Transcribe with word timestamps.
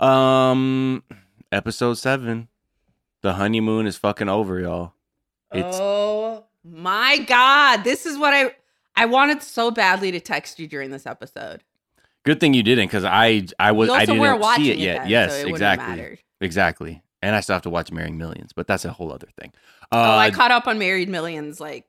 um, 0.03 1.03
episode 1.51 1.95
seven, 1.95 2.47
the 3.21 3.33
honeymoon 3.33 3.87
is 3.87 3.97
fucking 3.97 4.29
over, 4.29 4.59
y'all. 4.59 4.93
It's 5.51 5.77
oh 5.79 6.45
my 6.63 7.19
god, 7.19 7.83
this 7.83 8.05
is 8.05 8.17
what 8.17 8.33
I 8.33 8.55
I 8.95 9.05
wanted 9.05 9.41
so 9.43 9.71
badly 9.71 10.11
to 10.11 10.19
text 10.19 10.59
you 10.59 10.67
during 10.67 10.91
this 10.91 11.05
episode. 11.05 11.63
Good 12.23 12.39
thing 12.39 12.53
you 12.53 12.63
didn't, 12.63 12.87
because 12.87 13.03
I 13.05 13.45
I 13.59 13.71
was 13.71 13.89
I 13.89 14.05
didn't 14.05 14.43
see 14.55 14.71
it 14.71 14.77
yet. 14.79 15.01
then, 15.01 15.09
yes, 15.09 15.33
so 15.41 15.47
it 15.47 15.49
exactly, 15.49 16.19
exactly. 16.41 17.01
And 17.21 17.35
I 17.35 17.39
still 17.39 17.53
have 17.55 17.63
to 17.63 17.69
watch 17.71 17.91
Marrying 17.91 18.17
Millions, 18.17 18.51
but 18.53 18.67
that's 18.67 18.85
a 18.85 18.91
whole 18.91 19.11
other 19.11 19.27
thing. 19.39 19.51
oh, 19.91 19.97
I 19.97 20.27
Uh, 20.27 20.31
caught 20.31 20.51
up 20.51 20.67
on 20.67 20.77
Married 20.77 21.09
Millions 21.09 21.59
like 21.59 21.85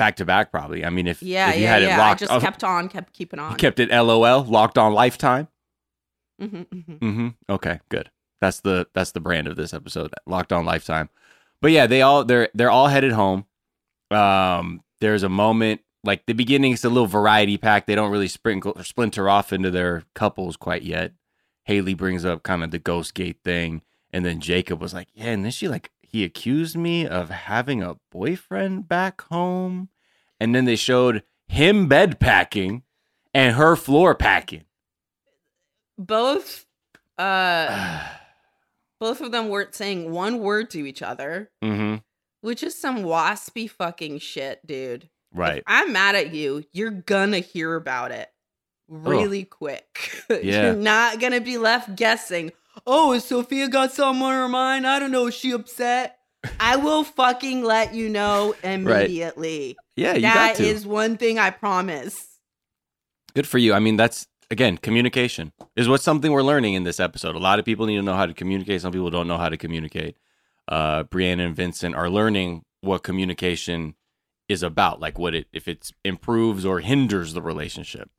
back 0.00 0.16
to 0.16 0.24
back, 0.24 0.50
probably. 0.50 0.82
I 0.82 0.88
mean, 0.88 1.06
if 1.06 1.22
yeah, 1.22 1.50
if 1.50 1.56
you 1.56 1.62
yeah, 1.64 1.72
had 1.74 1.82
yeah. 1.82 1.94
it 1.94 1.98
locked, 1.98 2.22
I 2.22 2.26
just 2.26 2.32
oh, 2.32 2.40
kept 2.40 2.64
on, 2.64 2.88
kept 2.88 3.12
keeping 3.12 3.38
on. 3.38 3.50
you 3.50 3.56
kept 3.58 3.78
it 3.78 3.90
LOL, 3.90 4.42
locked 4.44 4.78
on 4.78 4.94
lifetime. 4.94 5.46
Mhm, 6.40 6.66
mhm. 6.68 6.98
Mm-hmm. 6.98 7.28
Okay, 7.50 7.80
good. 7.90 8.10
That's 8.40 8.60
the 8.60 8.88
that's 8.94 9.12
the 9.12 9.20
brand 9.20 9.46
of 9.46 9.56
this 9.56 9.74
episode, 9.74 10.14
locked 10.26 10.54
on 10.54 10.64
lifetime. 10.64 11.10
But 11.60 11.72
yeah, 11.72 11.86
they 11.86 12.00
all 12.00 12.24
they're 12.24 12.48
they're 12.54 12.70
all 12.70 12.88
headed 12.88 13.12
home. 13.12 13.44
Um, 14.10 14.80
there's 15.02 15.22
a 15.22 15.28
moment 15.28 15.82
like 16.02 16.24
the 16.24 16.32
beginning 16.32 16.72
It's 16.72 16.84
a 16.84 16.88
little 16.88 17.06
variety 17.06 17.58
pack. 17.58 17.84
They 17.86 17.94
don't 17.94 18.10
really 18.10 18.26
sprinkle 18.26 18.72
or 18.74 18.84
splinter 18.84 19.28
off 19.28 19.52
into 19.52 19.70
their 19.70 20.04
couples 20.14 20.56
quite 20.56 20.82
yet. 20.82 21.12
Haley 21.64 21.92
brings 21.92 22.24
up 22.24 22.42
kind 22.42 22.64
of 22.64 22.70
the 22.70 22.78
ghost 22.78 23.12
gate 23.12 23.40
thing, 23.44 23.82
and 24.14 24.24
then 24.24 24.40
Jacob 24.40 24.80
was 24.80 24.94
like, 24.94 25.08
"Yeah," 25.12 25.26
and 25.26 25.44
then 25.44 25.52
she 25.52 25.68
like 25.68 25.90
he 26.10 26.24
accused 26.24 26.76
me 26.76 27.06
of 27.06 27.30
having 27.30 27.82
a 27.82 27.96
boyfriend 28.10 28.88
back 28.88 29.20
home, 29.22 29.90
and 30.40 30.52
then 30.54 30.64
they 30.64 30.74
showed 30.74 31.22
him 31.46 31.86
bed 31.86 32.18
packing 32.18 32.82
and 33.32 33.54
her 33.54 33.76
floor 33.76 34.16
packing. 34.16 34.64
Both 35.96 36.66
uh 37.16 38.04
both 39.00 39.20
of 39.20 39.30
them 39.30 39.50
weren't 39.50 39.74
saying 39.74 40.10
one 40.10 40.40
word 40.40 40.70
to 40.70 40.84
each 40.84 41.00
other, 41.00 41.52
mm-hmm. 41.62 41.96
which 42.40 42.64
is 42.64 42.74
some 42.74 43.04
waspy 43.04 43.70
fucking 43.70 44.18
shit, 44.18 44.66
dude. 44.66 45.08
Right. 45.32 45.58
If 45.58 45.64
I'm 45.68 45.92
mad 45.92 46.16
at 46.16 46.34
you, 46.34 46.64
you're 46.72 46.90
gonna 46.90 47.38
hear 47.38 47.76
about 47.76 48.10
it 48.10 48.28
really 48.88 49.44
quick. 49.44 50.24
Yeah. 50.30 50.66
you're 50.66 50.76
not 50.76 51.20
gonna 51.20 51.40
be 51.40 51.58
left 51.58 51.94
guessing. 51.96 52.52
Oh, 52.86 53.12
is 53.12 53.24
Sophia 53.24 53.68
got 53.68 53.92
something 53.92 54.22
on 54.22 54.32
her 54.32 54.48
mind? 54.48 54.86
I 54.86 54.98
don't 54.98 55.10
know. 55.10 55.26
Is 55.26 55.34
she 55.34 55.52
upset? 55.52 56.18
I 56.58 56.76
will 56.76 57.04
fucking 57.04 57.62
let 57.62 57.94
you 57.94 58.08
know 58.08 58.54
immediately. 58.62 59.76
Yeah, 59.96 60.14
you 60.14 60.22
That 60.22 60.52
got 60.52 60.56
to. 60.56 60.64
is 60.64 60.86
one 60.86 61.16
thing 61.18 61.38
I 61.38 61.50
promise. 61.50 62.26
Good 63.34 63.46
for 63.46 63.58
you. 63.58 63.74
I 63.74 63.78
mean, 63.78 63.96
that's 63.96 64.26
again, 64.50 64.78
communication 64.78 65.52
is 65.76 65.88
what's 65.88 66.02
something 66.04 66.32
we're 66.32 66.42
learning 66.42 66.74
in 66.74 66.84
this 66.84 66.98
episode. 66.98 67.34
A 67.36 67.38
lot 67.38 67.58
of 67.58 67.64
people 67.64 67.86
need 67.86 67.96
to 67.96 68.02
know 68.02 68.14
how 68.14 68.26
to 68.26 68.34
communicate. 68.34 68.80
Some 68.80 68.92
people 68.92 69.10
don't 69.10 69.28
know 69.28 69.36
how 69.36 69.48
to 69.48 69.56
communicate. 69.56 70.16
Uh, 70.66 71.04
Brianna 71.04 71.46
and 71.46 71.54
Vincent 71.56 71.94
are 71.94 72.08
learning 72.08 72.64
what 72.80 73.02
communication 73.02 73.94
is 74.48 74.62
about, 74.62 74.98
like 75.00 75.18
what 75.18 75.34
it 75.34 75.46
if 75.52 75.68
it 75.68 75.90
improves 76.04 76.64
or 76.64 76.80
hinders 76.80 77.34
the 77.34 77.42
relationship. 77.42 78.10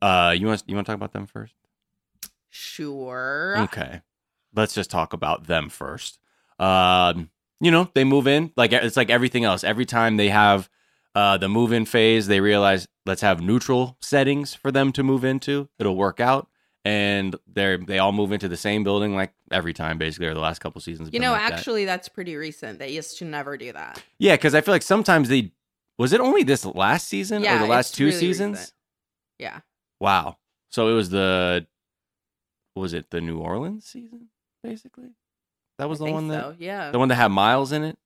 Uh, 0.00 0.34
you 0.38 0.46
want 0.46 0.62
you 0.66 0.74
want 0.76 0.86
to 0.86 0.92
talk 0.92 0.96
about 0.96 1.12
them 1.12 1.26
first? 1.26 1.54
Sure. 2.50 3.56
Okay, 3.58 4.02
let's 4.54 4.74
just 4.74 4.90
talk 4.90 5.12
about 5.12 5.46
them 5.46 5.68
first. 5.68 6.18
Um, 6.58 7.30
you 7.60 7.70
know, 7.70 7.90
they 7.94 8.04
move 8.04 8.26
in 8.26 8.52
like 8.56 8.72
it's 8.72 8.96
like 8.96 9.10
everything 9.10 9.44
else. 9.44 9.64
Every 9.64 9.84
time 9.84 10.16
they 10.16 10.28
have 10.28 10.68
uh, 11.14 11.36
the 11.36 11.48
move 11.48 11.72
in 11.72 11.84
phase, 11.84 12.26
they 12.26 12.40
realize 12.40 12.86
let's 13.06 13.22
have 13.22 13.40
neutral 13.40 13.96
settings 14.00 14.54
for 14.54 14.70
them 14.70 14.92
to 14.92 15.02
move 15.02 15.24
into. 15.24 15.68
It'll 15.78 15.96
work 15.96 16.20
out, 16.20 16.48
and 16.84 17.34
they're 17.46 17.78
they 17.78 17.98
all 17.98 18.12
move 18.12 18.32
into 18.32 18.48
the 18.48 18.56
same 18.56 18.84
building 18.84 19.14
like 19.14 19.32
every 19.50 19.72
time, 19.74 19.98
basically. 19.98 20.28
Or 20.28 20.34
the 20.34 20.40
last 20.40 20.60
couple 20.60 20.80
seasons. 20.80 21.10
You 21.12 21.20
know, 21.20 21.32
like 21.32 21.48
that. 21.48 21.52
actually, 21.58 21.84
that's 21.84 22.08
pretty 22.08 22.36
recent. 22.36 22.78
They 22.78 22.90
used 22.90 23.18
to 23.18 23.24
never 23.24 23.56
do 23.56 23.72
that. 23.72 24.02
yeah, 24.18 24.34
because 24.34 24.54
I 24.54 24.60
feel 24.60 24.74
like 24.74 24.82
sometimes 24.82 25.28
they 25.28 25.52
was 25.98 26.12
it 26.12 26.20
only 26.20 26.44
this 26.44 26.64
last 26.64 27.08
season 27.08 27.42
Yeah, 27.42 27.56
or 27.56 27.58
the 27.58 27.66
last 27.66 27.94
two 27.94 28.06
really 28.06 28.18
seasons. 28.18 28.58
recent. 28.58 28.72
Yeah. 29.38 29.60
Wow. 30.00 30.38
So 30.70 30.88
it 30.88 30.92
was 30.94 31.10
the 31.10 31.66
was 32.78 32.94
it 32.94 33.10
the 33.10 33.20
New 33.20 33.38
Orleans 33.38 33.84
season 33.84 34.28
basically? 34.62 35.10
That 35.78 35.88
was 35.88 36.00
I 36.00 36.06
the 36.06 36.12
one 36.12 36.28
that 36.28 36.42
so. 36.42 36.54
Yeah. 36.58 36.90
the 36.90 36.98
one 36.98 37.08
that 37.08 37.14
had 37.16 37.28
Miles 37.28 37.72
in 37.72 37.84
it. 37.84 37.98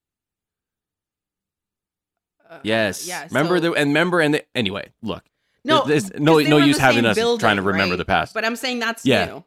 Uh, 2.49 2.59
Yes. 2.63 3.07
Yeah. 3.07 3.25
Remember 3.25 3.57
so- 3.57 3.61
the 3.61 3.73
and 3.75 3.89
remember 3.91 4.21
and 4.21 4.35
the, 4.35 4.45
anyway. 4.55 4.93
Look, 5.03 5.25
no, 5.65 5.85
there's- 5.87 6.11
no- 6.19 6.39
no 6.39 6.57
use 6.59 6.79
having 6.79 7.05
us 7.07 7.17
trying 7.39 7.57
to 7.57 7.63
remember 7.63 7.93
right? 7.95 7.99
the 7.99 8.05
past. 8.05 8.35
But 8.35 8.45
I'm 8.45 8.57
saying 8.57 8.81
that's 8.81 9.05
Yeah. 9.07 9.27
new. 9.27 9.45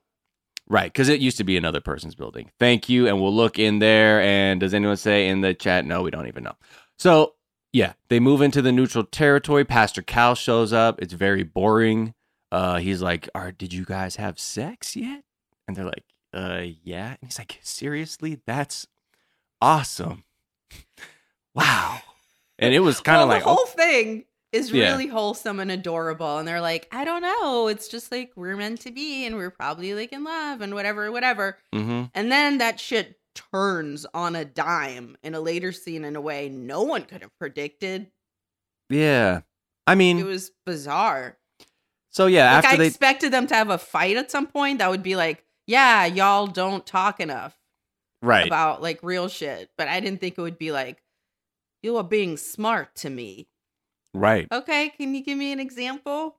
right? 0.67 0.91
Because 0.91 1.09
it 1.09 1.19
used 1.19 1.37
to 1.37 1.43
be 1.43 1.57
another 1.57 1.79
person's 1.79 2.15
building. 2.15 2.49
Thank 2.57 2.89
you, 2.89 3.07
and 3.07 3.21
we'll 3.21 3.35
look 3.35 3.59
in 3.59 3.77
there. 3.77 4.19
And 4.21 4.59
does 4.59 4.73
anyone 4.73 4.97
say 4.97 5.27
in 5.27 5.41
the 5.41 5.53
chat? 5.53 5.85
No, 5.85 6.01
we 6.01 6.09
don't 6.09 6.25
even 6.27 6.43
know. 6.43 6.55
So 6.97 7.35
yeah, 7.71 7.93
they 8.09 8.19
move 8.19 8.41
into 8.41 8.63
the 8.63 8.71
neutral 8.71 9.03
territory. 9.03 9.63
Pastor 9.65 10.01
Cal 10.01 10.33
shows 10.33 10.73
up. 10.73 10.99
It's 11.01 11.13
very 11.13 11.43
boring. 11.43 12.15
Uh, 12.55 12.77
he's 12.77 13.01
like, 13.01 13.27
"Are 13.35 13.51
did 13.51 13.73
you 13.73 13.83
guys 13.85 14.15
have 14.15 14.39
sex 14.39 14.95
yet?" 14.95 15.23
And 15.67 15.75
they're 15.75 15.85
like, 15.85 16.05
"Uh, 16.33 16.63
yeah." 16.83 17.09
And 17.09 17.17
he's 17.23 17.37
like, 17.37 17.59
"Seriously? 17.61 18.39
That's 18.47 18.87
awesome! 19.61 20.23
wow!" 21.55 21.99
And 22.57 22.73
it 22.73 22.79
was 22.79 23.01
kind 23.01 23.17
well, 23.17 23.23
of 23.23 23.29
like, 23.29 23.43
the 23.43 23.49
whole 23.49 23.65
thing 23.65 24.25
is 24.53 24.71
Yeah. 24.71 24.91
really 24.91 25.07
wholesome 25.07 25.59
and 25.59 25.69
adorable. 25.69 26.37
And 26.37 26.47
they're 26.47 26.61
like, 26.61 26.87
I 26.91 27.03
don't 27.03 27.21
know. 27.21 27.67
It's 27.67 27.89
just 27.89 28.09
like 28.11 28.31
we're 28.37 28.55
meant 28.55 28.79
to 28.81 28.91
be, 28.91 29.25
and 29.25 29.35
we're 29.35 29.51
probably 29.51 29.93
like 29.93 30.13
in 30.13 30.23
love 30.23 30.61
and 30.61 30.73
whatever, 30.73 31.11
whatever. 31.11 31.57
mm-hmm. 31.73 32.05
And 32.13 32.31
then 32.31 32.59
that 32.59 32.79
shit 32.79 33.19
turns 33.51 34.05
on 34.13 34.33
a 34.37 34.45
dime 34.45 35.17
in 35.23 35.35
a 35.35 35.41
later 35.41 35.73
scene 35.73 36.05
in 36.05 36.15
a 36.15 36.21
way 36.21 36.47
no 36.47 36.83
one 36.83 37.01
could 37.03 37.21
have 37.21 37.37
predicted. 37.37 38.09
Yeah. 38.89 39.41
I 39.85 39.95
mean, 39.95 40.17
It 40.19 40.25
was 40.25 40.51
bizarre. 40.65 41.37
So 42.15 42.27
yeah, 42.27 42.55
Like 42.55 42.63
after 42.63 42.75
I 42.75 42.77
they 42.77 42.87
expected 42.87 43.33
them 43.33 43.45
to 43.47 43.55
have 43.55 43.69
a 43.69 43.77
fight 43.77 44.15
at 44.15 44.31
some 44.31 44.47
point. 44.47 44.79
That 44.79 44.89
would 44.89 45.03
be 45.03 45.17
like, 45.17 45.43
yeah, 45.67 46.05
y'all 46.05 46.47
don't 46.47 46.85
talk 46.85 47.19
enough 47.19 47.57
right. 48.21 48.47
about 48.47 48.81
like 48.81 48.99
real 49.03 49.27
shit. 49.27 49.69
But 49.77 49.89
I 49.89 49.99
didn't 49.99 50.21
think 50.21 50.37
it 50.37 50.41
would 50.41 50.57
be 50.57 50.71
like, 50.71 51.03
you 51.83 51.97
are 51.97 52.05
being 52.05 52.37
smart 52.37 52.95
to 52.97 53.09
me. 53.09 53.49
right. 54.13 54.47
Okay, 54.49 54.93
can 54.95 55.13
you 55.13 55.25
give 55.25 55.37
me 55.37 55.51
an 55.51 55.59
example? 55.59 56.37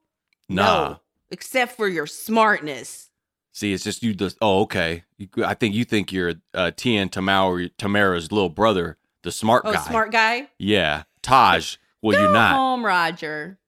Nah. 0.48 0.62
No, 0.88 1.00
except 1.30 1.76
for 1.76 1.88
your 1.88 2.06
smartness. 2.06 3.10
See, 3.52 3.74
it's 3.74 3.84
just 3.84 4.02
you 4.02 4.14
just 4.14 4.38
oh, 4.40 4.60
okay. 4.62 5.04
I 5.44 5.52
think 5.52 5.74
you 5.74 5.84
think 5.84 6.10
you're 6.10 6.36
uh 6.54 6.70
Tien 6.74 7.10
Tamera 7.10 7.70
Tamera's 7.76 8.32
little 8.32 8.48
brother, 8.48 8.96
the 9.24 9.30
smart 9.30 9.64
Oh, 9.66 9.74
guy. 9.74 9.80
smart 9.82 10.10
guy. 10.10 10.48
Yeah. 10.58 11.02
Tahj. 11.22 11.76
Well, 12.00 12.16
you're 12.18 12.28
Go 12.28 12.32
not. 12.32 12.54
home, 12.56 12.86
Roger. 12.86 13.58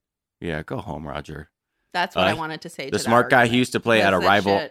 Yeah, 0.41 0.63
go 0.63 0.79
home, 0.79 1.07
Roger. 1.07 1.51
That's 1.93 2.15
what 2.17 2.27
Uh, 2.27 2.31
I 2.31 2.35
wanted 2.35 2.61
to 2.63 2.69
say. 2.69 2.87
the 2.87 2.99
to 2.99 2.99
smart 2.99 3.31
guy 3.31 3.47
he 3.47 3.57
used 3.57 3.73
to 3.73 3.81
play 3.81 4.03
at 4.03 4.13
a 4.13 4.19
rival 4.19 4.69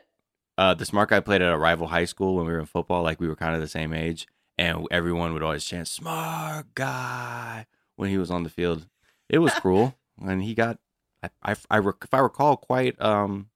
uh 0.57 0.73
the 0.73 0.85
smart 0.85 1.09
guy 1.09 1.19
played 1.19 1.41
at 1.41 1.51
a 1.53 1.57
rival 1.57 1.87
high 1.87 2.05
school 2.05 2.35
when 2.37 2.45
we 2.45 2.51
were 2.51 2.59
in 2.59 2.65
football 2.65 3.03
like 3.03 3.19
we 3.19 3.27
were 3.27 3.35
kind 3.35 3.53
of 3.55 3.61
the 3.61 3.67
same 3.67 3.93
age 3.93 4.27
and 4.57 4.87
everyone 4.91 5.33
would 5.33 5.43
always 5.43 5.63
chant 5.63 5.87
smart 5.87 6.65
guy 6.75 7.65
when 7.95 8.09
he 8.09 8.17
was 8.17 8.31
on 8.31 8.43
the 8.43 8.49
field 8.49 8.87
it 9.29 9.37
was 9.39 9.53
cruel 9.53 9.95
and 10.21 10.41
he 10.43 10.53
got 10.55 10.79
i 11.23 11.29
i, 11.43 11.51
I 11.69 11.79
if 11.79 12.13
i 12.13 12.19
recall 12.19 12.57
quite 12.57 12.99
um 13.01 13.49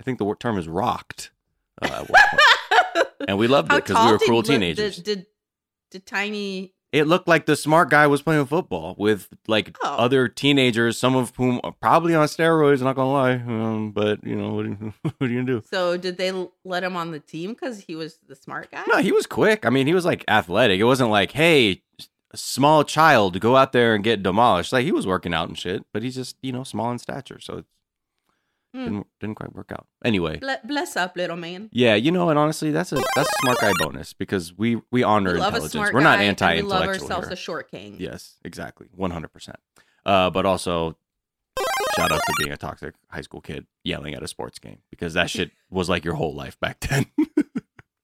i 0.00 0.02
think 0.02 0.18
the 0.18 0.24
word 0.24 0.40
term 0.40 0.56
is 0.58 0.66
rocked 0.68 1.30
uh, 1.82 1.86
at 1.86 2.08
one 2.08 2.22
point. 2.30 3.08
and 3.28 3.36
we 3.38 3.46
loved 3.46 3.70
it 3.72 3.84
because 3.84 4.04
we 4.06 4.12
were 4.12 4.18
cruel 4.18 4.42
teenagers 4.42 4.96
Did, 4.96 5.04
did 5.04 5.26
did 5.90 6.06
tiny? 6.06 6.72
It 6.92 7.04
looked 7.06 7.28
like 7.28 7.44
the 7.46 7.54
smart 7.56 7.90
guy 7.90 8.06
was 8.06 8.22
playing 8.22 8.46
football 8.46 8.94
with 8.98 9.28
like 9.46 9.76
Oh. 9.84 9.96
other 9.96 10.26
teenagers 10.28 10.98
some 10.98 11.14
of 11.16 11.34
whom 11.36 11.60
are 11.62 11.72
probably 11.72 12.14
on 12.14 12.26
steroids 12.26 12.80
not 12.80 12.96
gonna 12.96 13.12
lie 13.12 13.34
um, 13.34 13.92
but 13.92 14.24
you 14.24 14.34
know 14.34 14.54
what, 14.54 14.64
are 14.66 14.68
you- 14.68 14.94
what 15.02 15.14
are 15.20 15.26
you 15.26 15.40
gonna 15.42 15.60
do 15.60 15.62
So 15.70 15.96
did 15.96 16.16
they 16.16 16.32
let 16.64 16.82
him 16.84 16.96
on 16.96 17.10
the 17.10 17.20
team 17.20 17.50
because 17.50 17.80
he 17.80 17.94
was 17.94 18.16
the 18.26 18.34
smart 18.36 18.70
guy? 18.70 18.84
No, 18.88 18.98
he 18.98 19.12
was 19.12 19.26
quick. 19.26 19.66
I 19.66 19.70
mean, 19.70 19.86
he 19.86 19.94
was 19.94 20.04
like 20.04 20.24
athletic. 20.28 20.80
It 20.80 20.84
wasn't 20.84 21.10
like, 21.10 21.32
hey, 21.32 21.82
small 22.34 22.84
child, 22.84 23.40
go 23.40 23.56
out 23.56 23.72
there 23.72 23.94
and 23.94 24.04
get 24.04 24.22
demolished. 24.22 24.72
Like 24.72 24.84
he 24.84 24.92
was 24.92 25.06
working 25.06 25.34
out 25.34 25.48
and 25.48 25.58
shit, 25.58 25.84
but 25.92 26.02
he's 26.02 26.14
just 26.14 26.36
you 26.42 26.52
know 26.52 26.64
small 26.64 26.90
in 26.90 26.98
stature, 26.98 27.40
so 27.40 27.58
it 27.58 27.64
Hmm. 28.74 28.84
didn't 28.84 29.06
didn't 29.20 29.34
quite 29.36 29.54
work 29.54 29.72
out. 29.72 29.86
Anyway, 30.04 30.38
Ble- 30.38 30.60
bless 30.64 30.94
up, 30.96 31.16
little 31.16 31.36
man. 31.36 31.70
yeah, 31.72 31.94
you 31.94 32.10
know, 32.12 32.28
and 32.28 32.38
honestly, 32.38 32.70
that's 32.70 32.92
a 32.92 32.96
that's 33.16 33.28
a 33.28 33.32
smart 33.42 33.58
guy 33.60 33.72
bonus 33.78 34.12
because 34.12 34.52
we 34.56 34.80
we 34.92 35.02
honor 35.02 35.32
We 35.34 35.38
love 35.40 35.54
a 35.54 35.56
intelligence. 35.56 35.92
We're 35.94 36.00
not 36.00 36.18
guy, 36.18 36.24
and 36.24 36.38
We 36.56 36.62
love 36.62 36.86
ourselves 36.86 37.28
here. 37.28 37.32
a 37.32 37.36
short 37.36 37.70
king. 37.70 37.96
Yes, 37.98 38.36
exactly, 38.44 38.88
one 38.94 39.10
hundred 39.10 39.32
percent. 39.32 39.56
Uh, 40.04 40.30
but 40.30 40.44
also. 40.46 40.96
Shout 41.96 42.12
out 42.12 42.20
to 42.24 42.32
being 42.38 42.52
a 42.52 42.56
toxic 42.56 42.94
high 43.10 43.22
school 43.22 43.40
kid 43.40 43.66
yelling 43.82 44.14
at 44.14 44.22
a 44.22 44.28
sports 44.28 44.60
game 44.60 44.78
because 44.90 45.14
that 45.14 45.28
shit 45.28 45.50
was 45.70 45.88
like 45.88 46.04
your 46.04 46.14
whole 46.14 46.32
life 46.34 46.58
back 46.60 46.78
then. 46.80 47.06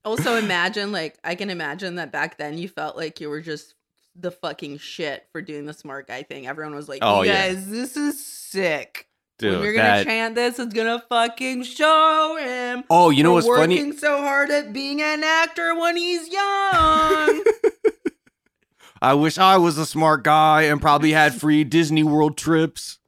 Also, 0.05 0.37
imagine 0.37 0.93
like 0.93 1.17
I 1.25 1.35
can 1.35 1.49
imagine 1.49 1.95
that 1.95 2.13
back 2.13 2.37
then 2.37 2.59
you 2.59 2.69
felt 2.69 2.95
like 2.95 3.21
you 3.23 3.31
were 3.31 3.41
just 3.41 3.75
the 4.15 4.31
fucking 4.31 4.77
shit 4.77 5.27
for 5.33 5.41
doing 5.41 5.65
the 5.65 5.73
smart 5.73 6.07
guy 6.09 6.23
thing. 6.23 6.47
Everyone 6.47 6.75
was 6.75 6.91
like, 6.91 6.99
Oh, 7.01 7.23
"You 7.23 7.31
yeah. 7.31 7.55
this 7.55 7.97
is 7.97 8.23
sick." 8.23 9.07
Dude, 9.39 9.55
when 9.55 9.63
you're 9.65 9.73
gonna 9.75 9.89
that- 9.89 10.05
chant 10.07 10.35
this, 10.35 10.59
it's 10.59 10.73
gonna 10.73 11.03
fucking 11.09 11.65
show 11.65 12.37
him. 12.41 12.85
oh, 12.89 13.11
you 13.11 13.23
know 13.23 13.33
what's 13.33 13.47
working 13.47 13.89
funny? 13.89 13.97
so 13.97 14.19
hard 14.19 14.51
at 14.51 14.73
being 14.73 15.03
an 15.03 15.25
actor 15.25 15.75
when 15.79 15.97
he's 15.97 16.29
young. 16.29 17.45
I 19.03 19.13
wish 19.15 19.37
I 19.37 19.59
was 19.59 19.77
a 19.77 19.85
smart 19.85 20.25
guy 20.25 20.63
and 20.63 20.81
probably 20.81 21.13
had 21.13 21.35
free 21.41 21.65
Disney 21.65 22.03
World 22.03 22.37
trips. 22.37 22.99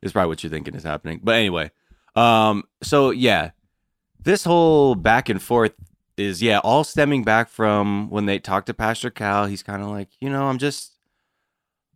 Is 0.00 0.12
probably 0.12 0.28
what 0.28 0.42
you're 0.44 0.50
thinking 0.50 0.74
is 0.74 0.84
happening. 0.84 1.20
But 1.22 1.34
anyway, 1.34 1.72
um, 2.14 2.62
so 2.82 3.10
yeah, 3.10 3.50
this 4.20 4.44
whole 4.44 4.94
back 4.94 5.28
and 5.28 5.42
forth 5.42 5.72
is 6.16 6.40
yeah, 6.40 6.58
all 6.58 6.84
stemming 6.84 7.24
back 7.24 7.48
from 7.48 8.08
when 8.10 8.26
they 8.26 8.38
talked 8.38 8.66
to 8.68 8.74
Pastor 8.74 9.10
Cal. 9.10 9.46
He's 9.46 9.62
kind 9.64 9.82
of 9.82 9.88
like, 9.88 10.08
you 10.20 10.30
know, 10.30 10.46
I'm 10.48 10.58
just, 10.58 10.92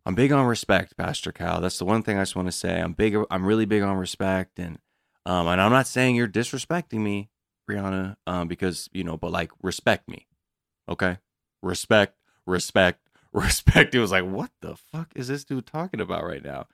I'm 0.05 0.15
big 0.15 0.31
on 0.31 0.45
respect, 0.45 0.97
Pastor 0.97 1.31
Cal. 1.31 1.61
That's 1.61 1.77
the 1.77 1.85
one 1.85 2.03
thing 2.03 2.17
I 2.17 2.21
just 2.21 2.35
want 2.35 2.47
to 2.47 2.51
say. 2.51 2.79
I'm 2.81 2.93
big. 2.93 3.15
I'm 3.31 3.45
really 3.45 3.65
big 3.65 3.83
on 3.83 3.97
respect, 3.97 4.59
and 4.59 4.79
um, 5.25 5.47
and 5.47 5.61
I'm 5.61 5.71
not 5.71 5.87
saying 5.87 6.15
you're 6.15 6.27
disrespecting 6.27 6.99
me, 6.99 7.29
Brianna, 7.69 8.17
um, 8.27 8.47
because 8.47 8.89
you 8.91 9.03
know, 9.03 9.17
but 9.17 9.31
like 9.31 9.51
respect 9.61 10.09
me, 10.09 10.27
okay? 10.89 11.19
Respect, 11.61 12.17
respect, 12.45 12.99
respect. 13.33 13.95
It 13.95 13.99
was 13.99 14.11
like, 14.11 14.25
what 14.25 14.51
the 14.61 14.75
fuck 14.75 15.11
is 15.15 15.29
this 15.29 15.45
dude 15.45 15.65
talking 15.65 16.01
about 16.01 16.25
right 16.25 16.43
now? 16.43 16.67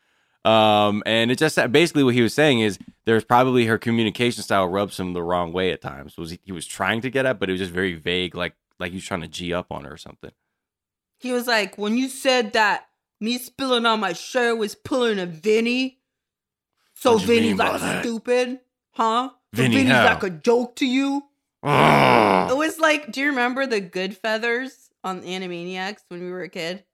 Um, 0.50 1.04
and 1.06 1.30
it 1.30 1.38
just 1.38 1.60
basically 1.72 2.04
what 2.04 2.16
he 2.16 2.22
was 2.22 2.34
saying 2.34 2.62
is 2.62 2.80
there's 3.06 3.26
probably 3.26 3.66
her 3.66 3.78
communication 3.78 4.42
style 4.42 4.68
rubs 4.68 5.00
him 5.00 5.14
the 5.14 5.22
wrong 5.22 5.52
way 5.54 5.72
at 5.72 5.81
times. 5.81 6.18
Was 6.18 6.31
he, 6.31 6.40
he 6.44 6.52
was 6.52 6.66
trying 6.66 7.02
to 7.02 7.10
get 7.12 7.26
at, 7.26 7.40
but 7.40 7.50
it 7.50 7.54
was 7.54 7.60
just 7.60 7.72
very 7.74 7.94
vague, 7.94 8.34
like 8.36 8.56
like 8.80 8.92
he 8.92 8.98
was 8.98 9.06
trying 9.06 9.22
to 9.22 9.28
g 9.28 9.54
up 9.54 9.68
on 9.72 9.84
her 9.84 9.94
or 9.94 9.98
something. 9.98 10.31
he 11.20 11.31
was 11.31 11.46
like, 11.46 11.78
"When 11.78 11.98
you 11.98 12.08
said 12.08 12.54
that 12.54 12.89
me 13.19 13.38
spilling 13.38 13.86
on 13.86 14.00
my 14.00 14.13
shirt 14.13 14.57
was 14.57 14.75
pulling 14.75 15.19
a 15.19 15.25
Vinny, 15.25 16.00
so 16.94 17.13
What'd 17.13 17.27
Vinny's 17.27 17.57
like 17.57 18.01
stupid, 18.01 18.60
huh? 18.92 19.30
So 19.56 19.62
Vinny's 19.63 19.88
how? 19.88 20.06
like 20.06 20.24
a 20.24 20.30
joke 20.30 20.75
to 20.77 20.86
you." 20.86 21.24
Ugh. 21.63 22.51
It 22.51 22.56
was 22.56 22.80
like, 22.80 23.12
do 23.12 23.19
you 23.19 23.27
remember 23.27 23.66
the 23.66 23.81
Good 23.81 24.16
Feathers 24.16 24.89
on 25.04 25.21
Animaniacs 25.24 26.04
when 26.07 26.24
we 26.24 26.31
were 26.31 26.42
a 26.44 26.50
kid? 26.50 26.86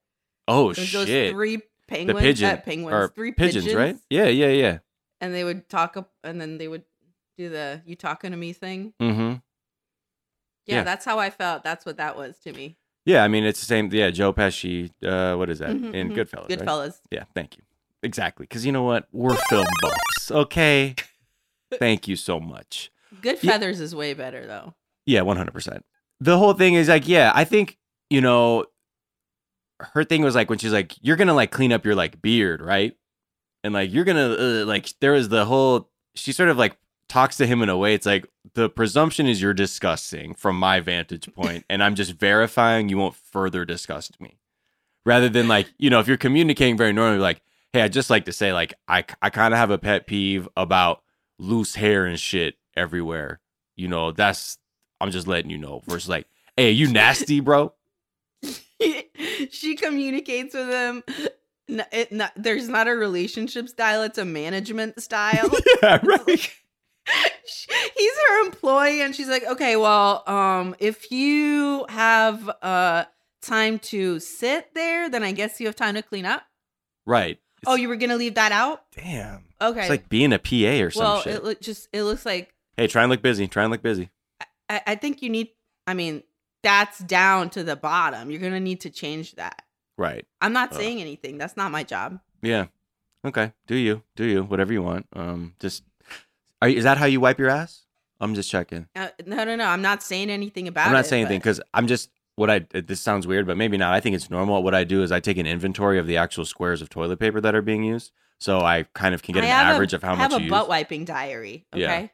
Oh 0.48 0.74
There's 0.74 0.92
those 0.92 1.08
shit! 1.08 1.32
three 1.32 1.58
The 1.58 1.64
penguins, 1.88 2.20
pigeon 2.22 2.50
uh, 2.50 2.58
penguins, 2.58 2.94
or 2.94 3.08
three 3.10 3.32
pigeons, 3.32 3.66
pigeons, 3.66 3.76
right? 3.76 3.98
Yeah, 4.10 4.26
yeah, 4.26 4.48
yeah. 4.50 4.80
And 5.22 5.34
they 5.34 5.44
would 5.44 5.70
talk 5.70 5.98
up, 5.98 6.12
and 6.24 6.42
then 6.42 6.58
they 6.58 6.68
would 6.68 6.84
do 7.38 7.50
the 7.50 7.82
"you 7.86 7.96
talking 7.96 8.32
to 8.32 8.38
me" 8.38 8.54
thing. 8.54 8.94
Mm-hmm. 9.02 9.34
Yeah, 10.66 10.78
Yeah. 10.78 10.84
that's 10.84 11.06
how 11.06 11.20
I 11.20 11.30
felt. 11.30 11.64
That's 11.64 11.86
what 11.86 11.98
that 11.98 12.18
was 12.18 12.38
to 12.40 12.54
me. 12.54 12.78
Yeah, 13.06 13.24
I 13.24 13.28
mean 13.28 13.44
it's 13.44 13.60
the 13.60 13.66
same. 13.66 13.90
Yeah, 13.94 14.10
Joe 14.10 14.34
Pesci. 14.34 14.90
Uh, 15.04 15.36
what 15.38 15.50
is 15.50 15.60
that 15.60 15.70
Mhm, 15.72 15.94
in 15.94 16.10
mhm. 16.12 16.16
Goodfellas? 16.16 16.50
right? 16.50 16.60
Goodfellas. 16.60 17.00
Yeah, 17.12 17.24
thank 17.36 17.58
you. 17.58 17.64
Exactly, 18.04 18.46
because 18.46 18.66
you 18.66 18.72
know 18.72 18.84
what? 18.84 19.08
We're 19.12 19.36
film 19.50 19.66
buffs. 19.82 20.32
Okay. 20.32 20.96
Thank 21.80 22.08
you 22.08 22.16
so 22.16 22.40
much. 22.40 22.92
Good 23.22 23.40
Yeah. 23.42 23.54
Feathers 23.54 23.80
is 23.82 23.94
way 23.96 24.14
better 24.14 24.46
though. 24.46 24.76
Yeah, 25.06 25.22
one 25.22 25.38
hundred 25.38 25.54
percent. 25.54 25.84
The 26.20 26.38
whole 26.38 26.54
thing 26.54 26.76
is 26.76 26.88
like, 26.88 27.08
yeah, 27.08 27.32
I 27.36 27.44
think 27.44 27.78
you 28.10 28.22
know, 28.22 28.66
her 29.80 30.04
thing 30.04 30.22
was 30.22 30.36
like 30.36 30.50
when 30.50 30.60
she's 30.60 30.72
like, 30.72 30.94
you're 31.02 31.16
gonna 31.18 31.34
like 31.34 31.52
clean 31.52 31.74
up 31.74 31.84
your 31.86 31.96
like 31.96 32.22
beard, 32.22 32.62
right? 32.62 32.96
And 33.64 33.74
like 33.74 33.92
you're 33.92 34.06
gonna 34.06 34.30
uh, 34.34 34.66
like 34.66 34.94
there 35.02 35.12
was 35.14 35.30
the 35.30 35.46
whole. 35.46 35.90
She 36.16 36.32
sort 36.32 36.50
of 36.50 36.58
like 36.58 36.78
talks 37.10 37.38
to 37.38 37.48
him 37.48 37.62
in 37.62 37.70
a 37.70 37.78
way. 37.78 37.94
It's 37.94 38.06
like 38.06 38.26
the 38.56 38.70
presumption 38.70 39.28
is 39.28 39.42
you're 39.42 39.54
disgusting 39.54 40.34
from 40.34 40.58
my 40.58 40.80
vantage 40.80 41.32
point, 41.34 41.66
and 41.70 41.84
I'm 41.84 41.96
just 41.96 42.14
verifying 42.14 42.90
you 42.90 42.98
won't 42.98 43.16
further 43.16 43.66
disgust 43.66 44.20
me, 44.20 44.40
rather 45.06 45.30
than 45.30 45.48
like 45.48 45.68
you 45.78 45.90
know 45.90 46.00
if 46.00 46.08
you're 46.08 46.18
communicating 46.18 46.78
very 46.78 46.94
normally, 46.94 47.20
like, 47.20 47.42
hey, 47.74 47.82
I 47.82 47.88
just 47.88 48.10
like 48.10 48.26
to 48.26 48.34
say 48.34 48.52
like 48.54 48.74
I 48.88 49.06
I 49.22 49.30
kind 49.30 49.54
of 49.54 49.60
have 49.60 49.72
a 49.72 49.78
pet 49.78 50.08
peeve 50.08 50.50
about 50.58 51.04
loose 51.38 51.76
hair 51.76 52.06
and 52.06 52.20
shit 52.20 52.56
everywhere. 52.76 53.40
You 53.76 53.88
know, 53.88 54.12
that's 54.12 54.58
I'm 55.00 55.12
just 55.12 55.28
letting 55.28 55.52
you 55.52 55.58
know. 55.58 55.82
Versus 55.86 56.10
like, 56.10 56.28
hey, 56.58 56.72
you 56.72 56.92
nasty, 56.92 57.40
bro. 57.42 57.74
she 59.52 59.76
communicates 59.76 60.54
with 60.54 60.70
him. 60.70 61.04
N- 61.68 61.86
it, 61.92 62.12
not, 62.12 62.32
there's 62.36 62.70
not 62.70 62.88
a 62.88 62.92
relationship 62.92 63.68
style; 63.70 64.04
it's 64.04 64.18
a 64.18 64.26
management 64.26 65.02
style. 65.02 65.50
yeah, 65.84 66.00
like- 66.28 66.54
he's 67.08 68.12
her 68.28 68.46
employee 68.46 69.02
and 69.02 69.16
she's 69.16 69.28
like 69.30 69.44
okay 69.46 69.76
well 69.76 70.24
um 70.28 70.76
if 70.80 71.12
you 71.12 71.86
have 71.90 72.50
uh 72.62 73.06
time 73.42 73.78
to 73.80 74.20
sit 74.20 74.74
there 74.74 75.10
then 75.10 75.24
i 75.24 75.32
guess 75.32 75.60
you 75.60 75.68
have 75.68 75.76
time 75.76 75.94
to 75.96 76.02
clean 76.02 76.26
up 76.26 76.42
right. 77.06 77.40
oh 77.68 77.76
you 77.76 77.88
were 77.88 77.96
gonna 77.96 78.16
leave 78.16 78.36
that 78.36 78.52
out 78.52 78.84
damn. 78.96 79.44
okay 79.62 79.82
It's 79.82 79.90
like 79.90 80.10
being 80.10 80.34
a 80.34 80.40
PA 80.40 80.84
or 80.84 80.90
some 80.92 81.04
well 81.04 81.22
shit. 81.22 81.36
it 81.36 81.44
look 81.44 81.62
just 81.62 81.88
it 81.94 82.04
looks 82.04 82.26
like 82.26 82.54
hey, 82.78 82.88
try 82.88 83.04
and 83.04 83.10
look 83.12 83.22
busy. 83.22 83.48
Try 83.48 83.64
and 83.64 83.72
look 83.72 83.82
busy. 83.84 84.10
I, 84.70 84.82
I 84.88 84.96
think 84.96 85.22
you 85.22 85.30
need 85.30 85.50
i 85.86 85.94
mean 85.94 86.24
that's 86.64 86.98
down 87.00 87.52
to 87.52 87.64
the 87.64 87.76
bottom 87.76 88.32
you're 88.32 88.42
gonna 88.42 88.60
need 88.60 88.82
to 88.82 88.90
change 88.90 89.36
that 89.36 89.62
Right. 89.98 90.26
i'm 90.42 90.52
not 90.54 90.72
Ugh. 90.74 90.80
saying 90.80 91.00
anything 91.02 91.38
that's 91.38 91.56
not 91.56 91.72
my 91.72 91.84
job 91.84 92.20
Yeah. 92.42 92.66
Okay. 93.24 93.54
Do 93.66 93.76
you? 93.76 94.04
Do 94.16 94.24
you? 94.26 94.44
Whatever 94.44 94.72
you 94.72 94.84
want. 94.84 95.08
Um. 95.14 95.56
Just. 95.60 95.82
Are 96.62 96.70
you, 96.70 96.78
is 96.78 96.84
that 96.84 96.98
how 96.98 97.06
you 97.06 97.20
wipe 97.20 97.40
your 97.40 97.50
ass? 97.50 97.84
I'm 98.20 98.34
just 98.34 98.50
checking. 98.50 98.88
uh, 98.96 99.10
no 99.26 99.44
no 99.44 99.56
no 99.58 99.66
i'm 99.66 99.82
not 99.82 100.02
saying 100.02 100.30
anything 100.30 100.68
about 100.70 100.86
it. 100.86 100.88
I'm 100.88 100.94
not 100.94 101.06
it, 101.06 101.10
saying 101.10 101.26
anything 101.26 101.40
because 101.40 101.60
I'm 101.74 101.86
just 101.88 102.10
what 102.38 102.50
I. 102.50 102.60
This 102.74 103.02
sounds 103.02 103.28
weird, 103.28 103.46
but 103.46 103.58
maybe 103.58 103.78
not. 103.78 103.94
I 103.94 104.00
think 104.00 104.16
it's 104.16 104.30
normal. 104.30 104.64
What 104.64 104.74
I 104.76 104.84
do 104.86 105.04
is 105.04 105.12
I 105.12 105.20
take 105.20 105.38
an 105.38 105.46
inventory 105.46 106.00
of 106.00 106.08
the 106.08 106.18
actual 106.18 106.46
squares 106.46 106.82
of 106.82 106.90
toilet 106.90 107.20
paper 107.20 107.40
that 107.42 107.56
are 107.56 107.62
being 107.62 107.84
used, 107.84 108.12
so 108.40 108.60
I 108.62 108.84
kind 108.94 109.14
of 109.14 109.22
can 109.22 109.34
get 109.34 109.44
I 109.44 109.48
an 109.48 109.52
have 109.54 109.68
a- 109.68 109.76
average 109.76 109.94
of 109.94 110.02
how 110.02 110.14
I 110.14 110.16
much 110.16 110.32
I 110.32 110.34
have 110.34 110.42
a 110.42 110.44
you 110.46 110.50
butt 110.50 110.64
use. 110.64 110.70
wiping 110.70 111.06
diary 111.06 111.66
okay 111.74 112.12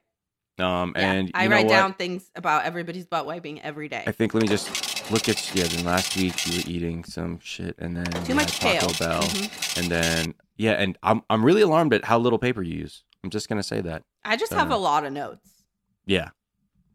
Yeah. 0.59 0.81
Um, 0.81 0.93
Yeah, 0.95 1.11
and 1.11 1.31
I 1.33 1.47
write 1.47 1.69
down 1.69 1.93
things 1.93 2.29
about 2.35 2.65
everybody's 2.65 3.05
butt 3.05 3.25
wiping 3.25 3.61
every 3.61 3.87
day. 3.89 4.03
I 4.05 4.11
think 4.11 4.33
let 4.33 4.41
me 4.43 4.47
just 4.49 5.09
look 5.11 5.29
at 5.29 5.55
yeah. 5.55 5.63
Then 5.65 5.85
last 5.85 6.15
week 6.17 6.45
you 6.47 6.57
were 6.57 6.63
eating 6.69 7.03
some 7.03 7.39
shit, 7.41 7.75
and 7.79 7.95
then 7.95 8.05
Too 8.25 8.35
much 8.35 8.59
Taco 8.59 8.87
kale. 8.87 8.95
Bell, 8.99 9.21
Mhm. 9.21 9.77
and 9.81 9.91
then 9.91 10.33
yeah, 10.57 10.73
and 10.73 10.97
I'm 11.03 11.21
I'm 11.29 11.43
really 11.45 11.61
alarmed 11.61 11.93
at 11.93 12.05
how 12.05 12.17
little 12.19 12.37
paper 12.39 12.61
you 12.63 12.77
use. 12.79 13.03
I'm 13.23 13.29
just 13.29 13.49
gonna 13.49 13.63
say 13.63 13.81
that. 13.81 14.03
I 14.23 14.35
just 14.37 14.53
have 14.53 14.71
Uh, 14.71 14.75
a 14.75 14.77
lot 14.77 15.05
of 15.05 15.13
notes. 15.13 15.47
Yeah, 16.05 16.29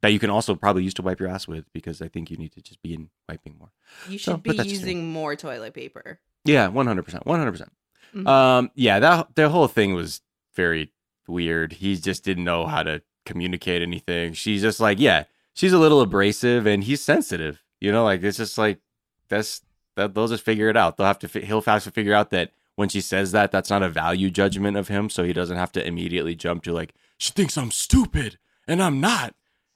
that 0.01 0.13
you 0.13 0.19
can 0.19 0.31
also 0.31 0.55
probably 0.55 0.83
use 0.85 0.95
to 0.95 1.03
wipe 1.03 1.21
your 1.21 1.29
ass 1.29 1.47
with 1.47 1.65
because 1.73 2.03
I 2.03 2.09
think 2.09 2.31
you 2.31 2.37
need 2.37 2.53
to 2.53 2.61
just 2.63 2.83
be 2.83 2.95
in 2.95 3.11
wiping 3.29 3.57
more. 3.59 3.71
You 4.09 4.19
should 4.19 4.33
but 4.35 4.43
be 4.43 4.51
that's 4.57 4.69
just 4.69 4.83
me. 4.83 4.91
using 4.93 5.13
more 5.13 5.37
toilet 5.37 5.75
paper. 5.75 6.19
Yeah, 6.45 6.69
one 6.69 6.87
hundred 6.87 7.05
percent, 7.05 7.27
one 7.27 7.39
hundred 7.39 7.53
percent. 7.53 7.73
Mhm. 8.15 8.27
Um, 8.27 8.71
yeah, 8.75 8.99
that 8.99 9.35
the 9.35 9.49
whole 9.49 9.69
thing 9.69 9.95
was 9.95 10.21
very 10.55 10.93
weird. 11.29 11.75
He 11.75 11.97
just 11.97 12.25
didn't 12.25 12.45
know 12.45 12.67
how 12.67 12.83
to 12.83 13.03
communicate 13.25 13.83
anything. 13.83 14.33
She's 14.33 14.63
just 14.63 14.79
like, 14.81 14.99
yeah, 15.01 15.25
she's 15.55 15.73
a 15.73 15.79
little 15.79 16.01
abrasive, 16.01 16.67
and 16.67 16.85
he's 16.85 17.03
sensitive. 17.03 17.63
You 17.81 17.93
know, 17.93 18.05
like 18.05 18.23
it's 18.23 18.39
just 18.39 18.59
like 18.59 18.81
that's 19.29 19.63
that. 19.97 20.15
They'll 20.15 20.29
just 20.29 20.45
figure 20.45 20.69
it 20.69 20.77
out. 20.77 20.97
They'll 20.97 21.07
have 21.07 21.19
to. 21.21 21.29
He'll 21.41 21.61
have 21.63 21.85
to 21.85 21.91
figure 21.91 22.15
out 22.15 22.31
that 22.31 22.51
when 22.77 22.89
she 22.89 23.01
says 23.01 23.33
that, 23.33 23.51
that's 23.51 23.69
not 23.71 23.83
a 23.83 23.89
value 23.89 24.31
judgment 24.31 24.77
of 24.77 24.89
him, 24.89 25.11
so 25.11 25.25
he 25.25 25.33
doesn't 25.33 25.57
have 25.57 25.73
to 25.73 25.87
immediately 25.87 26.35
jump 26.35 26.63
to 26.65 26.73
like 26.73 26.95
she 27.19 27.33
thinks 27.33 27.57
I'm 27.59 27.71
stupid 27.71 28.39
and 28.69 28.83
I'm 28.83 29.01
not. 29.01 29.35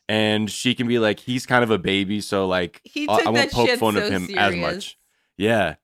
And 0.09 0.51
she 0.51 0.75
can 0.75 0.89
be 0.89 0.99
like, 0.99 1.21
he's 1.21 1.47
kind 1.47 1.63
of 1.63 1.71
a 1.71 1.79
baby, 1.79 2.21
so 2.21 2.47
like 2.47 2.81
He 2.85 3.09
I- 3.09 3.23
I 3.27 3.31
won't 3.31 3.53
poke 3.53 3.71
fun 3.79 3.95
so 3.95 4.01
of 4.07 4.11
him 4.13 4.29
as 4.37 4.55
much. 4.57 4.99
Yeah, 5.37 5.75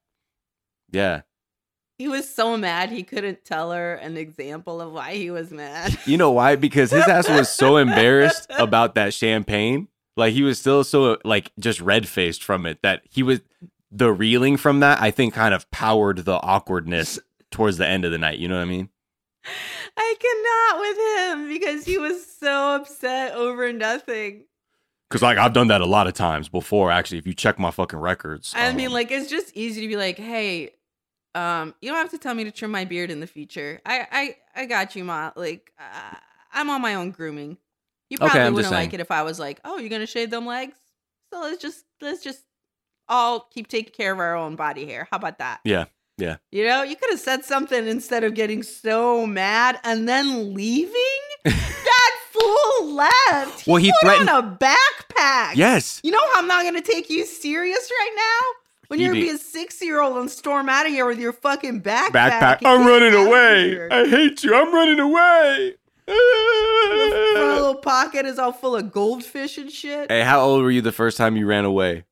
yeah. 0.91 1.23
He 1.99 2.09
was 2.09 2.29
so 2.33 2.59
mad 2.59 2.91
he 2.91 3.03
couldn't 3.03 3.45
tell 3.47 3.73
her 3.73 3.95
an 3.95 4.19
example 4.19 4.83
of 4.83 4.93
why 4.93 5.15
he 5.15 5.31
was 5.31 5.51
mad. 5.51 5.99
You 6.05 6.19
know 6.19 6.31
why? 6.31 6.57
Because 6.57 6.91
his 6.91 7.07
ass 7.09 7.27
was 7.29 7.49
so 7.49 7.79
embarrassed 7.79 8.47
about 8.59 8.97
that 8.97 9.15
champagne. 9.15 9.89
Like 10.15 10.35
he 10.35 10.43
was 10.43 10.59
still 10.59 10.85
so 10.85 11.17
like 11.25 11.53
just 11.59 11.81
red 11.81 12.07
faced 12.07 12.45
from 12.45 12.67
it 12.67 12.83
that 12.83 13.03
he 13.09 13.23
was 13.23 13.41
the 13.97 14.13
reeling 14.13 14.57
from 14.57 14.81
that. 14.81 15.01
I 15.01 15.11
think 15.11 15.35
kind 15.35 15.55
of 15.55 15.71
powered 15.71 16.19
the 16.19 16.41
awkwardness 16.43 17.19
towards 17.51 17.79
the 17.79 17.87
end 17.87 18.05
of 18.05 18.13
the 18.13 18.19
night. 18.19 18.39
You 18.39 18.49
know 18.49 18.57
what 18.57 18.63
I 18.63 18.67
mean? 18.67 18.91
I 19.97 20.15
cannot 20.21 20.81
with 20.81 20.99
him 20.99 21.49
because 21.49 21.85
he 21.85 21.99
was 21.99 22.27
so 22.27 22.77
upset 22.77 23.35
over 23.35 23.73
nothing. 23.73 24.45
Because 25.09 25.23
like 25.23 25.39
I've 25.39 25.53
done 25.53 25.69
that 25.69 25.81
a 25.81 25.87
lot 25.87 26.09
of 26.09 26.15
times 26.15 26.49
before. 26.49 26.91
Actually, 26.91 27.19
if 27.19 27.27
you 27.27 27.35
check 27.35 27.59
my 27.59 27.71
fucking 27.71 27.99
records, 27.99 28.53
I 28.57 28.73
mean, 28.73 28.89
um, 28.89 28.93
like 28.93 29.11
it's 29.11 29.31
just 29.31 29.57
easy 29.57 29.83
to 29.83 29.89
be 29.89 29.97
like, 29.97 30.19
"Hey, 30.19 30.73
um, 31.37 31.75
you 31.81 31.91
don't 31.91 31.99
have 31.99 32.11
to 32.11 32.19
tell 32.19 32.35
me 32.35 32.45
to 32.45 32.51
trim 32.51 32.73
my 32.73 32.85
beard 32.85 33.11
in 33.11 33.21
the 33.21 33.27
future. 33.27 33.81
I, 33.87 34.07
I, 34.11 34.63
I 34.63 34.67
got 34.67 34.97
you, 34.97 35.05
ma. 35.05 35.33
Like, 35.37 35.71
uh, 35.79 36.17
I'm 36.53 36.71
on 36.71 36.81
my 36.81 36.95
own 36.95 37.11
grooming. 37.13 37.59
You 38.09 38.19
probably 38.19 38.41
I'm 38.41 38.55
wouldn't 38.55 38.73
like 38.73 38.95
it 38.95 39.01
if 39.01 39.11
I 39.11 39.23
was 39.23 39.39
like, 39.39 39.61
"Oh, 39.65 39.79
you're 39.79 39.91
gonna 39.91 40.07
shave 40.07 40.31
them 40.31 40.47
legs." 40.47 40.77
So 41.33 41.41
let's 41.41 41.63
just 41.63 41.85
let's 42.01 42.23
just 42.23 42.43
all 43.09 43.41
keep 43.53 43.69
taking 43.69 43.93
care 43.93 44.13
of 44.13 44.19
our 44.19 44.35
own 44.37 44.57
body 44.57 44.87
hair. 44.87 45.09
How 45.11 45.17
about 45.19 45.39
that? 45.39 45.61
Yeah, 45.65 45.87
yeah. 46.19 46.37
You 46.53 46.65
know, 46.65 46.83
you 46.83 46.97
could 46.97 47.11
have 47.11 47.21
said 47.21 47.45
something 47.45 47.87
instead 47.87 48.25
of 48.25 48.35
getting 48.35 48.63
so 48.63 49.27
mad 49.27 49.79
and 49.85 50.09
then 50.09 50.55
leaving. 50.55 50.93
that 51.45 52.13
fool 52.33 52.93
left. 52.95 53.61
He 53.61 53.71
Well, 53.71 53.81
he 53.83 53.91
put 53.93 54.01
threatened- 54.03 54.31
on 54.31 54.45
a 54.45 54.57
backpack. 54.57 55.57
yes, 55.57 56.01
You 56.03 56.11
know 56.11 56.21
how 56.33 56.41
I'm 56.41 56.47
not 56.49 56.63
going 56.63 56.75
to 56.75 56.81
take 56.93 57.09
you 57.11 57.25
serious 57.25 57.91
right 57.91 58.13
now? 58.17 58.61
When 58.89 59.01
you're 59.01 59.15
to 59.15 59.21
be 59.21 59.31
a 59.31 59.39
six 59.39 59.83
year 59.83 60.01
old 60.01 60.17
and 60.17 60.31
storm 60.31 60.69
out 60.69 60.87
of 60.87 60.93
here 60.93 61.07
with 61.07 61.19
your 61.19 61.33
fucking 61.33 61.83
backpack. 61.83 62.11
backpack. 62.13 62.59
I'm 62.65 62.87
running 62.87 63.15
away. 63.15 63.89
I 63.91 64.07
hate 64.09 64.45
you. 64.45 64.55
I'm 64.55 64.73
running 64.73 65.01
away. 65.01 65.75
The 66.07 67.33
front 67.35 67.55
little 67.57 67.75
pocket 67.75 68.27
is 68.27 68.39
all 68.39 68.53
full 68.53 68.77
of 68.77 68.93
goldfish 68.93 69.59
and 69.59 69.71
shit. 69.73 70.09
Hey, 70.11 70.23
how 70.23 70.41
old 70.41 70.63
were 70.63 70.71
you 70.71 70.83
the 70.83 70.93
first 70.93 71.17
time 71.17 71.37
you 71.37 71.47
ran 71.47 71.65
away? 71.65 72.05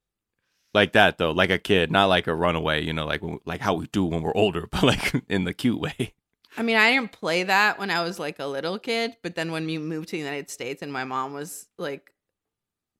Like 0.74 0.92
that 0.92 1.18
though, 1.18 1.30
like 1.30 1.50
a 1.50 1.58
kid, 1.58 1.90
not 1.90 2.06
like 2.06 2.26
a 2.26 2.34
runaway. 2.34 2.84
You 2.84 2.92
know, 2.92 3.06
like 3.06 3.22
like 3.44 3.60
how 3.60 3.74
we 3.74 3.86
do 3.86 4.04
when 4.04 4.22
we're 4.22 4.36
older, 4.36 4.66
but 4.70 4.82
like 4.82 5.14
in 5.28 5.44
the 5.44 5.54
cute 5.54 5.80
way. 5.80 6.14
I 6.56 6.62
mean, 6.62 6.76
I 6.76 6.92
didn't 6.92 7.12
play 7.12 7.44
that 7.44 7.78
when 7.78 7.90
I 7.90 8.02
was 8.02 8.18
like 8.18 8.38
a 8.38 8.46
little 8.46 8.78
kid, 8.78 9.16
but 9.22 9.34
then 9.34 9.50
when 9.50 9.66
we 9.66 9.78
moved 9.78 10.08
to 10.08 10.12
the 10.12 10.18
United 10.18 10.50
States 10.50 10.82
and 10.82 10.92
my 10.92 11.04
mom 11.04 11.32
was 11.32 11.66
like 11.78 12.12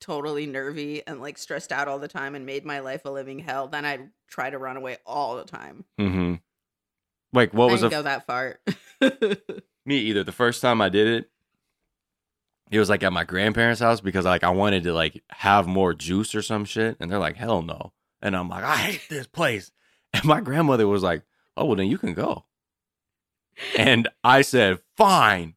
totally 0.00 0.44
nervy 0.44 1.06
and 1.06 1.20
like 1.20 1.38
stressed 1.38 1.70
out 1.72 1.86
all 1.86 1.98
the 1.98 2.08
time 2.08 2.34
and 2.34 2.44
made 2.44 2.64
my 2.64 2.80
life 2.80 3.04
a 3.04 3.10
living 3.10 3.38
hell, 3.38 3.68
then 3.68 3.84
I'd 3.84 4.10
try 4.28 4.50
to 4.50 4.58
run 4.58 4.76
away 4.76 4.96
all 5.06 5.36
the 5.36 5.44
time. 5.44 5.84
Mm-hmm. 6.00 6.34
Like 7.32 7.54
what 7.54 7.70
I 7.70 7.72
was 7.72 7.82
a 7.84 7.88
go 7.88 8.02
that 8.02 8.26
far. 8.26 8.58
me 9.86 9.98
either? 9.98 10.24
The 10.24 10.32
first 10.32 10.60
time 10.60 10.80
I 10.80 10.88
did 10.88 11.06
it, 11.06 11.30
it 12.74 12.78
was 12.80 12.90
like 12.90 13.04
at 13.04 13.12
my 13.12 13.22
grandparents' 13.22 13.80
house 13.80 14.00
because 14.00 14.24
like 14.24 14.42
I 14.42 14.50
wanted 14.50 14.82
to 14.82 14.92
like 14.92 15.22
have 15.30 15.68
more 15.68 15.94
juice 15.94 16.34
or 16.34 16.42
some 16.42 16.64
shit, 16.64 16.96
and 16.98 17.08
they're 17.08 17.20
like, 17.20 17.36
hell 17.36 17.62
no, 17.62 17.92
and 18.20 18.36
I'm 18.36 18.48
like, 18.48 18.64
I 18.64 18.76
hate 18.76 19.08
this 19.08 19.28
place, 19.28 19.70
and 20.12 20.24
my 20.24 20.40
grandmother 20.40 20.88
was 20.88 21.02
like, 21.02 21.22
oh 21.56 21.66
well, 21.66 21.76
then 21.76 21.86
you 21.86 21.98
can 21.98 22.14
go, 22.14 22.46
and 23.78 24.08
I 24.24 24.42
said, 24.42 24.80
fine, 24.96 25.54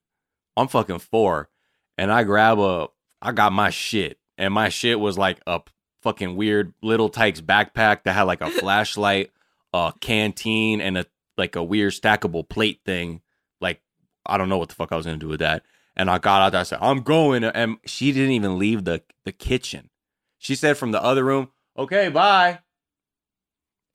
I'm 0.55 0.67
fucking 0.67 0.99
four, 0.99 1.49
and 1.97 2.11
I 2.11 2.23
grab 2.23 2.59
a, 2.59 2.89
I 3.19 3.31
got 3.31 3.51
my 3.51 3.71
shit, 3.71 4.19
and 4.37 4.53
my 4.53 4.69
shit 4.69 4.99
was 4.99 5.17
like 5.17 5.39
a 5.47 5.61
fucking 6.03 6.35
weird 6.35 6.73
little 6.83 7.09
Tikes 7.09 7.41
backpack 7.41 8.03
that 8.03 8.13
had 8.13 8.23
like 8.23 8.41
a 8.41 8.49
flashlight, 8.61 9.31
a 9.73 9.91
canteen, 10.01 10.81
and 10.81 10.99
a 10.99 11.05
like 11.35 11.55
a 11.55 11.63
weird 11.63 11.93
stackable 11.93 12.47
plate 12.47 12.81
thing. 12.85 13.21
Like 13.59 13.81
I 14.23 14.37
don't 14.37 14.49
know 14.49 14.59
what 14.59 14.69
the 14.69 14.75
fuck 14.75 14.91
I 14.91 14.97
was 14.97 15.07
gonna 15.07 15.17
do 15.17 15.29
with 15.29 15.39
that. 15.39 15.63
And 15.97 16.09
I 16.09 16.19
got 16.19 16.41
out 16.41 16.51
there. 16.51 16.61
I 16.61 16.63
said, 16.63 16.79
"I'm 16.81 17.01
going," 17.01 17.43
and 17.43 17.77
she 17.85 18.11
didn't 18.11 18.31
even 18.31 18.57
leave 18.59 18.85
the 18.85 19.01
the 19.25 19.31
kitchen. 19.31 19.89
She 20.37 20.55
said 20.55 20.77
from 20.77 20.91
the 20.91 21.03
other 21.03 21.25
room, 21.25 21.49
"Okay, 21.77 22.09
bye." 22.09 22.59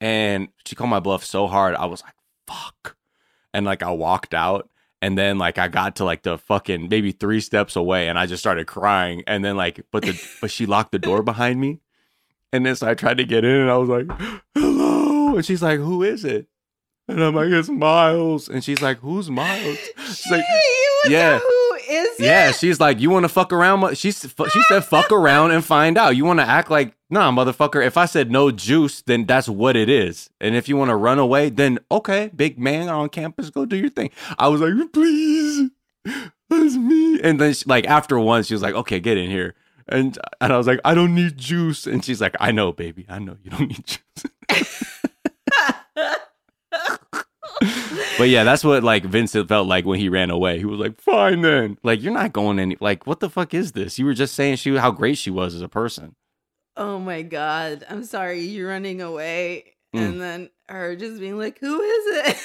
And 0.01 0.49
she 0.65 0.75
called 0.75 0.89
my 0.89 0.99
bluff 0.99 1.23
so 1.23 1.47
hard, 1.47 1.75
I 1.75 1.85
was 1.85 2.03
like, 2.03 2.13
"Fuck!" 2.45 2.97
And 3.53 3.65
like 3.65 3.81
I 3.81 3.91
walked 3.91 4.33
out, 4.33 4.69
and 5.01 5.17
then 5.17 5.37
like 5.37 5.57
I 5.57 5.69
got 5.69 5.95
to 5.95 6.03
like 6.03 6.23
the 6.23 6.37
fucking 6.37 6.89
maybe 6.89 7.13
three 7.13 7.39
steps 7.39 7.77
away, 7.77 8.09
and 8.09 8.19
I 8.19 8.25
just 8.25 8.43
started 8.43 8.67
crying. 8.67 9.23
And 9.25 9.43
then 9.43 9.55
like, 9.55 9.85
but 9.91 10.03
the 10.03 10.21
but 10.41 10.51
she 10.51 10.65
locked 10.65 10.91
the 10.91 10.99
door 10.99 11.23
behind 11.23 11.61
me, 11.61 11.79
and 12.51 12.65
then 12.65 12.75
so 12.75 12.89
I 12.89 12.95
tried 12.95 13.17
to 13.17 13.25
get 13.25 13.45
in, 13.45 13.55
and 13.55 13.71
I 13.71 13.77
was 13.77 13.87
like, 13.87 14.07
"Hello," 14.53 15.37
and 15.37 15.45
she's 15.45 15.63
like, 15.63 15.79
"Who 15.79 16.03
is 16.03 16.25
it?" 16.25 16.47
And 17.07 17.23
I'm 17.23 17.33
like, 17.33 17.47
"It's 17.47 17.69
Miles," 17.69 18.49
and 18.49 18.61
she's 18.61 18.81
like, 18.81 18.97
"Who's 18.97 19.29
Miles?" 19.29 19.77
She's 20.05 20.31
like, 20.31 20.43
you 21.05 21.09
would 21.87 22.19
yeah. 22.19 22.49
is 22.49 22.55
it? 22.55 22.59
she's 22.59 22.79
like, 22.79 22.99
you 22.99 23.09
want 23.09 23.23
to 23.23 23.29
fuck 23.29 23.51
around? 23.53 23.79
mu- 23.81 23.95
She 23.95 24.09
s- 24.09 24.25
fu- 24.25 24.49
she 24.49 24.61
said, 24.63 24.83
fuck 24.85 25.11
around 25.11 25.51
and 25.51 25.63
find 25.63 25.97
out. 25.97 26.15
You 26.15 26.25
want 26.25 26.39
to 26.39 26.45
act 26.45 26.69
like, 26.71 26.95
nah, 27.09 27.31
motherfucker. 27.31 27.85
If 27.85 27.97
I 27.97 28.05
said 28.05 28.31
no 28.31 28.51
juice, 28.51 29.01
then 29.01 29.25
that's 29.25 29.47
what 29.49 29.75
it 29.75 29.89
is. 29.89 30.29
And 30.41 30.55
if 30.55 30.67
you 30.69 30.77
want 30.77 30.89
to 30.89 30.95
run 30.95 31.19
away, 31.19 31.49
then 31.49 31.79
okay, 31.91 32.31
big 32.35 32.57
man 32.59 32.89
on 32.89 33.09
campus, 33.09 33.49
go 33.49 33.65
do 33.65 33.75
your 33.77 33.89
thing. 33.89 34.09
I 34.37 34.47
was 34.47 34.61
like, 34.61 34.73
please, 34.93 35.69
that's 36.05 36.75
me. 36.75 37.19
And 37.21 37.39
then 37.39 37.53
she, 37.53 37.63
like 37.67 37.85
after 37.87 38.19
once, 38.19 38.47
she 38.47 38.53
was 38.53 38.61
like, 38.63 38.75
okay, 38.75 38.99
get 38.99 39.17
in 39.17 39.29
here. 39.29 39.55
And 39.89 40.17
and 40.39 40.53
I 40.53 40.57
was 40.57 40.67
like, 40.67 40.79
I 40.85 40.93
don't 40.95 41.13
need 41.13 41.37
juice. 41.37 41.85
And 41.87 42.03
she's 42.05 42.21
like, 42.21 42.35
I 42.39 42.51
know, 42.51 42.71
baby, 42.71 43.05
I 43.09 43.19
know 43.19 43.37
you 43.43 43.51
don't 43.51 43.67
need 43.67 43.83
juice. 43.85 44.89
But 48.17 48.29
yeah, 48.29 48.43
that's 48.43 48.63
what 48.63 48.83
like 48.83 49.03
Vincent 49.05 49.47
felt 49.49 49.67
like 49.67 49.85
when 49.85 49.99
he 49.99 50.07
ran 50.07 50.29
away. 50.29 50.59
He 50.59 50.65
was 50.65 50.79
like, 50.79 51.01
"Fine 51.01 51.41
then." 51.41 51.77
Like 51.81 52.01
you're 52.03 52.13
not 52.13 52.31
going 52.31 52.59
any. 52.59 52.77
Like 52.79 53.07
what 53.07 53.19
the 53.21 53.29
fuck 53.29 53.55
is 53.55 53.71
this? 53.71 53.97
You 53.97 54.05
were 54.05 54.13
just 54.13 54.35
saying 54.35 54.57
she 54.57 54.75
how 54.77 54.91
great 54.91 55.17
she 55.17 55.31
was 55.31 55.55
as 55.55 55.61
a 55.63 55.67
person. 55.67 56.15
Oh 56.77 56.99
my 56.99 57.23
god. 57.23 57.83
I'm 57.89 58.03
sorry, 58.03 58.41
You're 58.41 58.69
running 58.69 59.01
away 59.01 59.65
Mm. 59.95 59.99
and 60.07 60.21
then 60.21 60.49
her 60.69 60.95
just 60.95 61.19
being 61.19 61.37
like, 61.37 61.59
Who 61.59 61.79
is 61.81 62.05
it? 62.27 62.37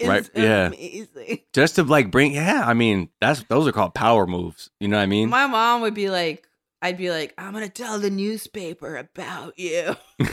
Right, 0.06 0.28
yeah. 0.34 0.66
amazing. 0.68 1.40
Just 1.52 1.74
to 1.76 1.82
like 1.84 2.10
bring. 2.10 2.32
Yeah, 2.34 2.62
I 2.66 2.72
mean 2.74 3.08
that's 3.20 3.42
those 3.50 3.66
are 3.66 3.72
called 3.72 3.94
power 3.94 4.26
moves. 4.26 4.70
You 4.80 4.88
know 4.88 4.96
what 4.96 5.02
I 5.02 5.06
mean? 5.06 5.28
My 5.30 5.46
mom 5.46 5.80
would 5.82 5.92
be 5.94 6.08
like, 6.10 6.46
I'd 6.82 6.96
be 6.98 7.10
like, 7.10 7.32
I'm 7.38 7.52
gonna 7.54 7.68
tell 7.68 7.98
the 7.98 8.10
newspaper 8.10 8.96
about 8.96 9.58
you. 9.58 9.94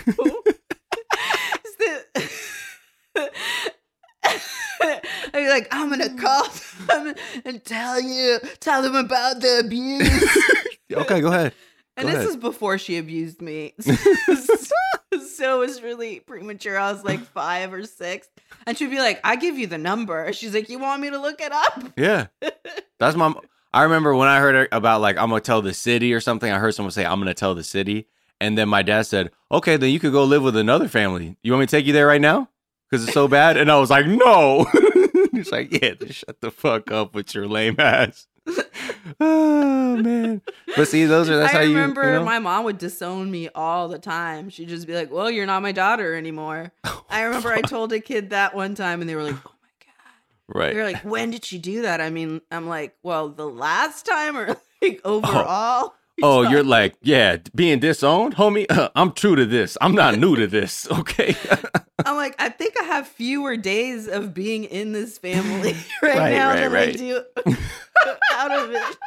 I'd 4.82 5.02
be 5.34 5.50
like, 5.50 5.68
I'm 5.72 5.90
gonna 5.90 6.10
hmm. 6.10 6.18
call 6.18 6.48
them 6.88 7.16
and 7.46 7.63
tell 7.63 8.02
you, 8.02 8.40
tell 8.60 8.82
them 8.82 8.96
about 8.96 9.42
the 9.42 9.62
abuse. 9.66 10.38
okay, 10.94 11.22
go 11.22 11.28
ahead. 11.28 11.54
And 11.96 12.08
Go 12.08 12.12
this 12.12 12.22
ahead. 12.22 12.30
is 12.30 12.38
before 12.38 12.78
she 12.78 12.98
abused 12.98 13.42
me. 13.42 13.74
so 13.82 13.94
it 15.12 15.60
was 15.60 15.82
really 15.82 16.20
premature. 16.22 16.78
I 16.78 16.92
was 16.92 17.04
like 17.04 17.20
five 17.20 17.72
or 17.72 17.84
six. 17.86 18.28
And 18.66 18.78
she'd 18.78 18.90
be 18.90 18.98
like, 18.98 19.20
I 19.24 19.36
give 19.36 19.58
you 19.58 19.68
the 19.68 19.78
number. 19.78 20.34
She's 20.34 20.54
like, 20.54 20.70
You 20.70 20.80
want 20.80 21.02
me 21.02 21.12
to 21.12 21.20
look 21.20 21.40
it 21.40 21.52
up? 21.52 21.94
Yeah, 21.96 22.28
that's 23.00 23.16
my. 23.16 23.34
I 23.74 23.84
remember 23.84 24.16
when 24.16 24.28
I 24.28 24.40
heard 24.40 24.68
about 24.72 25.02
like 25.02 25.18
I'm 25.18 25.30
gonna 25.30 25.42
tell 25.42 25.62
the 25.62 25.74
city 25.74 26.13
or 26.13 26.20
something. 26.20 26.52
I 26.52 26.60
heard 26.60 26.74
someone 26.74 26.92
say 26.92 27.06
I'm 27.06 27.20
gonna 27.20 27.34
tell 27.34 27.56
the 27.56 27.63
city, 27.63 28.08
and 28.40 28.58
then 28.58 28.70
my 28.70 28.84
dad 28.84 29.04
said, 29.04 29.32
"Okay, 29.52 29.78
then 29.78 29.90
you 29.90 30.00
could 30.00 30.12
go 30.12 30.24
live 30.24 30.44
with 30.44 30.56
another 30.56 30.88
family. 30.88 31.38
You 31.42 31.52
want 31.52 31.62
me 31.62 31.66
to 31.68 31.72
take 31.72 31.88
you 31.88 31.94
there 31.94 32.08
right 32.08 32.22
now? 32.22 32.50
Because 32.94 33.06
it's 33.06 33.14
so 33.14 33.28
bad." 33.28 33.58
And 33.58 33.72
I 33.72 33.80
was 33.80 33.90
like, 33.90 34.06
"No." 34.06 34.68
He's 35.32 35.52
like, 35.52 35.72
"Yeah, 35.72 35.96
just 35.96 36.20
shut 36.20 36.42
the 36.42 36.52
fuck 36.52 36.92
up 36.92 37.16
with 37.16 37.34
your 37.34 37.48
lame 37.48 37.78
ass." 37.80 38.28
oh 39.20 39.98
man. 39.98 40.44
But 40.76 40.88
see, 40.88 41.06
those 41.06 41.28
are 41.28 41.38
that's 41.38 41.56
I 41.56 41.58
how 41.58 41.64
you. 41.64 41.72
I 41.72 41.82
remember 41.82 42.04
you 42.04 42.20
know? 42.20 42.24
my 42.24 42.38
mom 42.38 42.66
would 42.66 42.78
disown 42.78 43.32
me 43.32 43.50
all 43.56 43.88
the 43.88 43.98
time. 43.98 44.52
She'd 44.52 44.70
just 44.70 44.86
be 44.86 44.94
like, 44.94 45.12
"Well, 45.12 45.32
you're 45.32 45.48
not 45.48 45.64
my 45.64 45.72
daughter 45.72 46.14
anymore." 46.14 46.72
Oh, 46.86 47.06
I 47.10 47.24
remember 47.24 47.52
I 47.52 47.62
told 47.62 47.92
a 47.94 48.00
kid 48.00 48.30
that 48.32 48.56
one 48.56 48.76
time, 48.76 49.02
and 49.02 49.10
they 49.10 49.16
were 49.16 49.24
like, 49.24 49.36
"Oh 49.36 49.56
my 49.62 49.70
god!" 49.86 50.60
right. 50.60 50.74
They're 50.76 50.84
like, 50.84 51.04
"When 51.04 51.32
did 51.32 51.46
she 51.46 51.58
do 51.58 51.82
that?" 51.82 52.00
I 52.00 52.12
mean, 52.12 52.42
I'm 52.52 52.68
like, 52.68 52.96
"Well, 53.02 53.30
the 53.30 53.48
last 53.48 54.06
time, 54.06 54.38
or 54.38 54.56
like 54.84 55.02
overall." 55.04 55.94
Oh, 55.94 55.94
you're 56.51 56.63
like, 56.63 56.96
yeah, 57.01 57.38
being 57.55 57.79
disowned, 57.79 58.36
homie. 58.36 58.65
Uh, 58.70 58.89
I'm 58.96 59.12
true 59.13 59.36
to 59.36 59.46
this. 59.46 59.77
I'm 59.82 59.93
not 59.93 60.17
new 60.17 60.36
to 60.36 60.48
this. 60.48 60.88
Okay. 61.03 61.36
I'm 62.05 62.15
like, 62.15 62.36
I 62.39 62.50
think 62.50 62.74
I 62.82 62.84
have 62.86 63.08
fewer 63.08 63.55
days 63.55 64.08
of 64.08 64.34
being 64.34 64.63
in 64.65 64.91
this 64.93 65.17
family 65.17 65.74
right, 66.01 66.17
Right, 66.17 66.32
now 66.34 66.50
right, 66.50 66.60
than 66.60 66.72
right. 66.72 66.89
I 66.89 66.91
do 66.91 67.22
out 68.34 68.51
of 68.51 68.72
it. 68.74 68.98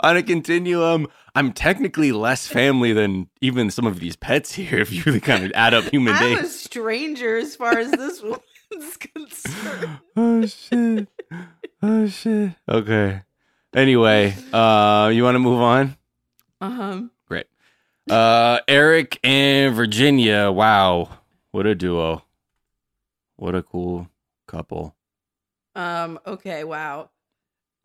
On 0.00 0.16
a 0.16 0.22
continuum, 0.22 1.06
I'm 1.34 1.52
technically 1.52 2.12
less 2.12 2.46
family 2.46 2.92
than 2.92 3.28
even 3.40 3.70
some 3.70 3.86
of 3.86 4.00
these 4.00 4.16
pets 4.16 4.52
here. 4.54 4.78
If 4.80 4.92
you 4.92 5.02
really 5.06 5.20
kind 5.20 5.44
of 5.44 5.52
add 5.54 5.72
up 5.74 5.84
human 5.84 6.14
I'm 6.14 6.32
a 6.32 6.40
days. 6.42 6.58
stranger 6.60 7.36
as 7.38 7.56
far 7.56 7.78
as 7.78 7.90
this 7.90 8.22
one's 8.22 8.96
concerned. 8.96 9.98
Oh 10.16 10.46
shit. 10.46 11.08
Oh 11.82 12.06
shit. 12.06 12.52
Okay. 12.68 13.22
Anyway, 13.74 14.34
uh, 14.52 15.10
you 15.12 15.24
want 15.24 15.34
to 15.34 15.38
move 15.38 15.60
on? 15.60 15.96
Uh-huh. 16.60 17.02
Great. 17.26 17.46
Uh, 18.10 18.58
Eric 18.68 19.18
and 19.24 19.74
Virginia. 19.74 20.50
Wow, 20.52 21.08
what 21.52 21.66
a 21.66 21.74
duo. 21.74 22.22
What 23.36 23.54
a 23.54 23.62
cool 23.62 24.08
couple. 24.46 24.94
Um, 25.74 26.20
okay, 26.26 26.64
wow. 26.64 27.10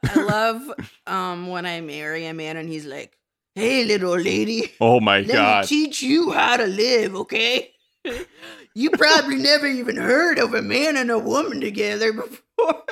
I 0.03 0.21
love 0.21 0.73
um 1.07 1.47
when 1.47 1.65
I 1.65 1.81
marry 1.81 2.25
a 2.25 2.33
man 2.33 2.57
and 2.57 2.67
he's 2.69 2.85
like, 2.85 3.17
Hey 3.55 3.85
little 3.85 4.17
lady, 4.19 4.73
Oh 4.79 4.99
my 4.99 5.19
let 5.21 5.31
god. 5.33 5.61
me 5.63 5.67
teach 5.67 6.03
you 6.03 6.31
how 6.31 6.57
to 6.57 6.65
live, 6.67 7.15
okay? 7.15 7.71
you 8.75 8.91
probably 8.91 9.37
never 9.37 9.65
even 9.65 9.95
heard 9.95 10.37
of 10.37 10.53
a 10.53 10.61
man 10.61 10.97
and 10.97 11.09
a 11.09 11.17
woman 11.17 11.59
together 11.61 12.13
before. 12.57 12.83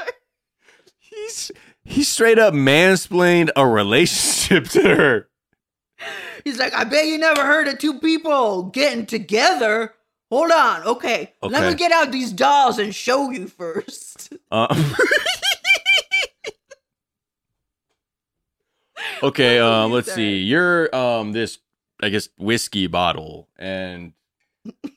He's 0.97 1.51
he 1.85 2.03
straight 2.03 2.39
up 2.39 2.53
mansplained 2.53 3.51
a 3.55 3.65
relationship 3.65 4.67
to 4.69 4.95
her. 4.95 5.29
He's 6.43 6.59
like, 6.59 6.73
I 6.73 6.83
bet 6.83 7.05
you 7.05 7.17
never 7.17 7.45
heard 7.45 7.67
of 7.67 7.77
two 7.77 7.99
people 7.99 8.63
getting 8.63 9.05
together. 9.05 9.93
Hold 10.29 10.51
on, 10.51 10.83
okay. 10.83 11.33
Let 11.41 11.69
me 11.71 11.75
get 11.75 11.91
out 11.91 12.11
these 12.11 12.31
dolls 12.31 12.79
and 12.79 12.93
show 12.93 13.29
you 13.29 13.47
first. 13.47 14.33
Uh, 14.51 14.67
okay, 19.23 19.59
um, 19.59 19.91
let's 19.91 20.11
see. 20.11 20.39
You're 20.39 20.93
um 20.93 21.31
this 21.31 21.59
I 22.01 22.09
guess 22.09 22.27
whiskey 22.37 22.87
bottle, 22.87 23.47
and 23.57 24.13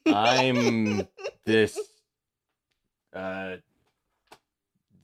I'm 0.07 1.07
this 1.45 1.78
uh 3.12 3.57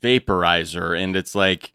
vaporizer, 0.03 0.99
and 0.99 1.17
it's 1.17 1.35
like 1.35 1.74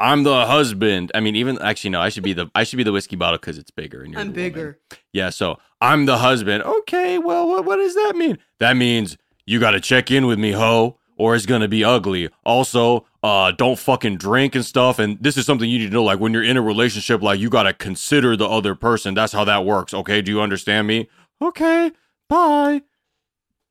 I'm 0.00 0.22
the 0.22 0.46
husband. 0.46 1.10
I 1.14 1.20
mean, 1.20 1.34
even 1.36 1.58
actually, 1.60 1.90
no, 1.90 2.00
I 2.00 2.08
should 2.08 2.22
be 2.22 2.32
the 2.32 2.50
I 2.54 2.64
should 2.64 2.76
be 2.76 2.82
the 2.84 2.92
whiskey 2.92 3.16
bottle 3.16 3.38
because 3.38 3.58
it's 3.58 3.70
bigger 3.70 4.02
and 4.02 4.12
you're 4.12 4.20
I'm 4.20 4.28
the 4.28 4.40
woman. 4.40 4.50
bigger. 4.52 4.78
Yeah, 5.12 5.30
so 5.30 5.58
I'm 5.80 6.06
the 6.06 6.18
husband. 6.18 6.62
Okay, 6.62 7.18
well, 7.18 7.48
what, 7.48 7.64
what 7.64 7.76
does 7.76 7.94
that 7.94 8.14
mean? 8.16 8.38
That 8.60 8.76
means 8.76 9.16
you 9.46 9.58
got 9.58 9.72
to 9.72 9.80
check 9.80 10.10
in 10.10 10.26
with 10.26 10.38
me, 10.38 10.52
ho, 10.52 10.98
or 11.16 11.34
it's 11.34 11.46
gonna 11.46 11.66
be 11.68 11.82
ugly. 11.82 12.28
Also, 12.44 13.06
uh, 13.24 13.50
don't 13.50 13.78
fucking 13.78 14.16
drink 14.18 14.54
and 14.54 14.64
stuff. 14.64 15.00
And 15.00 15.18
this 15.20 15.36
is 15.36 15.44
something 15.46 15.68
you 15.68 15.78
need 15.80 15.86
to 15.86 15.92
know. 15.92 16.04
Like 16.04 16.20
when 16.20 16.32
you're 16.32 16.44
in 16.44 16.56
a 16.56 16.62
relationship, 16.62 17.20
like 17.22 17.40
you 17.40 17.50
got 17.50 17.64
to 17.64 17.72
consider 17.72 18.36
the 18.36 18.46
other 18.48 18.76
person. 18.76 19.14
That's 19.14 19.32
how 19.32 19.44
that 19.44 19.64
works. 19.64 19.92
Okay, 19.92 20.22
do 20.22 20.30
you 20.30 20.40
understand 20.40 20.86
me? 20.86 21.08
Okay, 21.42 21.90
bye. 22.28 22.82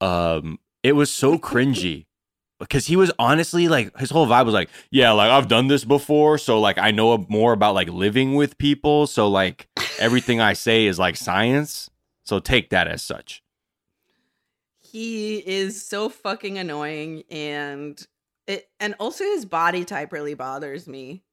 Um, 0.01 0.59
it 0.83 0.91
was 0.93 1.09
so 1.11 1.37
cringy. 1.37 2.06
Because 2.59 2.87
he 2.87 2.95
was 2.95 3.11
honestly 3.19 3.67
like 3.67 3.95
his 3.97 4.09
whole 4.09 4.25
vibe 4.25 4.45
was 4.45 4.53
like, 4.53 4.69
yeah, 4.89 5.11
like 5.11 5.29
I've 5.29 5.47
done 5.47 5.67
this 5.67 5.85
before, 5.85 6.37
so 6.37 6.59
like 6.59 6.77
I 6.77 6.91
know 6.91 7.25
more 7.29 7.53
about 7.53 7.75
like 7.75 7.89
living 7.89 8.35
with 8.35 8.57
people, 8.57 9.05
so 9.05 9.27
like 9.27 9.67
everything 9.99 10.41
I 10.41 10.53
say 10.53 10.85
is 10.85 10.97
like 10.97 11.15
science. 11.15 11.89
So 12.23 12.39
take 12.39 12.71
that 12.71 12.87
as 12.87 13.01
such. 13.01 13.43
He 14.79 15.37
is 15.37 15.85
so 15.85 16.09
fucking 16.09 16.57
annoying 16.57 17.23
and 17.29 18.05
it 18.47 18.69
and 18.79 18.95
also 18.99 19.23
his 19.23 19.45
body 19.45 19.85
type 19.85 20.11
really 20.11 20.33
bothers 20.33 20.87
me. 20.87 21.23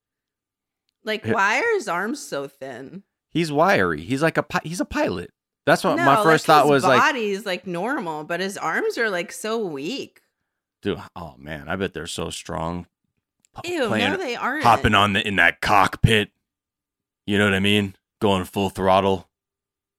Like 1.04 1.24
why 1.24 1.60
are 1.60 1.74
his 1.74 1.88
arms 1.88 2.20
so 2.20 2.48
thin? 2.48 3.02
He's 3.30 3.50
wiry. 3.50 4.02
He's 4.02 4.22
like 4.22 4.36
a 4.36 4.42
pi- 4.42 4.60
he's 4.64 4.80
a 4.80 4.84
pilot. 4.84 5.30
That's 5.66 5.82
what 5.82 5.96
no, 5.96 6.04
my 6.04 6.16
first 6.16 6.46
like 6.46 6.62
thought 6.62 6.68
was 6.68 6.84
like, 6.84 7.00
his 7.00 7.12
body 7.12 7.30
is 7.30 7.46
like 7.46 7.66
normal, 7.66 8.24
but 8.24 8.40
his 8.40 8.58
arms 8.58 8.98
are 8.98 9.08
like 9.08 9.32
so 9.32 9.58
weak. 9.58 10.20
Dude, 10.84 11.02
oh 11.16 11.34
man, 11.38 11.68
I 11.68 11.74
bet 11.76 11.92
they're 11.94 12.06
so 12.06 12.30
strong. 12.30 12.86
P- 13.64 13.74
Ew, 13.74 13.88
playing- 13.88 14.12
no, 14.12 14.16
they 14.16 14.36
aren't. 14.36 14.62
hopping 14.62 14.94
on 14.94 15.14
the 15.14 15.26
in 15.26 15.36
that 15.36 15.60
cockpit. 15.60 16.30
You 17.26 17.38
know 17.38 17.44
what 17.44 17.54
I 17.54 17.60
mean? 17.60 17.96
Going 18.20 18.44
full 18.44 18.70
throttle. 18.70 19.28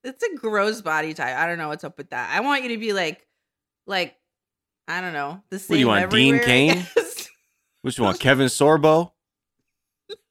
It's 0.03 0.23
a 0.23 0.35
gross 0.37 0.81
body 0.81 1.13
type. 1.13 1.35
I 1.35 1.47
don't 1.47 1.57
know 1.57 1.67
what's 1.69 1.83
up 1.83 1.97
with 1.97 2.11
that. 2.11 2.29
I 2.31 2.39
want 2.41 2.63
you 2.63 2.69
to 2.69 2.77
be 2.77 2.93
like, 2.93 3.25
like, 3.87 4.15
I 4.87 5.01
don't 5.01 5.13
know, 5.13 5.41
the 5.49 5.57
same. 5.59 5.73
What 5.73 5.75
do 5.75 5.79
you 5.79 5.87
want, 5.87 6.11
Dean 6.11 6.35
everywhere, 6.35 6.43
I 6.43 6.45
Cain? 6.75 6.87
guess. 6.95 7.29
Which 7.81 7.99
one? 7.99 8.15
Kevin 8.17 8.47
Sorbo? 8.47 9.11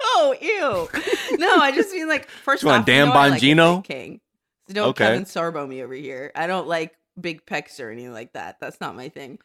Oh, 0.00 0.34
ew. 0.40 1.36
No, 1.38 1.56
I 1.56 1.72
just 1.72 1.92
mean 1.92 2.08
like 2.08 2.28
first 2.44 2.62
You 2.62 2.68
want 2.68 2.80
off, 2.80 2.86
Dan 2.86 3.06
you 3.08 3.12
know 3.12 3.18
I 3.18 3.28
like 3.30 3.42
Bongino? 3.42 3.84
king. 3.84 4.20
So 4.68 4.74
don't 4.74 4.88
Okay. 4.90 5.04
Kevin 5.06 5.24
Sorbo 5.24 5.68
me 5.68 5.82
over 5.82 5.94
here. 5.94 6.30
I 6.36 6.46
don't 6.46 6.68
like 6.68 6.94
big 7.20 7.44
pecs 7.44 7.80
or 7.80 7.90
anything 7.90 8.12
like 8.12 8.32
that. 8.34 8.60
That's 8.60 8.80
not 8.80 8.94
my 8.94 9.08
thing. 9.08 9.38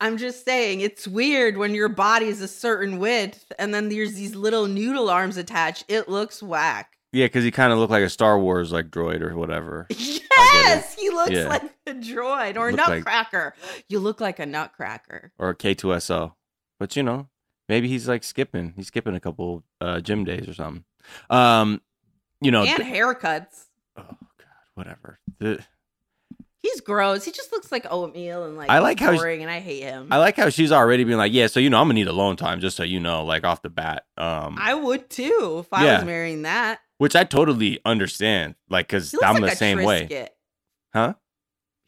I'm 0.00 0.16
just 0.16 0.44
saying 0.44 0.80
it's 0.80 1.08
weird 1.08 1.56
when 1.56 1.74
your 1.74 1.88
body's 1.88 2.40
a 2.40 2.48
certain 2.48 2.98
width 2.98 3.50
and 3.58 3.74
then 3.74 3.88
there's 3.88 4.14
these 4.14 4.34
little 4.36 4.66
noodle 4.66 5.10
arms 5.10 5.36
attached. 5.36 5.84
It 5.88 6.08
looks 6.08 6.42
whack. 6.42 6.96
Yeah, 7.12 7.24
because 7.26 7.42
he 7.42 7.50
kind 7.50 7.72
of 7.72 7.78
looked 7.78 7.90
like 7.90 8.04
a 8.04 8.10
Star 8.10 8.38
Wars 8.38 8.70
like 8.70 8.90
droid 8.90 9.20
or 9.22 9.36
whatever. 9.36 9.86
Yes, 10.54 10.94
he 10.94 11.10
looks 11.10 11.30
Yeah. 11.30 11.46
like 11.48 11.62
a 11.86 11.92
droid 11.94 12.56
or 12.56 12.68
a 12.68 12.72
Look 12.72 12.80
like- 12.88 13.04
nutcracker. 13.04 13.54
you 13.88 13.98
look 14.00 14.20
like 14.20 14.38
a 14.38 14.46
nutcracker. 14.46 15.30
or 15.38 15.50
a 15.50 15.54
K2SO. 15.54 16.32
But 16.80 16.96
you 16.96 17.02
know, 17.02 17.28
maybe 17.68 17.86
he's 17.88 18.08
like 18.08 18.24
skipping. 18.24 18.72
He's 18.76 18.86
skipping 18.88 19.14
a 19.14 19.20
couple 19.20 19.62
uh, 19.80 20.00
gym 20.00 20.24
days 20.24 20.48
or 20.48 20.54
something. 20.54 20.84
Um, 21.30 21.80
you 22.40 22.50
know, 22.50 22.62
and 22.64 22.82
haircuts. 22.82 23.66
oh 23.96 24.02
god, 24.38 24.46
whatever. 24.74 25.18
The- 25.38 25.64
He's 26.60 26.80
gross. 26.80 27.24
He 27.24 27.30
just 27.30 27.52
looks 27.52 27.70
like 27.70 27.86
oatmeal 27.88 28.44
and 28.44 28.56
like 28.56 28.68
I 28.68 28.80
like 28.80 28.98
how 28.98 29.12
she- 29.12 29.18
boring, 29.18 29.42
and 29.42 29.50
I 29.50 29.60
hate 29.60 29.82
him. 29.82 30.08
I 30.10 30.16
like 30.18 30.36
how 30.36 30.48
she's 30.50 30.72
already 30.72 31.04
being 31.04 31.18
like, 31.18 31.32
yeah, 31.32 31.46
so 31.46 31.60
you 31.60 31.70
know, 31.70 31.78
I'm 31.80 31.84
gonna 31.86 31.94
need 31.94 32.08
alone 32.08 32.36
time, 32.36 32.60
just 32.60 32.76
so 32.76 32.82
you 32.82 32.98
know, 33.00 33.24
like 33.24 33.44
off 33.44 33.62
the 33.62 33.70
bat. 33.70 34.04
Um, 34.16 34.56
I 34.60 34.74
would 34.74 35.08
too 35.08 35.58
if 35.64 35.72
I 35.72 35.84
Yeah. 35.84 35.96
was 35.98 36.04
marrying 36.06 36.42
that. 36.42 36.80
which 36.98 37.14
I 37.14 37.22
totally 37.22 37.78
understand, 37.84 38.56
like, 38.68 38.88
cause 38.88 39.14
I'm 39.22 39.40
like 39.40 39.52
the 39.52 39.56
same 39.56 39.82
way, 39.84 40.28
huh? 40.92 41.14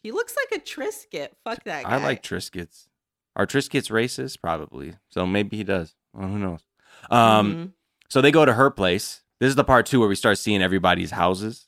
He 0.04 0.12
looks 0.12 0.36
like 0.36 0.60
a 0.60 0.64
Triscuit. 0.64 1.30
Fuck 1.44 1.64
that 1.64 1.82
guy. 1.84 1.90
I 1.90 1.96
like 1.96 2.22
Triscuits. 2.22 2.86
Are 3.36 3.46
Triscuits 3.46 3.90
racist? 3.90 4.40
Probably. 4.40 4.94
So 5.10 5.26
maybe 5.26 5.56
he 5.56 5.64
does. 5.64 5.94
Well, 6.14 6.28
who 6.28 6.38
knows? 6.38 6.60
Um, 7.10 7.52
Mhm. 7.54 7.72
So 8.08 8.20
they 8.20 8.30
go 8.30 8.44
to 8.44 8.54
her 8.54 8.70
place. 8.70 9.22
This 9.40 9.48
is 9.48 9.56
the 9.56 9.64
part 9.64 9.84
two 9.86 10.00
where 10.00 10.08
we 10.08 10.14
start 10.14 10.38
seeing 10.38 10.62
everybody's 10.62 11.10
houses. 11.12 11.66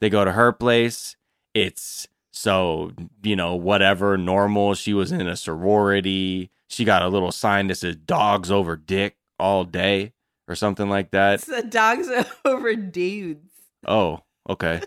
They 0.00 0.08
go 0.10 0.24
to 0.24 0.32
her 0.32 0.52
place. 0.52 1.16
It's 1.54 2.06
so, 2.32 2.92
you 3.22 3.36
know, 3.36 3.54
whatever, 3.56 4.16
normal. 4.16 4.74
She 4.74 4.94
was 4.94 5.12
in 5.12 5.26
a 5.26 5.36
sorority. 5.36 6.50
She 6.68 6.84
got 6.84 7.02
a 7.02 7.08
little 7.08 7.32
sign 7.32 7.68
that 7.68 7.76
says 7.76 7.96
dogs 7.96 8.50
over 8.50 8.76
dick 8.76 9.16
all 9.38 9.64
day 9.64 10.12
or 10.46 10.54
something 10.54 10.88
like 10.88 11.10
that. 11.12 11.34
It's 11.48 11.68
dogs 11.68 12.08
over 12.44 12.74
dudes. 12.74 13.50
Oh, 13.86 14.20
okay. 14.48 14.80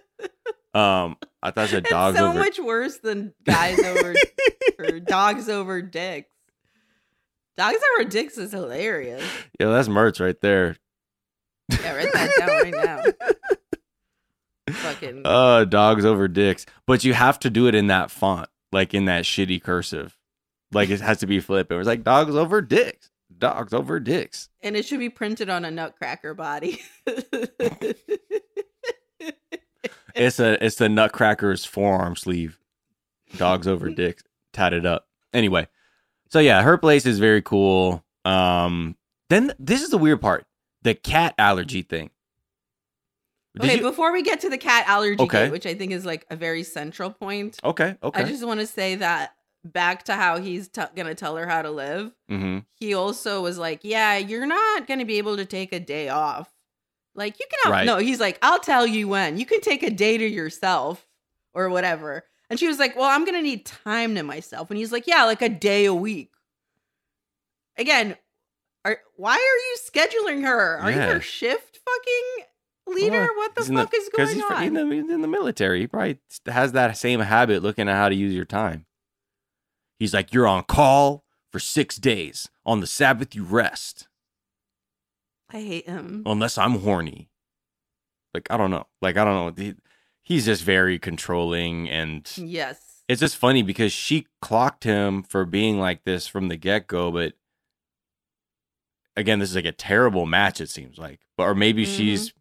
Um, 0.74 1.18
I 1.44 1.52
thought 1.52 1.66
it 1.66 1.70
said 1.72 1.84
It's 1.84 1.90
dogs 1.90 2.18
so 2.18 2.30
over. 2.30 2.40
much 2.40 2.60
worse 2.60 2.98
than 3.00 3.34
guys 3.44 3.80
over 3.80 4.14
or 4.80 5.00
dogs 5.00 5.50
over 5.50 5.82
dicks. 5.82 6.30
Dogs 7.58 7.78
over 7.96 8.10
dicks 8.10 8.38
is 8.38 8.52
hilarious. 8.52 9.24
Yeah, 9.60 9.68
that's 9.70 9.88
merch 9.90 10.20
right 10.20 10.40
there. 10.40 10.78
Yeah, 11.70 11.96
write 11.96 12.14
that 12.14 12.32
down 12.38 12.50
right 12.50 12.86
now. 12.86 13.04
Fucking 14.72 15.22
Uh, 15.26 15.66
dogs 15.66 16.06
over 16.06 16.28
dicks. 16.28 16.66
But 16.88 17.04
you 17.04 17.14
have 17.14 17.40
to 17.40 17.50
do 17.50 17.68
it 17.68 17.76
in 17.76 17.88
that 17.88 18.12
font, 18.12 18.50
like 18.72 18.94
in 18.94 19.06
that 19.06 19.24
shitty 19.26 19.62
cursive. 19.64 20.18
Like 20.72 20.90
it 20.90 21.02
has 21.02 21.20
to 21.20 21.28
be 21.28 21.40
flipped. 21.40 21.72
It 21.72 21.76
was 21.78 21.88
like 21.88 22.04
dogs 22.04 22.36
over 22.36 22.62
dicks. 22.62 23.10
Dogs 23.38 23.74
over 23.74 24.00
dicks. 24.00 24.50
and 24.62 24.76
it 24.76 24.86
should 24.86 25.00
be 25.00 25.10
printed 25.10 25.50
on 25.50 25.66
a 25.66 25.72
nutcracker 25.72 26.34
body. 26.34 26.82
It's 30.14 30.40
a 30.40 30.64
it's 30.64 30.76
the 30.76 30.88
Nutcracker's 30.90 31.64
forearm 31.64 32.18
sleeve. 32.18 32.60
Dogs 33.38 33.66
over 33.66 33.90
dicks 33.90 34.24
tatted 34.52 34.86
up. 34.86 35.08
Anyway, 35.34 35.70
so 36.30 36.40
yeah, 36.40 36.62
her 36.64 36.78
place 36.78 37.06
is 37.06 37.18
very 37.18 37.42
cool. 37.42 38.04
Um, 38.26 38.98
Then 39.30 39.54
this 39.58 39.82
is 39.82 39.90
the 39.90 39.98
weird 39.98 40.20
part: 40.22 40.46
the 40.82 40.96
cat 40.96 41.34
allergy 41.38 41.82
thing. 41.82 42.10
Did 43.56 43.64
Okay, 43.66 43.76
you- 43.78 43.82
before 43.82 44.12
we 44.14 44.22
get 44.24 44.40
to 44.42 44.50
the 44.50 44.58
cat 44.58 44.86
allergy 44.88 45.22
Okay. 45.24 45.44
gate, 45.46 45.52
which 45.52 45.66
I 45.66 45.74
think 45.74 45.92
is 45.92 46.06
like 46.06 46.26
a 46.30 46.36
very 46.36 46.64
central 46.64 47.10
point, 47.12 47.60
okay, 47.64 47.98
okay. 48.02 48.22
I 48.22 48.24
just 48.24 48.46
want 48.46 48.60
to 48.62 48.68
say 48.68 48.96
that 48.96 49.36
back 49.66 50.04
to 50.06 50.14
how 50.14 50.40
he's 50.40 50.70
t- 50.70 50.82
gonna 50.96 51.14
tell 51.16 51.36
her 51.36 51.46
how 51.46 51.62
to 51.62 51.70
live. 51.70 52.12
mm-hmm. 52.30 52.60
He 52.80 52.94
also 52.94 53.42
was 53.42 53.58
like, 53.58 53.82
"Yeah, 53.84 54.16
you're 54.18 54.46
not 54.46 54.88
gonna 54.88 55.06
be 55.06 55.18
able 55.18 55.36
to 55.38 55.46
take 55.46 55.74
a 55.74 55.80
day 55.80 56.08
off. 56.10 56.50
Like 57.14 57.40
you 57.40 57.46
can 57.50 57.60
have 57.66 57.72
Right. 57.80 57.86
no." 57.86 57.98
He's 57.98 58.20
like, 58.22 58.40
"I'll 58.42 58.60
tell 58.60 58.88
you 58.88 59.08
when. 59.10 59.38
You 59.38 59.46
can 59.46 59.60
take 59.62 59.84
a 59.84 59.90
day 59.92 60.18
to 60.18 60.26
yourself 60.28 61.06
or 61.54 61.70
whatever." 61.70 62.24
And 62.50 62.58
she 62.60 62.68
was 62.68 62.80
like, 62.80 62.96
"Well, 62.96 63.06
I'm 63.06 63.26
gonna 63.26 63.42
need 63.42 63.66
time 63.66 64.16
to 64.16 64.24
myself." 64.24 64.70
And 64.72 64.78
he's 64.80 64.92
like, 64.94 65.08
"Yeah, 65.08 65.26
like 65.26 65.42
a 65.42 65.50
day 65.50 65.86
a 65.86 65.94
week." 65.94 66.32
Again, 67.78 68.18
are 68.86 69.00
why 69.16 69.34
are 69.34 69.38
you 69.38 69.78
scheduling 69.78 70.44
her? 70.46 70.78
Are 70.80 70.90
Yeah. 70.90 71.08
you 71.08 71.14
her 71.14 71.22
shift 71.22 71.80
fucking 71.86 72.46
leader? 72.94 73.28
what 73.36 73.56
the 73.56 73.64
fuck 73.64 73.94
is 73.94 74.10
going 74.16 74.28
he's, 74.36 74.44
on? 74.44 74.64
In 74.64 74.74
the, 74.74 74.86
he's 74.96 75.10
in 75.10 75.22
the 75.22 75.28
military. 75.28 75.82
He 75.82 75.88
probably 75.88 76.20
has 76.48 76.72
that 76.74 76.98
same 76.98 77.20
habit 77.22 77.64
looking 77.64 77.88
at 77.90 77.96
how 77.96 78.10
to 78.10 78.16
use 78.16 78.34
your 78.34 78.46
time. 78.46 78.86
He's 80.00 80.14
like, 80.14 80.34
you're 80.34 80.48
on 80.48 80.64
call 80.64 81.24
for 81.52 81.60
six 81.60 81.98
days. 81.98 82.50
On 82.66 82.80
the 82.80 82.88
Sabbath, 82.88 83.36
you 83.36 83.44
rest. 83.44 84.08
I 85.52 85.62
hate 85.62 85.86
him. 85.88 86.24
Unless 86.26 86.58
I'm 86.58 86.80
horny. 86.80 87.30
Like, 88.34 88.48
I 88.50 88.58
don't 88.58 88.72
know. 88.72 88.88
Like, 89.02 89.18
I 89.18 89.26
don't 89.26 89.56
know. 89.58 89.64
He- 89.64 89.76
he's 90.24 90.46
just 90.46 90.64
very 90.64 90.98
controlling. 90.98 91.90
And 91.90 92.32
Yes. 92.38 93.04
it's 93.10 93.20
just 93.20 93.36
funny 93.38 93.62
because 93.62 93.92
she 93.92 94.28
clocked 94.42 94.86
him 94.86 95.24
for 95.24 95.44
being 95.46 95.78
like 95.80 96.04
this 96.04 96.26
from 96.28 96.48
the 96.48 96.56
get 96.58 96.88
go. 96.88 97.12
But 97.12 97.34
again, 99.18 99.40
this 99.40 99.50
is 99.50 99.56
like 99.56 99.66
a 99.66 99.72
terrible 99.74 100.26
match, 100.26 100.62
it 100.62 100.70
seems 100.70 100.98
like. 100.98 101.20
But, 101.38 101.44
or 101.44 101.56
maybe 101.56 101.86
Mhm. 101.86 101.96
she's, 101.98 102.34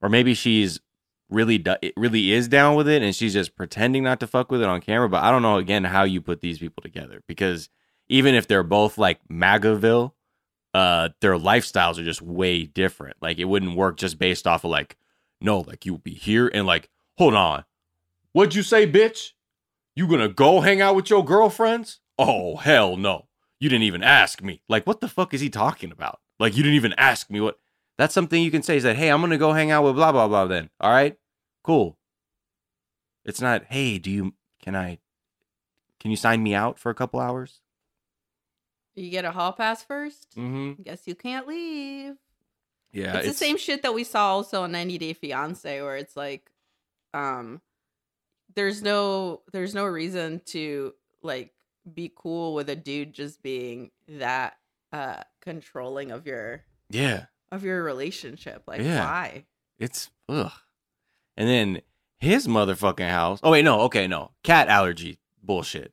or 0.00 0.08
maybe 0.08 0.34
she's 0.34 0.80
really, 1.28 1.58
do- 1.58 1.76
really 1.96 2.32
is 2.32 2.48
down 2.48 2.76
with 2.76 2.88
it 2.88 3.02
and 3.02 3.14
she's 3.14 3.32
just 3.32 3.56
pretending 3.56 4.04
not 4.04 4.20
to 4.20 4.26
fuck 4.26 4.50
with 4.50 4.62
it 4.62 4.68
on 4.68 4.80
camera. 4.80 5.08
But 5.08 5.24
I 5.24 5.30
don't 5.30 5.42
know, 5.42 5.56
again, 5.56 5.84
how 5.84 6.04
you 6.04 6.20
put 6.20 6.40
these 6.40 6.58
people 6.58 6.82
together 6.82 7.22
because 7.26 7.68
even 8.08 8.34
if 8.34 8.46
they're 8.46 8.62
both 8.62 8.98
like 8.98 9.20
MAGAville, 9.28 10.12
uh, 10.74 11.08
their 11.20 11.38
lifestyles 11.38 11.98
are 11.98 12.04
just 12.04 12.20
way 12.22 12.64
different. 12.64 13.16
Like, 13.22 13.38
it 13.38 13.46
wouldn't 13.46 13.76
work 13.76 13.96
just 13.96 14.18
based 14.18 14.46
off 14.46 14.64
of 14.64 14.70
like, 14.70 14.96
no, 15.40 15.60
like 15.60 15.86
you'll 15.86 15.98
be 15.98 16.14
here 16.14 16.48
and 16.52 16.66
like, 16.66 16.90
hold 17.16 17.34
on. 17.34 17.64
What'd 18.32 18.54
you 18.54 18.62
say, 18.62 18.86
bitch? 18.86 19.30
You 19.94 20.06
gonna 20.06 20.28
go 20.28 20.60
hang 20.60 20.82
out 20.82 20.94
with 20.94 21.08
your 21.08 21.24
girlfriends? 21.24 22.00
Oh, 22.18 22.56
hell 22.56 22.96
no. 22.96 23.28
You 23.58 23.70
didn't 23.70 23.84
even 23.84 24.02
ask 24.02 24.42
me. 24.42 24.62
Like, 24.68 24.86
what 24.86 25.00
the 25.00 25.08
fuck 25.08 25.32
is 25.32 25.40
he 25.40 25.48
talking 25.48 25.90
about? 25.90 26.20
Like, 26.38 26.54
you 26.54 26.62
didn't 26.62 26.76
even 26.76 26.92
ask 26.98 27.30
me 27.30 27.40
what. 27.40 27.58
That's 27.98 28.14
something 28.14 28.42
you 28.42 28.50
can 28.50 28.62
say 28.62 28.76
is 28.76 28.82
that, 28.82 28.96
hey, 28.96 29.10
I'm 29.10 29.20
gonna 29.20 29.38
go 29.38 29.52
hang 29.52 29.70
out 29.70 29.84
with 29.84 29.94
blah, 29.94 30.12
blah, 30.12 30.28
blah 30.28 30.46
then. 30.46 30.70
All 30.80 30.90
right? 30.90 31.16
Cool. 31.62 31.98
It's 33.24 33.40
not, 33.40 33.64
hey, 33.70 33.98
do 33.98 34.10
you, 34.10 34.34
can 34.62 34.76
I, 34.76 34.98
can 35.98 36.10
you 36.10 36.16
sign 36.16 36.42
me 36.42 36.54
out 36.54 36.78
for 36.78 36.90
a 36.90 36.94
couple 36.94 37.18
hours? 37.20 37.60
You 38.94 39.10
get 39.10 39.24
a 39.24 39.32
hall 39.32 39.52
pass 39.52 39.82
first? 39.82 40.30
Mm-hmm. 40.36 40.82
Guess 40.82 41.06
you 41.06 41.14
can't 41.14 41.46
leave. 41.46 42.14
Yeah. 42.92 43.16
it's, 43.16 43.28
the 43.28 43.34
same 43.34 43.58
shit 43.58 43.82
that 43.82 43.92
we 43.92 44.04
saw 44.04 44.28
also 44.28 44.62
on 44.62 44.72
90 44.72 44.98
Day 44.98 45.12
Fiance, 45.12 45.82
where 45.82 45.96
it's 45.96 46.16
like, 46.16 46.50
um, 47.12 47.60
there's 48.54 48.82
no 48.82 49.42
there's 49.52 49.74
no 49.74 49.84
reason 49.84 50.40
to 50.46 50.94
like 51.22 51.52
be 51.94 52.10
cool 52.16 52.54
with 52.54 52.68
a 52.68 52.74
dude 52.74 53.12
just 53.12 53.42
being 53.42 53.90
that 54.08 54.56
uh 54.92 55.22
controlling 55.40 56.10
of 56.10 56.26
your 56.26 56.64
Yeah. 56.90 57.26
Of 57.52 57.64
your 57.64 57.82
relationship. 57.82 58.62
Like 58.66 58.80
Yeah. 58.82 59.04
why? 59.04 59.44
It's 59.78 60.10
ugh. 60.28 60.52
And 61.36 61.48
then 61.48 61.80
his 62.18 62.46
motherfucking 62.46 63.08
house. 63.10 63.40
Oh 63.42 63.50
wait, 63.50 63.62
no, 63.64 63.80
okay, 63.82 64.06
no. 64.06 64.30
Cat 64.42 64.68
allergy 64.68 65.18
bullshit. 65.42 65.92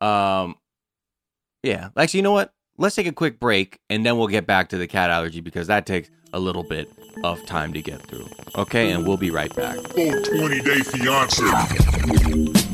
Um 0.00 0.56
yeah. 1.62 1.90
Actually, 1.96 2.18
you 2.18 2.24
know 2.24 2.32
what? 2.32 2.52
Let's 2.76 2.96
take 2.96 3.06
a 3.06 3.12
quick 3.12 3.38
break 3.38 3.78
and 3.88 4.04
then 4.04 4.18
we'll 4.18 4.26
get 4.26 4.46
back 4.46 4.68
to 4.70 4.78
the 4.78 4.86
cat 4.88 5.10
allergy 5.10 5.40
because 5.40 5.68
that 5.68 5.86
takes 5.86 6.10
a 6.32 6.38
little 6.40 6.64
bit 6.64 6.90
of 7.22 7.44
time 7.46 7.72
to 7.72 7.80
get 7.80 8.02
through. 8.08 8.28
Okay, 8.56 8.90
and 8.90 9.06
we'll 9.06 9.16
be 9.16 9.30
right 9.30 9.54
back. 9.54 9.76
420 9.94 10.60
Day 10.60 10.80
Fiance. 10.80 12.73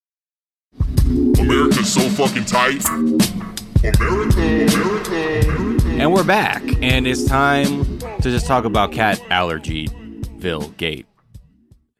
America's 1.15 1.91
so 1.91 1.99
fucking 2.11 2.45
tight. 2.45 2.85
America, 2.87 4.39
America, 4.39 5.49
America. 5.49 5.87
And 5.89 6.13
we're 6.13 6.23
back, 6.23 6.63
and 6.81 7.05
it's 7.05 7.25
time 7.25 7.83
to 7.99 8.21
just 8.21 8.45
talk 8.47 8.63
about 8.63 8.93
cat 8.93 9.21
allergy, 9.29 9.87
allergyville 9.89 10.75
gate. 10.77 11.05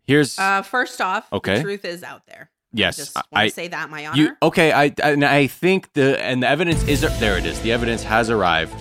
Here's 0.05 0.39
Uh 0.39 0.61
first 0.61 1.01
off, 1.01 1.27
Okay. 1.33 1.55
the 1.57 1.61
truth 1.61 1.83
is 1.83 2.03
out 2.03 2.25
there. 2.25 2.51
yes, 2.71 2.95
Just 2.97 3.15
want 3.15 3.27
I 3.33 3.47
to 3.49 3.53
say 3.53 3.67
that 3.67 3.89
my 3.89 4.07
honor. 4.07 4.17
You 4.21 4.37
okay? 4.43 4.71
I 4.71 4.93
and 5.03 5.25
I 5.25 5.47
think 5.47 5.91
the 5.91 6.17
and 6.23 6.41
the 6.43 6.47
evidence 6.47 6.81
is 6.87 7.01
there. 7.19 7.37
It 7.37 7.45
is. 7.45 7.59
The 7.61 7.73
evidence 7.73 8.03
has 8.03 8.29
arrived. 8.29 8.73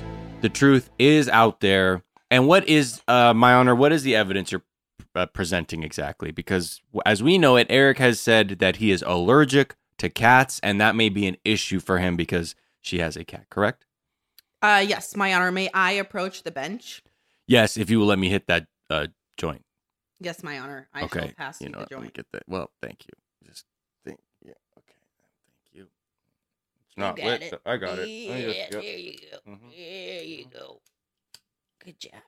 The 0.42 0.48
truth 0.48 0.90
is 0.98 1.28
out 1.28 1.58
there. 1.60 2.04
And 2.30 2.46
what 2.46 2.68
is 2.68 3.02
uh, 3.08 3.34
my 3.34 3.54
honor? 3.54 3.74
What 3.74 3.90
is 3.92 4.04
the 4.04 4.14
evidence 4.14 4.52
you're 4.52 4.62
uh, 5.16 5.26
presenting 5.26 5.82
exactly? 5.82 6.30
Because 6.30 6.80
as 7.04 7.20
we 7.20 7.36
know 7.36 7.56
it, 7.56 7.66
Eric 7.68 7.98
has 7.98 8.20
said 8.20 8.60
that 8.60 8.76
he 8.76 8.92
is 8.92 9.02
allergic 9.06 9.74
to 10.00 10.08
cats, 10.08 10.60
and 10.62 10.80
that 10.80 10.96
may 10.96 11.08
be 11.08 11.26
an 11.26 11.36
issue 11.44 11.78
for 11.78 11.98
him 11.98 12.16
because 12.16 12.54
she 12.80 12.98
has 12.98 13.16
a 13.16 13.24
cat. 13.24 13.46
Correct? 13.50 13.86
uh 14.62 14.84
yes, 14.86 15.16
my 15.16 15.32
honor. 15.32 15.50
May 15.50 15.70
I 15.72 15.92
approach 15.92 16.42
the 16.42 16.50
bench? 16.50 17.02
Yes. 17.46 17.76
If 17.76 17.88
you 17.90 17.98
will 17.98 18.06
let 18.06 18.18
me 18.18 18.28
hit 18.28 18.46
that 18.48 18.66
uh, 18.90 19.06
joint. 19.36 19.64
Yes, 20.20 20.42
my 20.42 20.58
honor. 20.58 20.88
I 20.92 21.02
okay. 21.04 21.20
shall 21.20 21.28
pass 21.36 21.60
you 21.60 21.66
you 21.66 21.72
know, 21.72 21.78
the 21.78 21.82
what, 21.84 21.92
let 21.92 22.02
me 22.02 22.10
get 22.12 22.26
that. 22.32 22.42
Well, 22.46 22.70
thank 22.82 23.04
you. 23.06 23.48
Just 23.48 23.64
think. 24.04 24.20
Yeah. 24.44 24.52
Okay. 24.78 24.98
Thank 25.72 25.78
you. 25.78 25.86
It's 26.86 26.96
not 26.98 27.16
got 27.16 27.24
lit. 27.24 27.42
it. 27.42 27.50
but 27.50 27.62
I 27.64 27.76
got 27.78 27.98
it. 27.98 28.02
I 28.02 28.04
Yeah, 28.04 28.46
just- 28.46 28.58
yep. 28.58 28.70
there 28.70 28.98
you 28.98 29.18
go. 29.30 29.50
Mhm. 29.50 29.70
There 29.76 30.22
you 30.24 30.44
go. 30.52 30.80
Good 31.84 31.98
job. 31.98 32.20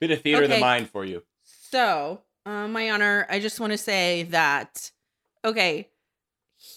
Bit 0.00 0.12
of 0.12 0.22
theater 0.22 0.44
of 0.44 0.50
the 0.50 0.58
mind 0.60 0.88
for 0.90 1.04
you. 1.04 1.22
So, 1.42 2.22
uh, 2.46 2.68
my 2.68 2.90
honor, 2.90 3.26
I 3.28 3.40
just 3.40 3.58
want 3.60 3.72
to 3.72 3.78
say 3.78 4.22
that, 4.24 4.92
okay, 5.44 5.88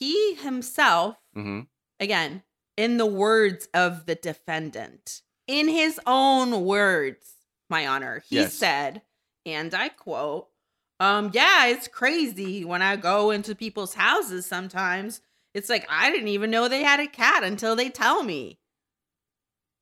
he 0.04 0.36
himself, 0.36 1.16
Mm-hmm. 1.36 1.62
again, 2.00 2.44
in 2.78 2.98
the 2.98 3.06
words 3.06 3.68
of 3.74 4.06
the 4.06 4.16
defendant, 4.16 5.22
in 5.48 5.68
his 5.68 6.00
own 6.06 6.66
words, 6.66 7.36
my 7.70 7.88
honor, 7.88 8.22
he 8.28 8.36
Yes. 8.36 8.54
said, 8.54 9.02
and 9.46 9.74
I 9.74 9.89
quote, 9.89 10.50
um, 11.00 11.32
yeah, 11.34 11.68
it's 11.68 11.88
crazy 11.88 12.63
when 12.66 12.82
I 12.82 12.96
go 12.98 13.32
into 13.32 13.56
people's 13.56 13.94
houses 13.96 14.46
sometimes. 14.46 15.22
It's 15.54 15.70
like 15.70 15.86
I 15.89 16.12
didn't 16.12 16.28
even 16.30 16.52
know 16.52 16.68
they 16.68 16.84
had 16.84 17.00
a 17.00 17.08
cat 17.08 17.44
until 17.44 17.76
they 17.76 17.89
tell 17.89 18.24
me. 18.24 18.60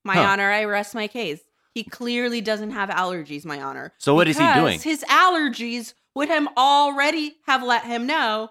My 0.04 0.16
Huh. 0.16 0.24
honor, 0.24 0.50
I 0.52 0.64
rest 0.66 0.96
my 0.96 1.08
case. 1.08 1.42
He 1.74 1.84
clearly 1.84 2.42
doesn't 2.42 2.72
have 2.72 2.90
allergies, 2.90 3.46
my 3.46 3.62
honor. 3.62 3.94
So 3.98 4.14
what 4.14 4.28
is 4.28 4.38
he 4.38 4.52
doing? 4.54 4.80
His 4.80 5.04
allergies 5.10 5.94
would 6.16 6.28
him 6.30 6.50
already 6.58 7.38
have 7.46 7.64
let 7.64 7.86
him 7.86 8.06
know 8.06 8.50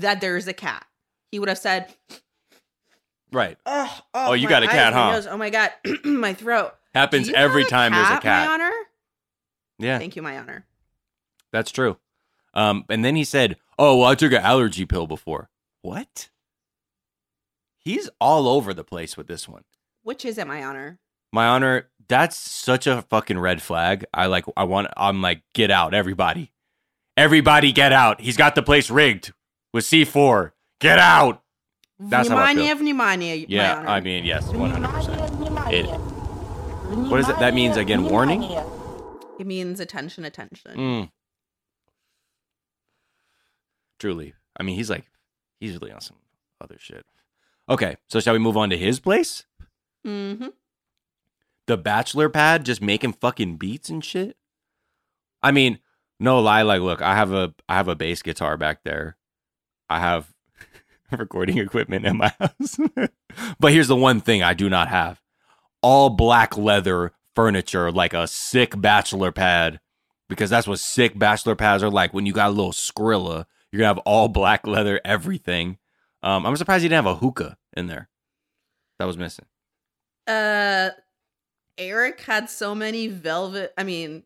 that 0.00 0.20
there's 0.20 0.48
a 0.48 0.52
cat. 0.52 0.86
He 1.30 1.38
would 1.38 1.48
have 1.48 1.58
said, 1.58 1.92
Right. 3.30 3.58
"Oh, 3.66 4.00
Oh, 4.14 4.32
you 4.32 4.48
got 4.48 4.62
a 4.62 4.68
cat, 4.68 4.92
huh? 4.94 5.12
nose, 5.12 5.26
Oh 5.26 5.36
my 5.36 5.50
god, 5.50 5.72
my 6.04 6.32
throat." 6.34 6.74
Happens 6.94 7.28
every 7.30 7.62
have 7.62 7.70
time 7.70 7.92
there's 7.92 8.08
a 8.08 8.20
cat. 8.20 8.46
My 8.48 8.54
honor. 8.54 8.72
Yeah, 9.78 9.98
Thank 9.98 10.16
you, 10.16 10.22
my 10.22 10.38
honor. 10.38 10.64
that's 11.52 11.70
true. 11.70 11.98
Um, 12.54 12.84
and 12.88 13.04
then 13.04 13.14
he 13.16 13.24
said, 13.24 13.56
"Oh, 13.78 13.98
well, 13.98 14.08
I 14.08 14.14
took 14.14 14.32
an 14.32 14.42
allergy 14.42 14.86
pill 14.86 15.06
before." 15.06 15.50
What? 15.82 16.30
He's 17.78 18.10
all 18.20 18.48
over 18.48 18.74
the 18.74 18.84
place 18.84 19.16
with 19.16 19.28
this 19.28 19.48
one. 19.48 19.64
Which 20.02 20.24
is 20.24 20.38
it, 20.38 20.46
my 20.46 20.64
honor? 20.64 20.98
My 21.32 21.46
honor, 21.46 21.88
that's 22.08 22.36
such 22.36 22.86
a 22.86 23.02
fucking 23.02 23.38
red 23.38 23.60
flag. 23.62 24.04
I 24.12 24.26
like 24.26 24.44
I 24.56 24.64
want 24.64 24.88
I'm 24.96 25.20
like 25.22 25.42
get 25.54 25.70
out 25.70 25.92
everybody. 25.94 26.52
Everybody 27.16 27.72
get 27.72 27.92
out. 27.92 28.20
He's 28.20 28.36
got 28.36 28.54
the 28.54 28.62
place 28.62 28.90
rigged 28.90 29.32
with 29.73 29.85
C4. 29.85 30.51
Get 30.79 30.99
out. 30.99 31.41
That's 31.99 32.27
how 32.29 32.37
I 32.37 32.53
Vнимание, 32.53 32.67
feel. 32.67 32.77
vнимание, 32.77 33.39
my 33.41 33.45
Yeah, 33.47 33.75
honor. 33.77 33.87
I 33.89 33.99
mean, 34.01 34.25
yes, 34.25 34.47
100%. 34.47 35.71
It, 35.71 35.85
what 37.09 37.19
is 37.19 37.29
it? 37.29 37.39
That 37.39 37.53
means 37.53 37.77
again 37.77 38.03
warning? 38.05 38.43
It 39.39 39.47
means 39.47 39.79
attention, 39.79 40.25
attention. 40.25 40.71
Mm. 40.75 41.09
Truly. 43.99 44.33
I 44.59 44.63
mean, 44.63 44.75
he's 44.75 44.89
like 44.89 45.05
he's 45.59 45.73
really 45.79 45.91
on 45.91 46.01
some 46.01 46.17
other 46.61 46.75
shit. 46.79 47.05
Okay, 47.69 47.95
so 48.09 48.19
shall 48.19 48.33
we 48.33 48.39
move 48.39 48.57
on 48.57 48.69
to 48.69 48.77
his 48.77 48.99
place? 48.99 49.45
Mm-hmm. 50.05 50.47
the 51.65 51.77
bachelor 51.77 52.27
pad 52.27 52.65
just 52.65 52.81
making 52.81 53.13
fucking 53.13 53.55
beats 53.55 53.87
and 53.87 54.03
shit 54.03 54.35
i 55.41 55.49
mean 55.49 55.79
no 56.19 56.41
lie 56.41 56.61
like 56.61 56.81
look 56.81 57.01
i 57.01 57.15
have 57.15 57.31
a 57.31 57.53
i 57.69 57.75
have 57.75 57.87
a 57.87 57.95
bass 57.95 58.21
guitar 58.21 58.57
back 58.57 58.83
there 58.83 59.15
i 59.88 59.98
have 59.98 60.32
recording 61.12 61.58
equipment 61.58 62.04
in 62.04 62.16
my 62.16 62.32
house. 62.40 62.78
But 63.58 63.72
here's 63.72 63.88
the 63.88 63.96
one 63.96 64.20
thing 64.20 64.42
i 64.42 64.54
do 64.54 64.68
not 64.68 64.88
have. 64.88 65.20
All 65.82 66.10
black 66.10 66.56
leather 66.56 67.12
furniture 67.34 67.92
like 67.92 68.14
a 68.14 68.26
sick 68.26 68.80
bachelor 68.80 69.30
pad 69.32 69.80
because 70.28 70.50
that's 70.50 70.66
what 70.66 70.78
sick 70.80 71.18
bachelor 71.18 71.54
pads 71.54 71.82
are 71.82 71.90
like. 71.90 72.12
When 72.12 72.26
you 72.26 72.32
got 72.32 72.48
a 72.48 72.52
little 72.52 72.72
skrilla 72.72 73.46
you're 73.70 73.80
gonna 73.80 73.88
have 73.88 73.98
all 73.98 74.28
black 74.28 74.66
leather 74.66 75.00
everything. 75.04 75.78
Um, 76.22 76.46
i'm 76.46 76.56
surprised 76.56 76.82
you 76.82 76.88
didn't 76.88 77.04
have 77.04 77.16
a 77.16 77.18
hookah 77.18 77.56
in 77.76 77.86
there. 77.86 78.08
That 78.98 79.04
was 79.06 79.16
missing. 79.16 79.46
Uh, 80.26 80.90
Eric 81.78 82.20
had 82.22 82.50
so 82.50 82.74
many 82.74 83.06
velvet, 83.06 83.72
I 83.78 83.84
mean, 83.84 84.24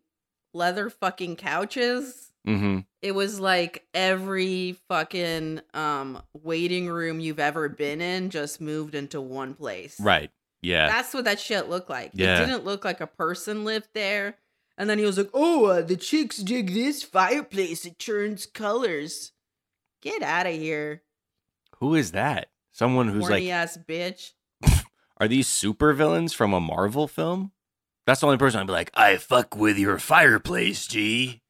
leather 0.54 0.88
fucking 0.90 1.36
couches. 1.36 2.31
Mm-hmm 2.46 2.80
It 3.00 3.12
was 3.14 3.38
like 3.40 3.86
every 3.94 4.76
fucking 4.88 5.60
um 5.74 6.22
waiting 6.34 6.88
room 6.88 7.20
you've 7.20 7.38
ever 7.40 7.68
been 7.68 8.00
in 8.00 8.30
just 8.30 8.60
moved 8.60 8.94
into 8.94 9.20
one 9.20 9.54
place. 9.54 9.98
right 10.00 10.30
yeah 10.60 10.88
That's 10.88 11.12
what 11.14 11.24
that 11.24 11.40
shit 11.40 11.68
looked 11.68 11.90
like. 11.90 12.12
Yeah. 12.14 12.42
It 12.42 12.46
didn't 12.46 12.64
look 12.64 12.84
like 12.84 13.00
a 13.00 13.06
person 13.06 13.64
lived 13.64 13.88
there. 13.94 14.36
And 14.78 14.88
then 14.88 14.98
he 14.98 15.04
was 15.04 15.18
like, 15.18 15.28
"Oh, 15.34 15.66
uh, 15.66 15.82
the 15.82 15.96
chicks 15.96 16.38
dig 16.38 16.72
this 16.72 17.02
fireplace. 17.02 17.84
It 17.84 17.98
turns 17.98 18.46
colors. 18.46 19.32
Get 20.00 20.22
out 20.22 20.46
of 20.46 20.54
here, 20.54 21.02
Who 21.78 21.94
is 21.94 22.12
that? 22.12 22.48
Someone 22.72 23.08
who's 23.08 23.28
horny 23.28 23.46
like, 23.46 23.52
ass 23.52 23.78
bitch." 23.86 24.32
are 25.18 25.28
these 25.28 25.46
super 25.46 25.92
villains 25.92 26.32
from 26.32 26.54
a 26.54 26.60
Marvel 26.60 27.06
film? 27.06 27.52
That's 28.06 28.20
the 28.20 28.26
only 28.26 28.38
person 28.38 28.60
I'd 28.60 28.66
be 28.66 28.72
like, 28.72 28.90
I 28.94 29.16
fuck 29.18 29.54
with 29.54 29.78
your 29.78 29.98
fireplace, 29.98 30.86
G. 30.86 31.41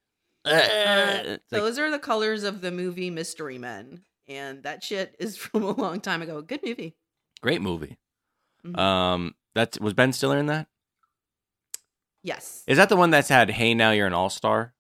Uh, 0.45 0.51
it's 1.25 1.53
like, 1.53 1.61
Those 1.63 1.79
are 1.79 1.91
the 1.91 1.99
colors 1.99 2.43
of 2.45 2.61
the 2.61 2.71
movie 2.71 3.11
Mystery 3.11 3.59
Men, 3.59 4.03
and 4.29 4.63
that 4.65 4.83
shit 4.83 5.15
is 5.19 5.37
from 5.39 5.63
a 5.63 5.71
long 5.73 6.01
time 6.01 6.23
ago. 6.23 6.43
Good 6.43 6.61
movie. 6.65 6.97
great 7.43 7.61
movie. 7.63 7.99
Mhm. 8.67 8.79
Um, 8.79 9.35
that 9.55 9.79
was 9.81 9.93
Ben 9.95 10.13
Stiller 10.13 10.39
in 10.39 10.47
that. 10.47 10.69
Yes, 12.25 12.63
Is 12.69 12.77
that 12.79 12.89
the 12.89 12.97
one 12.97 13.11
that's 13.11 13.29
had 13.29 13.51
"Hey 13.51 13.75
Now 13.75 13.91
You're 13.91 14.07
an 14.07 14.13
All 14.13 14.31
Star"? 14.31 14.75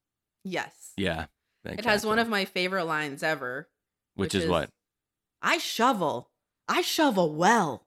yes. 0.44 0.92
Yeah, 0.96 1.26
It 1.64 1.84
has 1.86 2.04
one 2.06 2.18
of 2.18 2.28
my 2.28 2.44
favorite 2.44 2.84
lines 2.84 3.22
ever. 3.22 3.68
which, 4.14 4.26
which 4.28 4.34
is, 4.36 4.44
is- 4.44 4.50
what. 4.50 4.70
I 5.40 5.58
shovel. 5.58 6.30
I 6.68 6.82
shovel 6.82 7.34
well. 7.34 7.86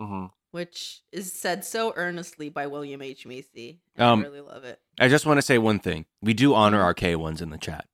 Mm-hmm. 0.00 0.26
which 0.50 1.02
is 1.12 1.32
said 1.32 1.64
so 1.64 1.92
earnestly 1.96 2.48
by 2.48 2.66
William 2.66 3.00
H. 3.02 3.24
Macy. 3.26 3.80
Um, 3.98 4.20
I 4.20 4.22
really 4.24 4.40
love 4.40 4.64
it. 4.64 4.80
I 5.00 5.08
just 5.08 5.26
want 5.26 5.38
to 5.38 5.42
say 5.42 5.58
one 5.58 5.78
thing. 5.78 6.04
We 6.20 6.34
do 6.34 6.54
honor 6.54 6.82
our 6.82 6.94
K 6.94 7.16
ones 7.16 7.40
in 7.40 7.50
the 7.50 7.58
chat. 7.58 7.86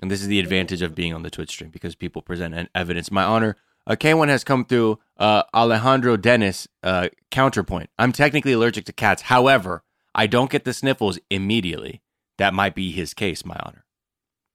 And 0.00 0.10
this 0.10 0.20
is 0.20 0.28
the 0.28 0.38
advantage 0.38 0.82
of 0.82 0.94
being 0.94 1.12
on 1.12 1.22
the 1.22 1.30
Twitch 1.30 1.50
stream 1.50 1.70
because 1.70 1.94
people 1.94 2.22
present 2.22 2.54
an 2.54 2.68
evidence. 2.74 3.10
My 3.10 3.24
honor, 3.24 3.56
a 3.86 3.96
K1 3.96 4.28
has 4.28 4.44
come 4.44 4.64
through 4.64 4.98
uh, 5.16 5.44
Alejandro 5.54 6.16
Dennis 6.16 6.68
uh, 6.82 7.08
counterpoint. 7.30 7.90
I'm 7.98 8.12
technically 8.12 8.52
allergic 8.52 8.84
to 8.86 8.92
cats. 8.92 9.22
However, 9.22 9.82
I 10.14 10.26
don't 10.26 10.50
get 10.50 10.64
the 10.64 10.74
sniffles 10.74 11.18
immediately. 11.30 12.02
That 12.38 12.52
might 12.52 12.74
be 12.74 12.92
his 12.92 13.14
case, 13.14 13.44
my 13.44 13.56
honor. 13.62 13.84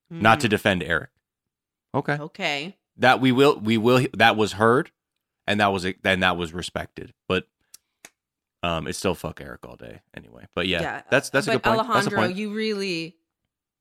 Not 0.10 0.42
to 0.42 0.50
defend 0.50 0.84
Eric. 0.84 1.10
Okay. 1.96 2.18
Okay. 2.20 2.78
That 2.98 3.22
we 3.22 3.32
will 3.32 3.58
we 3.60 3.78
will 3.78 4.06
that 4.14 4.36
was 4.36 4.54
heard 4.54 4.92
and 5.48 5.62
that 5.62 5.68
was 5.68 5.88
then 6.04 6.20
that 6.20 6.36
was 6.36 6.54
respected. 6.54 7.14
But 7.30 7.48
um 8.64 8.88
it's 8.88 8.98
still 8.98 9.16
fuck 9.16 9.42
Eric 9.42 9.68
all 9.68 9.76
day 9.76 10.02
anyway. 10.16 10.46
But 10.56 10.68
yeah, 10.68 11.02
that's 11.10 11.30
that's 11.30 11.48
a 11.48 11.52
good 11.52 11.64
point. 11.64 11.80
Alejandro, 11.80 12.26
you 12.26 12.54
really, 12.54 13.18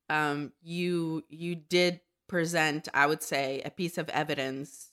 um, 0.08 0.52
you 0.62 1.24
you 1.28 1.54
did 1.54 2.00
present, 2.28 2.88
I 2.94 3.06
would 3.06 3.22
say, 3.22 3.60
a 3.64 3.70
piece 3.70 3.98
of 3.98 4.08
evidence 4.10 4.90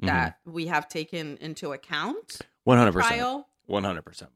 that 0.00 0.38
we 0.44 0.66
have 0.66 0.88
taken 0.88 1.36
into 1.40 1.72
account. 1.72 2.40
100%. 2.66 3.44
100%. 3.68 4.26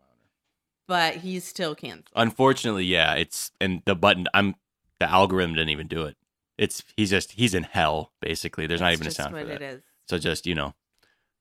But 0.89 1.17
he's 1.17 1.45
still 1.45 1.75
canceled. 1.75 2.09
Unfortunately, 2.15 2.85
yeah, 2.85 3.15
it's 3.15 3.51
and 3.61 3.83
the 3.85 3.97
button 3.97 4.27
I'm 4.33 4.55
the 5.01 5.11
algorithm 5.11 5.55
didn't 5.55 5.71
even 5.71 5.89
do 5.89 6.05
it. 6.05 6.17
It's 6.57 6.85
he's 6.97 7.11
just 7.11 7.33
he's 7.33 7.55
in 7.55 7.65
hell 7.65 8.13
basically. 8.21 8.67
There's 8.67 8.81
not 8.81 8.93
even 8.93 9.07
a 9.09 9.11
sound 9.11 9.33
what 9.33 9.43
for 9.43 9.49
that. 9.49 9.63
it 9.63 9.63
is. 9.63 9.83
So 10.09 10.19
just, 10.19 10.47
you 10.47 10.55
know, 10.55 10.75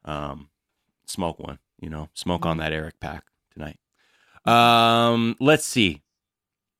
um 0.03 0.49
smoke 1.05 1.39
one, 1.39 1.59
you 1.79 1.89
know, 1.89 2.09
smoke 2.13 2.41
Mm-hmm. 2.41 2.49
on 2.51 2.57
that 2.57 2.73
Eric 2.73 2.99
pack 2.99 3.23
tonight. 3.53 3.79
Um 4.45 5.35
let's 5.39 5.65
see. 5.65 6.03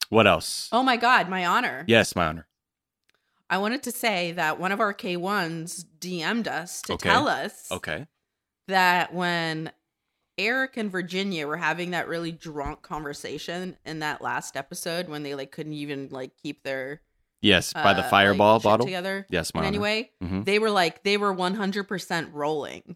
What 0.09 0.27
else? 0.27 0.69
Oh 0.71 0.83
my 0.83 0.97
God, 0.97 1.29
my 1.29 1.45
honor. 1.45 1.83
Yes, 1.87 2.15
my 2.15 2.27
honor. 2.27 2.47
I 3.49 3.57
wanted 3.59 3.83
to 3.83 3.91
say 3.91 4.31
that 4.33 4.59
one 4.59 4.71
of 4.71 4.79
our 4.79 4.93
K1s 4.93 5.85
DM'd 5.99 6.47
us 6.47 6.81
to 6.83 6.93
Okay. 6.93 7.09
tell 7.09 7.27
us 7.27 7.71
Okay. 7.71 8.07
that 8.67 9.13
when 9.13 9.71
Eric 10.37 10.77
and 10.77 10.91
Virginia 10.91 11.47
were 11.47 11.57
having 11.57 11.91
that 11.91 12.07
really 12.07 12.31
drunk 12.31 12.81
conversation 12.81 13.77
in 13.85 13.99
that 13.99 14.21
last 14.21 14.57
episode 14.57 15.07
when 15.07 15.23
they 15.23 15.33
like 15.35 15.51
couldn't 15.51 15.73
even 15.73 16.09
like 16.11 16.35
keep 16.37 16.63
their 16.63 17.01
Yes, 17.41 17.71
by 17.73 17.93
the 17.93 18.01
uh, 18.03 18.09
fireball 18.09 18.55
like, 18.55 18.63
bottle 18.63 18.85
together. 18.87 19.27
Yes, 19.29 19.53
my 19.53 19.61
honor. 19.67 19.79
way, 19.79 20.11
Mhm. 20.23 20.45
they 20.45 20.57
were 20.59 20.71
like 20.71 21.03
they 21.03 21.17
were 21.17 21.33
100% 21.33 22.29
rolling. 22.33 22.95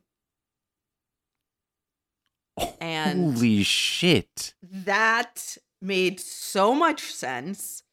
And 2.81 3.33
Holy 3.35 3.63
shit. 3.63 4.53
that 4.63 5.57
made 5.81 6.19
so 6.19 6.73
much 6.73 7.11
sense. 7.13 7.83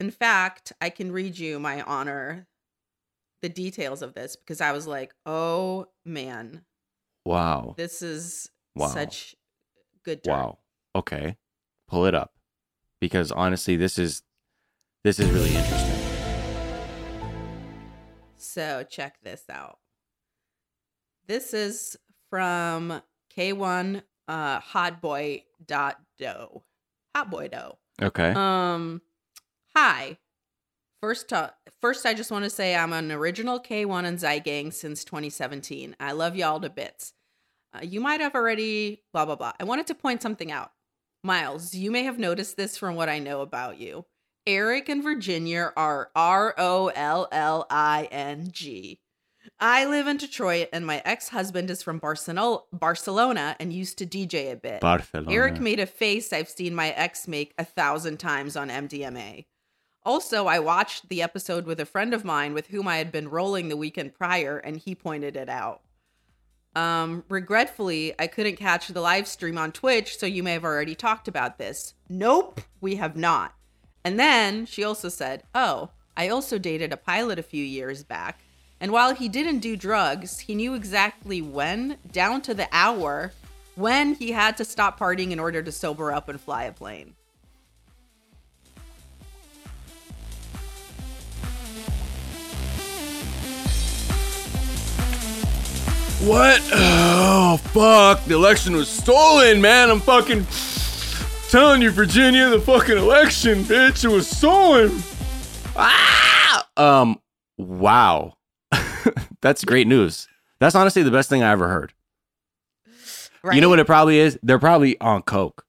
In 0.00 0.10
fact, 0.10 0.72
I 0.80 0.90
can 0.90 1.12
read 1.12 1.38
you 1.38 1.58
my 1.58 1.82
honor 1.82 2.46
the 3.42 3.48
details 3.48 4.02
of 4.02 4.14
this 4.14 4.36
because 4.36 4.60
I 4.60 4.72
was 4.72 4.86
like, 4.86 5.14
"Oh 5.24 5.86
man, 6.04 6.64
Wow. 7.24 7.74
this 7.76 8.02
is 8.02 8.50
Wow. 8.74 8.88
such 8.88 9.34
good. 10.02 10.20
Wow. 10.26 10.58
Okay. 10.94 11.36
Pull 11.88 12.06
it 12.06 12.14
up. 12.14 12.32
Because 13.00 13.30
honestly, 13.32 13.76
this 13.76 13.98
is 13.98 14.22
this 15.04 15.18
is 15.18 15.30
really 15.30 15.54
interesting. 15.54 15.92
So 18.36 18.84
check 18.88 19.20
this 19.22 19.44
out. 19.50 19.78
This 21.26 21.52
is 21.54 21.96
from 22.30 23.02
K1 23.36 24.02
uh 24.28 24.60
hotboy 24.60 25.42
dot 25.64 26.00
dough. 26.18 26.64
Hotboy 27.16 27.50
dough. 27.50 27.78
Okay. 28.00 28.32
Um 28.34 29.02
hi. 29.74 30.18
First 31.02 31.32
uh, 31.32 31.50
first 31.80 32.06
I 32.06 32.14
just 32.14 32.30
want 32.30 32.44
to 32.44 32.50
say 32.50 32.74
I'm 32.74 32.92
an 32.92 33.12
original 33.12 33.60
K1 33.60 34.04
and 34.04 34.18
Zeitgang 34.18 34.72
since 34.72 35.04
2017. 35.04 35.94
I 36.00 36.12
love 36.12 36.36
y'all 36.36 36.60
to 36.60 36.70
bits. 36.70 37.12
Uh, 37.74 37.80
you 37.82 38.00
might 38.00 38.20
have 38.20 38.34
already 38.34 39.02
blah 39.12 39.24
blah 39.26 39.36
blah. 39.36 39.52
I 39.60 39.64
wanted 39.64 39.86
to 39.88 39.94
point 39.94 40.22
something 40.22 40.50
out. 40.50 40.72
Miles, 41.22 41.74
you 41.74 41.90
may 41.90 42.04
have 42.04 42.18
noticed 42.18 42.56
this 42.56 42.76
from 42.76 42.94
what 42.94 43.08
I 43.08 43.18
know 43.18 43.40
about 43.40 43.78
you. 43.78 44.06
Eric 44.46 44.88
and 44.88 45.02
Virginia 45.02 45.72
are 45.76 46.10
R 46.14 46.54
O 46.56 46.88
L 46.94 47.28
L 47.32 47.66
I 47.68 48.08
N 48.10 48.48
G. 48.50 49.00
I 49.60 49.86
live 49.86 50.06
in 50.06 50.16
Detroit 50.16 50.68
and 50.72 50.86
my 50.86 51.02
ex-husband 51.04 51.70
is 51.70 51.82
from 51.82 51.98
Barcelona 51.98 52.58
Barcelona 52.72 53.56
and 53.58 53.72
used 53.72 53.98
to 53.98 54.06
DJ 54.06 54.52
a 54.52 54.56
bit. 54.56 54.80
Barcelona. 54.80 55.32
Eric 55.32 55.60
made 55.60 55.80
a 55.80 55.86
face 55.86 56.32
I've 56.32 56.48
seen 56.48 56.74
my 56.74 56.90
ex 56.90 57.26
make 57.28 57.54
a 57.58 57.64
thousand 57.64 58.18
times 58.18 58.56
on 58.56 58.68
MDMA. 58.68 59.46
Also, 60.04 60.46
I 60.46 60.60
watched 60.60 61.08
the 61.08 61.20
episode 61.20 61.66
with 61.66 61.80
a 61.80 61.84
friend 61.84 62.14
of 62.14 62.24
mine 62.24 62.54
with 62.54 62.68
whom 62.68 62.86
I 62.86 62.98
had 62.98 63.10
been 63.10 63.28
rolling 63.28 63.68
the 63.68 63.76
weekend 63.76 64.14
prior, 64.14 64.56
and 64.56 64.76
he 64.76 64.94
pointed 64.94 65.34
it 65.34 65.48
out. 65.48 65.80
Um, 66.76 67.24
regretfully, 67.28 68.14
I 68.16 68.28
couldn't 68.28 68.54
catch 68.54 68.86
the 68.86 69.00
live 69.00 69.26
stream 69.26 69.58
on 69.58 69.72
Twitch, 69.72 70.16
so 70.16 70.24
you 70.24 70.44
may 70.44 70.52
have 70.52 70.64
already 70.64 70.94
talked 70.94 71.26
about 71.26 71.58
this. 71.58 71.94
Nope, 72.08 72.60
we 72.80 72.96
have 72.96 73.16
not. 73.16 73.54
And 74.04 74.16
then 74.16 74.64
she 74.66 74.84
also 74.84 75.08
said, 75.08 75.42
Oh, 75.56 75.90
I 76.16 76.28
also 76.28 76.56
dated 76.58 76.92
a 76.92 76.96
pilot 76.96 77.40
a 77.40 77.42
few 77.42 77.64
years 77.64 78.04
back. 78.04 78.40
And 78.80 78.92
while 78.92 79.14
he 79.14 79.28
didn't 79.28 79.60
do 79.60 79.76
drugs, 79.76 80.38
he 80.40 80.54
knew 80.54 80.74
exactly 80.74 81.40
when, 81.40 81.96
down 82.12 82.42
to 82.42 82.54
the 82.54 82.68
hour, 82.72 83.32
when 83.74 84.14
he 84.14 84.32
had 84.32 84.56
to 84.58 84.64
stop 84.64 84.98
partying 84.98 85.30
in 85.30 85.40
order 85.40 85.62
to 85.62 85.72
sober 85.72 86.12
up 86.12 86.28
and 86.28 86.40
fly 86.40 86.64
a 86.64 86.72
plane. 86.72 87.14
What? 96.20 96.60
Oh, 96.72 97.58
fuck. 97.58 98.24
The 98.24 98.34
election 98.34 98.74
was 98.74 98.88
stolen, 98.88 99.60
man. 99.60 99.90
I'm 99.90 100.00
fucking 100.00 100.46
telling 101.50 101.82
you, 101.82 101.90
Virginia, 101.90 102.48
the 102.48 102.60
fucking 102.60 102.96
election, 102.98 103.62
bitch, 103.64 104.04
it 104.04 104.08
was 104.08 104.28
stolen. 104.28 105.02
Ah! 105.76 106.66
Um, 106.76 107.20
wow. 107.58 108.35
That's 109.40 109.64
great 109.64 109.86
news. 109.86 110.28
That's 110.60 110.74
honestly 110.74 111.02
the 111.02 111.10
best 111.10 111.28
thing 111.28 111.42
I 111.42 111.50
ever 111.52 111.68
heard. 111.68 111.92
You 113.52 113.60
know 113.60 113.68
what 113.68 113.78
it 113.78 113.86
probably 113.86 114.18
is? 114.18 114.38
They're 114.42 114.58
probably 114.58 115.00
on 115.00 115.22
coke, 115.22 115.64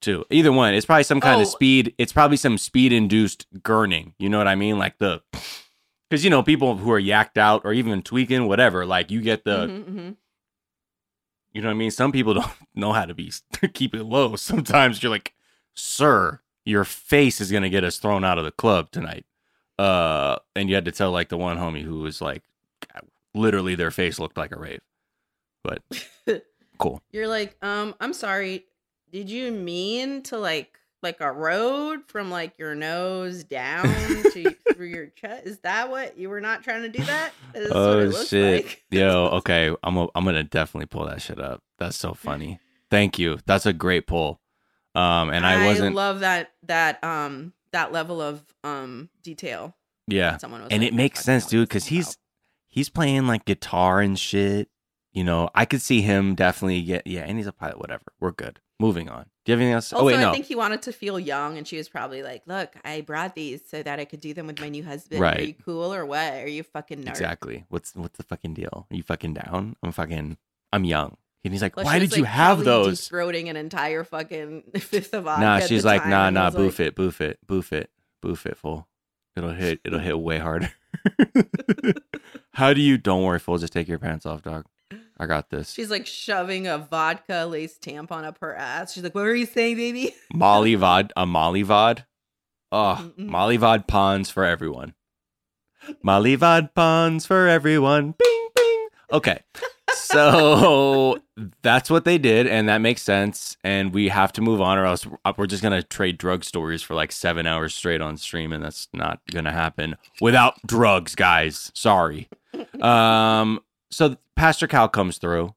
too. 0.00 0.24
Either 0.30 0.50
one. 0.50 0.74
It's 0.74 0.86
probably 0.86 1.04
some 1.04 1.20
kind 1.20 1.40
of 1.40 1.46
Oh. 1.46 1.50
speed. 1.50 1.94
It's 1.98 2.12
probably 2.12 2.36
some 2.36 2.58
speed 2.58 2.92
induced 2.92 3.46
gurning. 3.62 4.14
You 4.18 4.28
know 4.28 4.38
what 4.38 4.48
I 4.48 4.56
mean? 4.56 4.76
Like 4.78 4.98
the, 4.98 5.22
because 6.08 6.24
you 6.24 6.30
know 6.30 6.42
people 6.42 6.76
who 6.78 6.90
are 6.90 7.00
yacked 7.00 7.36
out 7.36 7.62
or 7.64 7.72
even 7.72 8.02
tweaking, 8.02 8.48
whatever. 8.48 8.84
Like 8.86 9.10
you 9.12 9.20
get 9.20 9.44
the, 9.44 9.66
Mhm, 9.68 9.84
mhm. 9.84 10.16
you 11.52 11.62
know 11.62 11.68
what 11.68 11.74
I 11.74 11.78
mean? 11.78 11.92
Some 11.92 12.10
people 12.10 12.34
don't 12.40 12.50
know 12.74 12.92
how 12.92 13.04
to 13.04 13.14
be 13.14 13.30
keep 13.72 13.94
it 13.94 14.02
low. 14.04 14.34
Sometimes 14.34 15.00
you're 15.00 15.10
like, 15.10 15.32
"Sir, 15.74 16.40
your 16.64 16.84
face 16.84 17.40
is 17.40 17.52
gonna 17.52 17.68
get 17.70 17.84
us 17.84 17.98
thrown 17.98 18.24
out 18.24 18.38
of 18.38 18.44
the 18.44 18.50
club 18.50 18.90
tonight." 18.90 19.26
Uh, 19.80 20.36
and 20.54 20.68
you 20.68 20.74
had 20.74 20.84
to 20.84 20.92
tell 20.92 21.10
like 21.10 21.28
the 21.30 21.36
one 21.38 21.56
homie 21.56 21.82
who 21.82 22.00
was 22.00 22.20
like, 22.20 22.42
literally 23.34 23.74
their 23.74 23.90
face 23.90 24.18
looked 24.18 24.36
like 24.36 24.52
a 24.54 24.58
rave. 24.58 24.80
But 25.64 25.82
cool. 26.78 27.02
You're 27.12 27.28
like, 27.28 27.56
um, 27.62 27.94
I'm 28.00 28.12
sorry. 28.12 28.66
Did 29.12 29.30
you 29.30 29.50
mean 29.52 30.22
to 30.24 30.38
like 30.38 30.76
like 31.02 31.20
a 31.22 31.32
road 31.32 32.00
from 32.08 32.30
like 32.30 32.58
your 32.58 32.74
nose 32.74 33.42
down 33.44 33.84
to 33.86 34.54
through 34.74 34.86
your 34.88 35.06
chest? 35.06 35.46
Is 35.46 35.58
that 35.60 35.90
what 35.90 36.18
you 36.18 36.28
were 36.28 36.40
not 36.40 36.62
trying 36.62 36.82
to 36.82 36.88
do 36.88 37.02
that? 37.04 37.32
Is 37.54 37.68
this 37.68 37.72
what 37.72 37.98
it 38.00 38.14
Oh 38.14 38.24
shit, 38.24 38.64
like? 38.64 38.84
yo, 38.90 39.26
okay, 39.38 39.74
I'm 39.82 39.96
a, 39.96 40.08
I'm 40.14 40.24
gonna 40.24 40.44
definitely 40.44 40.86
pull 40.86 41.06
that 41.06 41.22
shit 41.22 41.40
up. 41.40 41.62
That's 41.78 41.96
so 41.96 42.12
funny. 42.14 42.60
Thank 42.90 43.18
you. 43.18 43.38
That's 43.46 43.64
a 43.66 43.72
great 43.72 44.06
pull. 44.06 44.40
Um, 44.94 45.30
and 45.30 45.46
I, 45.46 45.66
wasn't. 45.66 45.94
love 45.94 46.20
that 46.20 46.52
that 46.64 47.02
um 47.04 47.52
that 47.72 47.92
level 47.92 48.20
of 48.20 48.42
um 48.64 49.10
detail. 49.22 49.76
Yeah. 50.06 50.36
Someone 50.38 50.62
was 50.62 50.70
and 50.70 50.82
like, 50.82 50.92
it 50.92 50.94
makes 50.94 51.20
sense, 51.20 51.46
dude, 51.46 51.68
because 51.68 51.86
he's 51.86 52.16
he's 52.68 52.88
playing 52.88 53.26
like 53.26 53.44
guitar 53.44 54.00
and 54.00 54.18
shit. 54.18 54.68
You 55.12 55.24
know, 55.24 55.50
I 55.54 55.64
could 55.64 55.82
see 55.82 56.02
him 56.02 56.34
definitely 56.36 56.82
get 56.82 57.06
yeah, 57.06 57.22
and 57.22 57.36
he's 57.36 57.46
a 57.46 57.52
pilot, 57.52 57.78
whatever. 57.78 58.04
We're 58.20 58.30
good. 58.30 58.60
Moving 58.78 59.08
on. 59.08 59.24
Do 59.44 59.50
you 59.50 59.54
have 59.54 59.60
anything 59.60 59.74
else? 59.74 59.92
Also, 59.92 60.04
oh 60.04 60.06
wait, 60.06 60.18
no. 60.20 60.30
I 60.30 60.32
think 60.32 60.46
he 60.46 60.54
wanted 60.54 60.82
to 60.82 60.92
feel 60.92 61.18
young, 61.18 61.58
and 61.58 61.66
she 61.66 61.76
was 61.76 61.88
probably 61.88 62.22
like, 62.22 62.42
"Look, 62.46 62.74
I 62.84 63.00
brought 63.00 63.34
these 63.34 63.60
so 63.68 63.82
that 63.82 63.98
I 63.98 64.04
could 64.04 64.20
do 64.20 64.32
them 64.32 64.46
with 64.46 64.60
my 64.60 64.68
new 64.68 64.84
husband. 64.84 65.20
Right. 65.20 65.38
Are 65.38 65.42
you 65.42 65.54
cool 65.54 65.92
or 65.92 66.06
what? 66.06 66.32
Are 66.34 66.48
you 66.48 66.62
fucking 66.62 67.02
nerd?" 67.02 67.08
exactly. 67.08 67.64
What's 67.68 67.94
what's 67.94 68.16
the 68.16 68.22
fucking 68.22 68.54
deal? 68.54 68.86
Are 68.90 68.96
you 68.96 69.02
fucking 69.02 69.34
down? 69.34 69.76
I'm 69.82 69.92
fucking 69.92 70.38
I'm 70.72 70.84
young. 70.84 71.16
And 71.44 71.54
he's 71.54 71.62
like, 71.62 71.72
Plus, 71.72 71.86
Why 71.86 71.98
did 71.98 72.14
you 72.16 72.22
like, 72.22 72.32
have 72.32 72.58
probably 72.58 72.64
those? 72.64 73.08
Deep-throating 73.08 73.48
an 73.48 73.56
entire 73.56 74.04
fucking 74.04 74.64
fifth 74.78 75.14
of 75.14 75.24
vodka. 75.24 75.40
Nah, 75.40 75.60
she's 75.60 75.84
like, 75.84 76.06
nah, 76.06 76.30
nah, 76.30 76.50
boof 76.50 76.78
like, 76.78 76.88
it, 76.88 76.94
boof 76.94 77.20
it, 77.20 77.38
boof 77.46 77.72
it, 77.72 77.90
boof 78.20 78.44
it, 78.46 78.56
fool. 78.58 78.86
It'll 79.36 79.52
hit, 79.52 79.80
it'll 79.84 80.00
hit 80.00 80.18
way 80.18 80.38
harder. 80.38 80.70
How 82.52 82.74
do 82.74 82.80
you? 82.80 82.98
Don't 82.98 83.22
worry, 83.22 83.38
fool. 83.38 83.58
Just 83.58 83.72
take 83.72 83.88
your 83.88 83.98
pants 83.98 84.26
off, 84.26 84.42
dog. 84.42 84.66
I 85.18 85.26
got 85.26 85.50
this. 85.50 85.70
She's 85.72 85.90
like 85.90 86.06
shoving 86.06 86.66
a 86.66 86.78
vodka 86.78 87.46
lace 87.48 87.78
tampon 87.78 88.24
up 88.24 88.38
her 88.40 88.54
ass. 88.54 88.92
She's 88.92 89.02
like, 89.02 89.14
"What 89.14 89.22
were 89.22 89.34
you 89.34 89.46
saying, 89.46 89.76
baby?" 89.76 90.14
Molly 90.32 90.76
Vod, 90.76 91.10
a 91.16 91.26
Molly 91.26 91.62
Vod. 91.62 92.04
Oh, 92.72 93.12
Molly 93.16 93.58
Vod 93.58 93.86
pawns 93.86 94.30
for 94.30 94.44
everyone. 94.44 94.94
Molly 96.02 96.36
Vod 96.36 96.74
pawns 96.74 97.24
for 97.26 97.46
everyone. 97.48 98.14
Bing. 98.18 98.39
Okay. 99.12 99.40
So 99.92 101.18
that's 101.62 101.90
what 101.90 102.04
they 102.04 102.18
did, 102.18 102.46
and 102.46 102.68
that 102.68 102.78
makes 102.78 103.02
sense. 103.02 103.56
And 103.64 103.92
we 103.92 104.08
have 104.08 104.32
to 104.32 104.40
move 104.40 104.60
on, 104.60 104.78
or 104.78 104.84
else 104.86 105.06
we're 105.36 105.46
just 105.46 105.62
gonna 105.62 105.82
trade 105.82 106.18
drug 106.18 106.44
stories 106.44 106.82
for 106.82 106.94
like 106.94 107.12
seven 107.12 107.46
hours 107.46 107.74
straight 107.74 108.00
on 108.00 108.16
stream, 108.16 108.52
and 108.52 108.62
that's 108.64 108.88
not 108.92 109.20
gonna 109.30 109.52
happen 109.52 109.96
without 110.20 110.54
drugs, 110.66 111.14
guys. 111.14 111.70
Sorry. 111.74 112.28
Um. 112.80 113.60
So 113.92 114.16
Pastor 114.34 114.66
Cal 114.66 114.88
comes 114.88 115.18
through, 115.18 115.54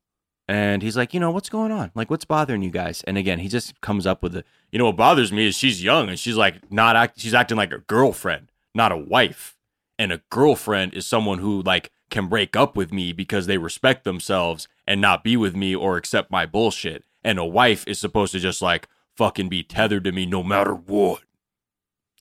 and 0.48 0.82
he's 0.82 0.98
like, 0.98 1.14
you 1.14 1.20
know, 1.20 1.32
what's 1.32 1.50
going 1.50 1.72
on? 1.72 1.92
Like, 1.96 2.10
what's 2.10 2.26
bothering 2.26 2.62
you 2.62 2.70
guys? 2.70 3.04
And 3.08 3.18
again, 3.18 3.40
he 3.40 3.48
just 3.48 3.80
comes 3.82 4.06
up 4.06 4.22
with 4.22 4.34
the, 4.34 4.44
you 4.72 4.78
know, 4.80 4.86
what 4.86 4.98
bothers 4.98 5.32
me 5.32 5.48
is 5.48 5.56
she's 5.56 5.84
young 5.84 6.10
and 6.10 6.20
she's 6.20 6.36
like 6.36 6.72
not 6.72 6.96
act, 6.96 7.20
she's 7.20 7.34
acting 7.34 7.58
like 7.58 7.72
a 7.72 7.80
girlfriend, 7.80 8.52
not 8.76 8.92
a 8.92 8.98
wife. 8.98 9.56
And 9.98 10.12
a 10.12 10.22
girlfriend 10.30 10.94
is 10.94 11.06
someone 11.06 11.40
who 11.40 11.62
like 11.62 11.92
can 12.14 12.28
break 12.28 12.56
up 12.56 12.78
with 12.78 12.94
me 12.94 13.12
because 13.12 13.48
they 13.48 13.58
respect 13.58 14.06
themselves 14.06 14.68
and 14.88 15.02
not 15.02 15.24
be 15.24 15.36
with 15.36 15.56
me 15.56 15.76
or 15.76 15.98
accept 15.98 16.32
my 16.32 16.46
bullshit. 16.46 17.04
And 17.24 17.40
a 17.40 17.46
wife 17.46 17.86
is 17.88 18.00
supposed 18.00 18.32
to 18.34 18.40
just 18.40 18.62
like 18.62 18.88
fucking 19.18 19.50
be 19.50 19.64
tethered 19.64 20.04
to 20.06 20.12
me 20.12 20.26
no 20.26 20.44
matter 20.44 20.74
what. 20.74 21.24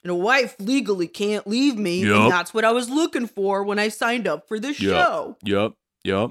And 0.02 0.10
a 0.10 0.16
wife 0.16 0.56
legally 0.58 1.06
can't 1.06 1.46
leave 1.46 1.76
me, 1.76 2.04
Yup. 2.04 2.22
and 2.22 2.32
that's 2.32 2.52
what 2.52 2.64
I 2.64 2.72
was 2.72 2.90
looking 2.90 3.28
for 3.28 3.62
when 3.62 3.78
I 3.78 3.88
signed 3.88 4.26
up 4.26 4.48
for 4.48 4.58
this 4.58 4.80
Yup. 4.80 5.06
show. 5.06 5.36
Yep. 5.44 5.74
Yep. 6.02 6.30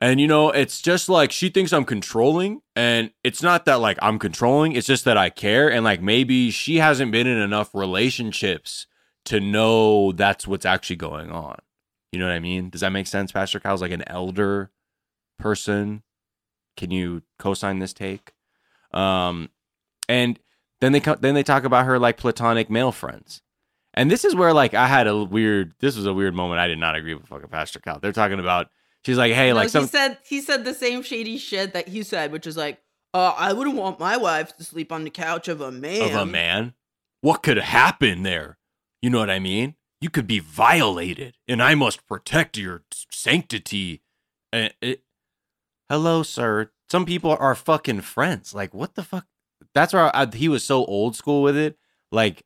And 0.00 0.20
you 0.20 0.28
know, 0.28 0.50
it's 0.50 0.80
just 0.80 1.08
like 1.08 1.32
she 1.32 1.48
thinks 1.48 1.72
I'm 1.72 1.84
controlling, 1.84 2.60
and 2.76 3.10
it's 3.24 3.42
not 3.42 3.64
that 3.64 3.80
like 3.80 3.98
I'm 4.02 4.18
controlling, 4.18 4.72
it's 4.72 4.86
just 4.86 5.04
that 5.06 5.16
I 5.16 5.30
care. 5.30 5.68
And 5.72 5.82
like 5.82 6.02
maybe 6.02 6.50
she 6.50 6.76
hasn't 6.76 7.10
been 7.10 7.26
in 7.26 7.38
enough 7.38 7.74
relationships 7.74 8.86
to 9.24 9.40
know 9.40 10.12
that's 10.12 10.46
what's 10.46 10.66
actually 10.66 10.96
going 10.96 11.32
on. 11.32 11.56
You 12.12 12.18
know 12.18 12.26
what 12.26 12.34
I 12.34 12.40
mean? 12.40 12.70
Does 12.70 12.80
that 12.80 12.90
make 12.90 13.06
sense? 13.06 13.32
Pastor 13.32 13.60
Cal's 13.60 13.82
like 13.82 13.90
an 13.92 14.04
elder 14.06 14.70
person. 15.38 16.02
Can 16.76 16.90
you 16.90 17.22
co-sign 17.38 17.80
this 17.80 17.92
take? 17.92 18.32
Um, 18.92 19.50
and 20.08 20.38
then 20.80 20.92
they 20.92 21.00
co- 21.00 21.16
then 21.16 21.34
they 21.34 21.42
talk 21.42 21.64
about 21.64 21.86
her 21.86 21.98
like 21.98 22.16
platonic 22.16 22.70
male 22.70 22.92
friends. 22.92 23.42
And 23.94 24.10
this 24.10 24.24
is 24.24 24.34
where 24.34 24.52
like 24.52 24.74
I 24.74 24.86
had 24.86 25.06
a 25.06 25.16
weird 25.16 25.74
this 25.80 25.96
was 25.96 26.06
a 26.06 26.14
weird 26.14 26.34
moment. 26.34 26.60
I 26.60 26.68
did 26.68 26.78
not 26.78 26.94
agree 26.94 27.14
with 27.14 27.26
fucking 27.26 27.48
Pastor 27.48 27.80
Cal. 27.80 27.98
They're 27.98 28.12
talking 28.12 28.38
about 28.38 28.68
she's 29.04 29.18
like, 29.18 29.32
hey, 29.32 29.48
No, 29.48 29.56
like 29.56 29.64
he 29.66 29.70
some 29.70 29.86
said 29.86 30.18
he 30.26 30.40
said 30.40 30.64
the 30.64 30.74
same 30.74 31.02
shady 31.02 31.36
shit 31.36 31.72
that 31.74 31.88
he 31.88 32.02
said, 32.02 32.32
which 32.32 32.46
is 32.46 32.56
like, 32.56 32.80
uh, 33.12 33.34
I 33.36 33.52
wouldn't 33.52 33.76
want 33.76 33.98
my 33.98 34.16
wife 34.16 34.56
to 34.56 34.64
sleep 34.64 34.92
on 34.92 35.04
the 35.04 35.10
couch 35.10 35.48
of 35.48 35.60
a 35.60 35.72
man. 35.72 36.02
of 36.02 36.14
a 36.14 36.26
man. 36.26 36.74
What 37.20 37.42
could 37.42 37.58
happen 37.58 38.22
there? 38.22 38.58
You 39.02 39.10
know 39.10 39.18
what 39.18 39.30
I 39.30 39.40
mean? 39.40 39.74
You 40.00 40.10
could 40.10 40.26
be 40.26 40.38
violated, 40.38 41.36
and 41.48 41.62
I 41.62 41.74
must 41.74 42.06
protect 42.06 42.56
your 42.56 42.84
sanctity. 43.10 44.02
And 44.52 44.72
it, 44.80 45.02
hello, 45.88 46.22
sir. 46.22 46.70
Some 46.88 47.04
people 47.04 47.36
are 47.38 47.54
fucking 47.54 48.02
friends. 48.02 48.54
Like, 48.54 48.72
what 48.72 48.94
the 48.94 49.02
fuck? 49.02 49.26
That's 49.74 49.92
I, 49.92 50.28
he 50.32 50.48
was 50.48 50.64
so 50.64 50.84
old 50.84 51.16
school 51.16 51.42
with 51.42 51.56
it. 51.56 51.76
Like, 52.12 52.44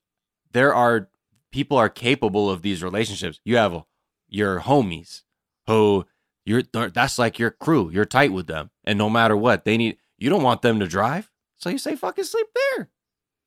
there 0.52 0.74
are 0.74 1.08
people 1.50 1.76
are 1.76 1.88
capable 1.88 2.50
of 2.50 2.62
these 2.62 2.82
relationships. 2.82 3.38
You 3.44 3.58
have 3.58 3.84
your 4.28 4.60
homies 4.60 5.22
who 5.66 6.06
you're 6.44 6.62
that's 6.62 7.18
like 7.18 7.38
your 7.38 7.50
crew. 7.50 7.90
You're 7.90 8.04
tight 8.04 8.32
with 8.32 8.46
them, 8.46 8.70
and 8.84 8.98
no 8.98 9.08
matter 9.08 9.36
what, 9.36 9.64
they 9.64 9.76
need. 9.76 9.98
You 10.18 10.30
don't 10.30 10.42
want 10.42 10.62
them 10.62 10.80
to 10.80 10.86
drive, 10.86 11.30
so 11.56 11.68
you 11.68 11.78
say 11.78 11.96
fucking 11.96 12.24
sleep 12.24 12.46
there. 12.54 12.88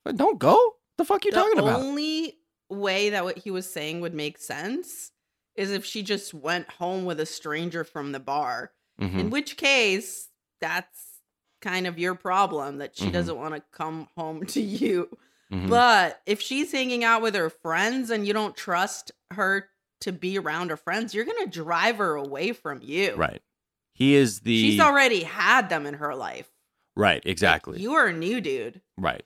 But 0.03 0.17
don't 0.17 0.39
go. 0.39 0.75
The 0.97 1.05
fuck 1.05 1.25
you 1.25 1.31
the 1.31 1.37
talking 1.37 1.59
about? 1.59 1.79
only 1.79 2.37
way 2.69 3.09
that 3.11 3.23
what 3.23 3.37
he 3.39 3.51
was 3.51 3.71
saying 3.71 4.01
would 4.01 4.13
make 4.13 4.37
sense 4.37 5.11
is 5.55 5.71
if 5.71 5.85
she 5.85 6.03
just 6.03 6.33
went 6.33 6.69
home 6.73 7.05
with 7.05 7.19
a 7.19 7.25
stranger 7.25 7.83
from 7.83 8.11
the 8.11 8.19
bar. 8.19 8.71
In 8.97 9.09
Mhm. 9.11 9.29
which 9.29 9.57
case, 9.57 10.29
that's 10.61 11.21
kind 11.61 11.85
of 11.87 11.99
your 11.99 12.15
problem 12.15 12.77
that 12.77 12.95
she 12.97 13.05
Mhm. 13.07 13.11
doesn't 13.13 13.37
want 13.37 13.55
to 13.55 13.63
come 13.71 14.07
home 14.17 14.45
to 14.47 14.61
you. 14.61 15.09
Mhm. 15.51 15.69
But 15.69 16.21
if 16.25 16.41
she's 16.41 16.71
hanging 16.71 17.03
out 17.03 17.21
with 17.21 17.35
her 17.35 17.49
friends 17.49 18.09
and 18.09 18.25
you 18.27 18.33
don't 18.33 18.55
trust 18.55 19.11
her 19.31 19.69
to 20.01 20.11
be 20.11 20.37
around 20.37 20.69
her 20.69 20.77
friends, 20.77 21.13
you're 21.13 21.25
going 21.25 21.43
to 21.43 21.49
drive 21.51 21.97
her 21.97 22.15
away 22.15 22.51
from 22.53 22.81
you. 22.81 23.15
Right. 23.15 23.41
He 23.93 24.15
is 24.15 24.41
the 24.41 24.59
She's 24.61 24.79
already 24.79 25.23
had 25.23 25.69
them 25.69 25.85
in 25.85 25.95
her 25.95 26.15
life. 26.15 26.49
right. 26.95 27.21
Exactly. 27.25 27.81
You 27.81 27.93
are 27.93 28.07
a 28.07 28.13
new 28.13 28.39
dude. 28.41 28.81
Right. 28.97 29.23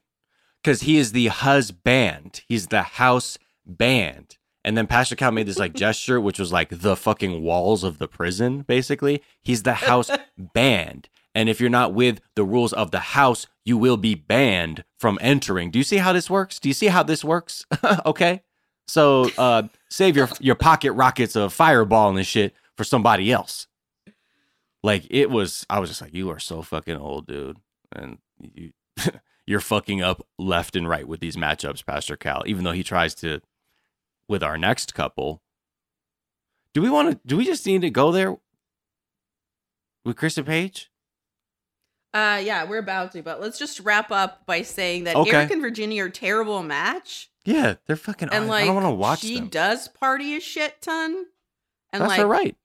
Because 0.63 0.81
he 0.81 0.97
is 0.97 1.11
the 1.11 1.27
husband. 1.27 2.41
He's 2.47 2.67
the 2.67 2.83
house 2.83 3.37
band. 3.65 4.37
And 4.63 4.77
then 4.77 4.87
Pastor 4.87 5.15
Cal 5.15 5.31
made 5.31 5.47
this 5.47 5.57
like 5.59 5.73
gesture, 5.75 6.19
which 6.19 6.39
was 6.39 6.51
like 6.51 6.69
the 6.69 6.95
fucking 6.95 7.41
walls 7.41 7.83
of 7.83 7.97
the 7.97 8.07
prison, 8.07 8.61
basically. 8.61 9.21
He's 9.41 9.63
the 9.63 9.73
house 9.73 10.11
banned. 10.37 11.09
And 11.35 11.47
if 11.47 11.61
you're 11.61 11.69
not 11.69 11.93
with 11.93 12.21
the 12.35 12.43
rules 12.43 12.73
of 12.73 12.91
the 12.91 12.99
house, 12.99 13.47
you 13.63 13.77
will 13.77 13.97
be 13.97 14.15
banned 14.15 14.83
from 14.97 15.17
entering. 15.21 15.71
Do 15.71 15.79
you 15.79 15.83
see 15.83 15.97
how 15.97 16.11
this 16.11 16.29
works? 16.29 16.59
Do 16.59 16.67
you 16.67 16.73
see 16.73 16.87
how 16.87 17.03
this 17.03 17.23
works? 17.23 17.65
okay. 18.05 18.41
So 18.87 19.29
uh 19.37 19.63
save 19.89 20.17
your 20.17 20.27
your 20.39 20.55
pocket 20.55 20.93
rockets 20.93 21.35
of 21.35 21.53
fireball 21.53 22.09
and 22.09 22.17
this 22.17 22.27
shit 22.27 22.55
for 22.75 22.83
somebody 22.83 23.31
else. 23.31 23.67
Like 24.83 25.05
it 25.09 25.29
was 25.29 25.65
I 25.69 25.79
was 25.79 25.89
just 25.89 26.01
like, 26.01 26.13
you 26.13 26.29
are 26.31 26.39
so 26.39 26.61
fucking 26.63 26.97
old, 26.97 27.27
dude. 27.27 27.57
And 27.95 28.17
you 28.39 28.71
you're 29.49 29.59
fucking 29.59 29.99
up 29.99 30.21
left 30.37 30.75
and 30.75 30.87
right 30.87 31.07
with 31.07 31.19
these 31.21 31.35
matchups, 31.35 31.83
Pastor 31.83 32.15
Cal, 32.15 32.43
even 32.45 32.63
though 32.63 32.71
he 32.71 32.83
tries 32.83 33.15
to 33.15 33.41
with 34.27 34.43
our 34.43 34.59
next 34.59 34.93
couple. 34.93 35.41
Do 36.75 36.83
we 36.83 36.89
want 36.91 37.09
to 37.09 37.19
do 37.25 37.35
we 37.35 37.45
just 37.45 37.65
need 37.65 37.81
to 37.81 37.89
go 37.89 38.11
there 38.11 38.37
with 40.05 40.17
Chris 40.17 40.37
and 40.37 40.45
Paige? 40.45 40.91
Uh, 42.13 42.39
yeah, 42.43 42.63
we're 42.63 42.77
about 42.77 43.11
to, 43.13 43.23
but 43.23 43.41
let's 43.41 43.57
just 43.57 43.79
wrap 43.79 44.11
up 44.11 44.45
by 44.45 44.61
saying 44.61 45.05
that 45.05 45.15
Okay. 45.15 45.31
Eric 45.35 45.49
and 45.51 45.61
Virginia 45.63 46.03
are 46.05 46.09
terrible 46.09 46.61
match, 46.61 47.31
Yeah, 47.43 47.75
they're 47.87 47.95
fucking 47.95 48.29
and 48.31 48.45
I, 48.45 48.47
like 48.47 48.63
I 48.63 48.65
don't 48.67 48.75
want 48.75 48.85
to 48.85 48.91
watch 48.91 49.19
she 49.21 49.39
them. 49.39 49.47
does 49.47 49.87
party 49.87 50.35
a 50.35 50.39
shit 50.39 50.79
ton, 50.79 51.25
and 51.91 52.01
That's 52.03 52.17
like 52.19 52.27
right? 52.27 52.55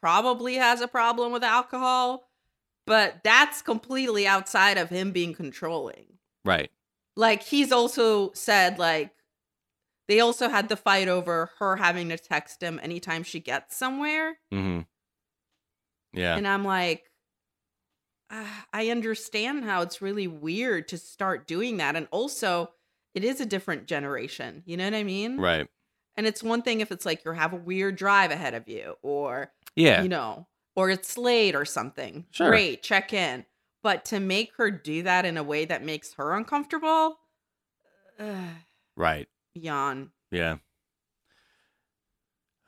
probably 0.00 0.56
has 0.56 0.80
a 0.80 0.88
problem 0.88 1.30
with 1.32 1.44
alcohol, 1.44 2.28
but 2.92 3.24
that's 3.24 3.62
completely 3.62 4.26
outside 4.26 4.76
of 4.76 4.90
him 4.90 5.12
being 5.12 5.32
controlling. 5.32 6.04
Right. 6.44 6.70
Like 7.16 7.42
he's 7.42 7.72
also 7.72 8.32
said 8.34 8.78
like 8.78 9.12
they 10.08 10.20
also 10.20 10.50
had 10.50 10.68
the 10.68 10.76
fight 10.76 11.08
over 11.08 11.48
her 11.58 11.76
having 11.76 12.10
to 12.10 12.18
text 12.18 12.62
him 12.62 12.78
anytime 12.82 13.22
she 13.22 13.40
gets 13.40 13.78
somewhere. 13.78 14.36
Mm-hmm. 14.52 14.80
Yeah. 16.12 16.36
And 16.36 16.46
I'm 16.46 16.66
like, 16.66 17.04
ah, 18.30 18.66
I 18.74 18.90
understand 18.90 19.64
how 19.64 19.80
it's 19.80 20.02
really 20.02 20.26
weird 20.26 20.88
to 20.88 20.98
start 20.98 21.46
doing 21.46 21.78
that. 21.78 21.96
And 21.96 22.08
also, 22.10 22.72
it 23.14 23.24
is 23.24 23.40
a 23.40 23.46
different 23.46 23.86
generation. 23.86 24.64
You 24.66 24.76
know 24.76 24.84
what 24.84 24.92
I 24.94 25.02
mean? 25.02 25.38
right. 25.38 25.66
And 26.18 26.26
it's 26.26 26.42
one 26.42 26.60
thing 26.60 26.82
if 26.82 26.92
it's 26.92 27.06
like 27.06 27.24
you 27.24 27.32
have 27.32 27.54
a 27.54 27.56
weird 27.56 27.96
drive 27.96 28.32
ahead 28.32 28.52
of 28.52 28.68
you, 28.68 28.96
or, 29.00 29.50
Yeah. 29.76 30.02
you 30.02 30.10
know, 30.10 30.46
or 30.74 30.90
it's 30.90 31.18
late 31.18 31.54
or 31.54 31.64
something. 31.64 32.26
Sure. 32.30 32.50
Great, 32.50 32.82
check 32.82 33.12
in. 33.12 33.44
But 33.82 34.04
to 34.06 34.20
make 34.20 34.52
her 34.56 34.70
do 34.70 35.02
that 35.02 35.24
in 35.24 35.36
a 35.36 35.42
way 35.42 35.64
that 35.64 35.84
makes 35.84 36.14
her 36.14 36.34
uncomfortable, 36.34 37.18
uh, 38.18 38.48
Right. 38.96 39.28
yawn. 39.54 40.10
Yeah. 40.30 40.56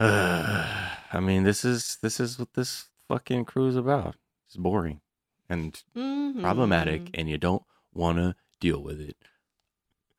I 0.00 1.20
mean, 1.20 1.44
this 1.44 1.64
is 1.64 1.98
this 2.02 2.18
is 2.20 2.38
what 2.38 2.54
this 2.54 2.88
fucking 3.08 3.44
crew 3.44 3.68
is 3.68 3.76
about. 3.76 4.16
It's 4.48 4.56
boring 4.56 5.00
and 5.48 5.80
problematic, 5.94 7.02
Mhm. 7.04 7.10
and 7.14 7.30
you 7.30 7.38
don't 7.38 7.62
want 7.92 8.18
to 8.18 8.34
deal 8.60 8.82
with 8.82 9.00
it. 9.00 9.16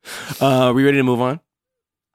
Uh, 0.40 0.68
are 0.68 0.72
we 0.72 0.84
ready 0.84 0.98
to 0.98 1.02
move 1.02 1.20
on? 1.20 1.40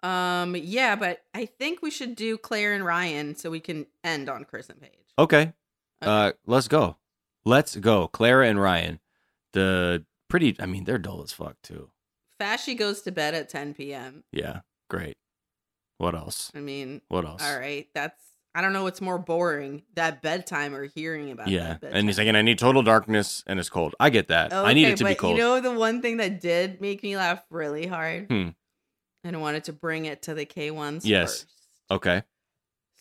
Um, 0.04 0.56
yeah, 0.56 0.96
but 0.96 1.24
I 1.34 1.46
think 1.46 1.82
we 1.82 1.92
should 1.92 2.16
do 2.16 2.38
Claire 2.38 2.74
and 2.74 2.84
Ryan 2.86 3.36
so 3.36 3.52
we 3.52 3.60
can 3.60 3.86
end 4.04 4.30
on 4.30 4.46
Chris 4.46 4.70
and 4.70 4.82
Paige. 4.82 4.92
Okay. 5.20 5.54
Uh, 6.02 6.32
let's 6.46 6.68
go. 6.68 6.98
Let's 7.46 7.76
go. 7.76 8.08
Clara 8.08 8.48
and 8.48 8.60
Ryan, 8.62 9.00
the 9.54 10.06
pretty. 10.30 10.56
I 10.60 10.66
mean, 10.66 10.84
they're 10.86 10.98
dull 10.98 11.22
as 11.24 11.32
fuck 11.34 11.56
too. 11.64 11.90
Fashy 12.40 12.78
goes 12.78 13.02
to 13.04 13.12
bed 13.12 13.34
at 13.36 13.50
10 13.50 13.74
p.m. 13.76 14.24
Yeah. 14.32 14.62
Great. 14.90 15.18
What 16.00 16.16
else? 16.16 16.52
I 16.56 16.60
mean, 16.60 17.02
What 17.10 17.26
else? 17.26 17.44
all 17.44 17.58
right, 17.60 17.88
that's 17.94 18.20
I 18.56 18.62
don't 18.62 18.74
know 18.74 18.84
what's 18.84 19.00
more 19.00 19.18
boring, 19.20 19.84
that 19.96 20.22
bedtime 20.22 20.74
or 20.76 20.84
hearing 20.86 21.32
about 21.32 21.48
Yeah. 21.48 21.78
that. 21.80 21.94
And 21.94 22.08
he's 22.08 22.18
like, 22.18 22.28
and 22.28 22.36
I 22.36 22.42
need 22.42 22.58
total 22.60 22.82
darkness 22.84 23.44
and 23.48 23.60
it's 23.60 23.70
cold. 23.70 23.96
I 24.00 24.10
get 24.10 24.28
that. 24.30 24.52
I 24.52 24.74
need 24.74 24.88
it 24.88 24.98
to 24.98 25.06
be 25.06 25.16
cold. 25.16 25.38
You 25.38 25.44
know 25.44 25.60
the 25.62 25.72
one 25.72 26.02
thing 26.02 26.18
that 26.18 26.42
did 26.42 26.82
make 26.82 27.02
me 27.04 27.16
laugh 27.16 27.44
really 27.52 27.86
hard, 27.88 28.28
Hmm. 28.30 28.50
and 29.24 29.36
I 29.36 29.40
wanted 29.40 29.64
to 29.66 29.74
bring 29.74 30.06
it 30.06 30.24
to 30.24 30.34
the 30.34 30.46
K 30.46 30.72
ones. 30.72 31.06
yes. 31.06 31.42
first. 31.44 31.48
Okay. 31.92 32.24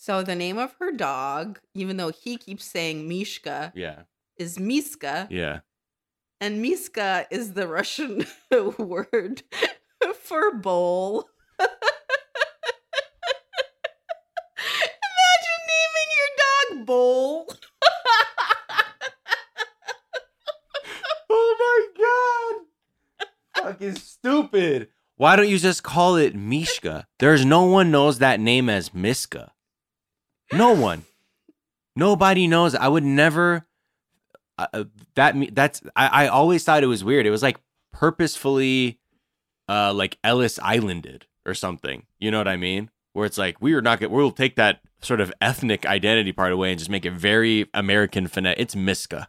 So 0.03 0.23
the 0.23 0.35
name 0.35 0.57
of 0.57 0.75
her 0.81 0.93
dog, 0.93 1.61
even 1.75 1.99
though 1.99 2.09
he 2.09 2.39
keeps 2.39 2.65
saying 2.65 3.07
Mishka, 3.07 3.71
Yeah. 3.77 4.05
is 4.39 4.59
Miska, 4.59 5.29
Yeah. 5.31 5.61
and 6.41 6.63
Miska 6.63 7.27
is 7.31 7.53
the 7.53 7.69
Russian 7.69 8.25
word 8.79 9.43
for 10.15 10.55
bowl. 10.55 11.29
Imagine 11.61 11.77
naming 15.69 16.11
your 16.17 16.31
dog 16.79 16.87
Bowl. 16.87 17.47
Oh 21.33 21.57
my 21.61 21.81
god. 23.59 23.63
Fucking 23.65 23.97
stupid. 23.97 24.89
Why 25.17 25.37
don't 25.37 25.49
you 25.51 25.59
just 25.59 25.83
call 25.83 26.17
it 26.17 26.35
Mishka? 26.35 27.07
There's 27.19 27.45
no 27.45 27.65
one 27.65 27.91
knows 27.91 28.19
that 28.21 28.41
name 28.41 28.71
as 28.71 28.95
Miska. 28.95 29.53
No 30.53 30.73
one. 30.73 31.05
Nobody 31.97 32.47
knows. 32.47 32.75
I 32.75 32.89
would 32.89 33.05
never. 33.05 33.67
Uh, 34.59 34.67
uh, 34.73 34.85
that 35.15 35.35
that's. 35.55 35.83
I, 35.97 36.25
I 36.25 36.29
always 36.29 36.65
thought 36.65 36.83
it 36.83 36.89
was 36.89 37.05
weird. 37.05 37.27
It 37.27 37.31
was 37.31 37.43
like 37.43 37.61
purposefully, 37.93 38.99
uh, 39.69 39.93
like 39.93 40.19
Ellis 40.25 40.59
Islanded 40.63 41.27
or 41.47 41.55
something. 41.55 42.07
You 42.19 42.31
know 42.31 42.39
what 42.39 42.49
I 42.49 42.57
mean? 42.57 42.91
Where 43.13 43.27
it's 43.27 43.39
like 43.39 43.61
we 43.61 43.75
are 43.75 43.83
not. 43.83 44.01
Gonna, 44.01 44.13
we'll 44.13 44.31
take 44.31 44.57
that 44.57 44.81
sort 45.03 45.21
of 45.21 45.33
ethnic 45.41 45.87
identity 45.87 46.33
part 46.33 46.53
away 46.53 46.71
and 46.71 46.79
just 46.79 46.91
make 46.91 47.05
it 47.05 47.13
very 47.13 47.69
American 47.75 48.27
finesse. 48.27 48.57
It's 48.59 48.77
Miska. 48.77 49.29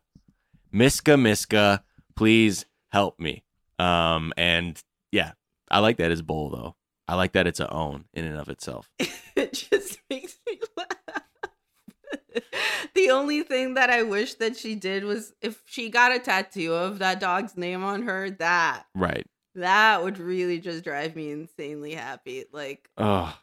Miska, 0.71 1.17
Miska, 1.17 1.83
please 2.15 2.65
help 2.91 3.19
me. 3.19 3.43
Um, 3.79 4.33
and 4.37 4.81
yeah, 5.11 5.33
I 5.69 5.79
like 5.79 5.97
that 5.97 6.11
as 6.11 6.21
bowl 6.21 6.49
though. 6.49 6.75
I 7.07 7.15
like 7.15 7.33
that 7.33 7.47
it's 7.47 7.59
a 7.59 7.69
own 7.69 8.05
in 8.13 8.25
and 8.25 8.37
of 8.37 8.47
itself. 8.47 8.89
it 9.35 9.53
just. 9.53 9.99
The 13.05 13.11
only 13.11 13.43
thing 13.43 13.73
that 13.75 13.89
I 13.89 14.03
wish 14.03 14.35
that 14.35 14.57
she 14.57 14.75
did 14.75 15.03
was 15.03 15.33
if 15.41 15.61
she 15.65 15.89
got 15.89 16.11
a 16.15 16.19
tattoo 16.19 16.73
of 16.73 16.99
that 16.99 17.19
dog's 17.19 17.55
name 17.57 17.83
on 17.83 18.03
her, 18.03 18.29
that 18.31 18.85
Right. 18.95 19.25
that 19.55 20.03
would 20.03 20.17
really 20.17 20.59
just 20.59 20.83
drive 20.83 21.15
me 21.15 21.31
insanely 21.31 21.93
happy. 21.93 22.45
Like, 22.51 22.89
Oh. 22.97 23.37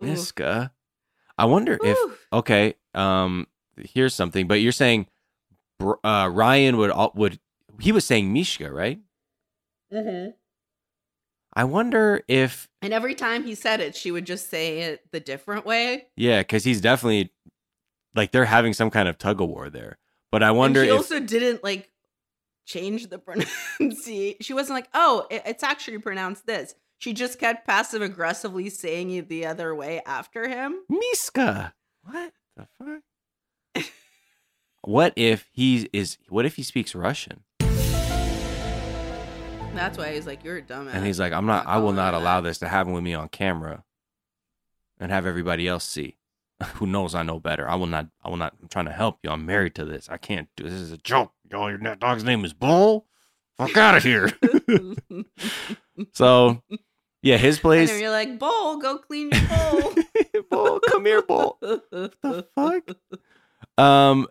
Miska. 0.00 0.72
I 1.38 1.44
wonder 1.46 1.78
Whew. 1.80 1.90
if 2.12 2.26
okay. 2.32 2.74
Um, 2.94 3.46
here's 3.76 4.14
something. 4.14 4.46
But 4.46 4.60
you're 4.60 4.72
saying 4.72 5.06
uh, 5.80 6.30
Ryan 6.32 6.76
would 6.76 6.90
al- 6.90 7.12
would 7.14 7.40
he 7.80 7.90
was 7.92 8.04
saying 8.04 8.32
Mishka, 8.32 8.70
right? 8.72 9.00
mm-hmm. 9.92 10.30
I 11.56 11.64
wonder 11.64 12.22
if 12.28 12.68
and 12.82 12.92
every 12.92 13.14
time 13.14 13.44
he 13.44 13.54
said 13.54 13.80
it, 13.80 13.94
she 13.96 14.10
would 14.10 14.26
just 14.26 14.50
say 14.50 14.80
it 14.80 15.02
the 15.12 15.20
different 15.20 15.64
way. 15.66 16.06
yeah, 16.16 16.40
because 16.40 16.64
he's 16.64 16.80
definitely 16.80 17.32
like 18.14 18.30
they're 18.32 18.44
having 18.44 18.72
some 18.74 18.90
kind 18.90 19.08
of 19.08 19.18
tug 19.18 19.40
of 19.40 19.48
war 19.48 19.70
there. 19.70 19.98
But 20.32 20.42
I 20.42 20.50
wonder 20.50 20.80
and 20.80 20.88
she 20.88 20.92
if 20.92 20.96
also 20.98 21.20
didn't 21.20 21.62
like 21.64 21.90
change 22.66 23.08
the 23.08 23.18
pronunciation. 23.78 24.38
She 24.40 24.52
wasn't 24.54 24.76
like, 24.76 24.88
"Oh, 24.94 25.26
it- 25.30 25.42
it's 25.46 25.62
actually 25.62 25.98
pronounced 25.98 26.46
this." 26.46 26.74
She 26.98 27.12
just 27.12 27.38
kept 27.38 27.66
passive 27.66 28.02
aggressively 28.02 28.70
saying 28.70 29.10
it 29.10 29.28
the 29.28 29.46
other 29.46 29.74
way 29.74 30.00
after 30.06 30.48
him. 30.48 30.76
Miska. 30.88 31.74
What 32.04 32.32
the 32.56 32.66
fuck? 32.78 33.84
what 34.82 35.12
if 35.16 35.48
he 35.52 35.88
is? 35.92 36.18
What 36.28 36.46
if 36.46 36.56
he 36.56 36.62
speaks 36.62 36.94
Russian? 36.94 37.42
That's 39.74 39.98
why 39.98 40.14
he's 40.14 40.26
like, 40.26 40.44
"You're 40.44 40.58
a 40.58 40.62
dumbass." 40.62 40.94
And 40.94 41.04
he's 41.04 41.18
like, 41.18 41.32
I'm 41.32 41.46
not, 41.46 41.66
I 41.66 41.78
will 41.78 41.92
not 41.92 42.14
allow 42.14 42.40
this 42.40 42.58
to 42.58 42.68
happen 42.68 42.92
with 42.92 43.02
me 43.02 43.12
on 43.14 43.28
camera 43.28 43.82
and 45.00 45.10
have 45.10 45.26
everybody 45.26 45.66
else 45.66 45.84
see. 45.84 46.16
Who 46.74 46.86
knows 46.86 47.14
I 47.14 47.22
know 47.22 47.40
better. 47.40 47.68
I 47.68 47.74
will 47.74 47.86
not, 47.86 48.08
I 48.22 48.28
will 48.28 48.36
not, 48.36 48.54
I'm 48.60 48.68
trying 48.68 48.86
to 48.86 48.92
help 48.92 49.18
you. 49.22 49.30
I'm 49.30 49.46
married 49.46 49.74
to 49.76 49.84
this. 49.84 50.08
I 50.08 50.16
can't 50.16 50.48
do 50.56 50.64
this. 50.64 50.72
is 50.72 50.92
a 50.92 50.98
joke. 50.98 51.32
y'all. 51.50 51.68
your 51.68 51.78
net 51.78 52.00
dog's 52.00 52.24
name 52.24 52.44
is 52.44 52.52
Bull. 52.52 53.06
Fuck 53.58 53.76
out 53.76 53.96
of 53.96 54.02
here. 54.02 54.32
so, 56.12 56.62
yeah, 57.22 57.36
his 57.36 57.58
place. 57.58 57.90
then 57.90 58.00
you're 58.00 58.10
like, 58.10 58.38
Bull, 58.38 58.78
go 58.78 58.98
clean 58.98 59.30
your 59.30 59.48
bowl." 59.48 59.94
Bull, 60.50 60.80
come 60.80 61.04
here, 61.04 61.22
Bull. 61.22 61.58
the 61.60 62.46
fuck? 62.54 62.96
Um, 63.78 64.26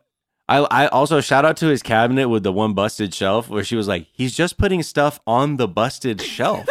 I 0.47 0.57
I 0.59 0.88
also 0.88 1.21
shout 1.21 1.45
out 1.45 1.57
to 1.57 1.67
his 1.67 1.82
cabinet 1.82 2.28
with 2.30 2.43
the 2.43 2.51
one 2.51 2.74
busted 2.74 3.13
shelf 3.13 3.49
where 3.49 3.63
she 3.63 3.76
was 3.76 3.88
like, 3.88 4.07
he's 4.11 4.34
just 4.34 4.57
putting 4.57 4.84
stuff 4.84 5.19
on 5.26 5.57
the 5.57 5.67
busted 5.67 6.21
shelf. 6.21 6.67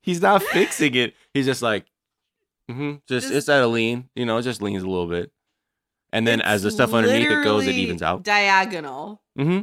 he's 0.00 0.20
not 0.22 0.42
fixing 0.42 0.94
it. 0.94 1.14
He's 1.34 1.46
just 1.46 1.62
like, 1.62 1.86
hmm 2.70 2.94
just, 3.08 3.26
Just- 3.26 3.34
it's 3.34 3.48
at 3.48 3.62
a 3.62 3.66
lean, 3.66 4.08
you 4.14 4.24
know, 4.26 4.36
it 4.38 4.42
just 4.42 4.62
leans 4.62 4.82
a 4.82 4.86
little 4.88 5.06
bit, 5.08 5.30
and 6.12 6.26
then 6.26 6.40
as 6.40 6.62
the 6.62 6.70
stuff 6.70 6.92
underneath 6.94 7.30
it 7.30 7.44
goes, 7.44 7.66
it 7.66 7.74
evens 7.74 8.02
out. 8.02 8.22
Diagonal. 8.22 9.22
Mm-hmm. 9.38 9.60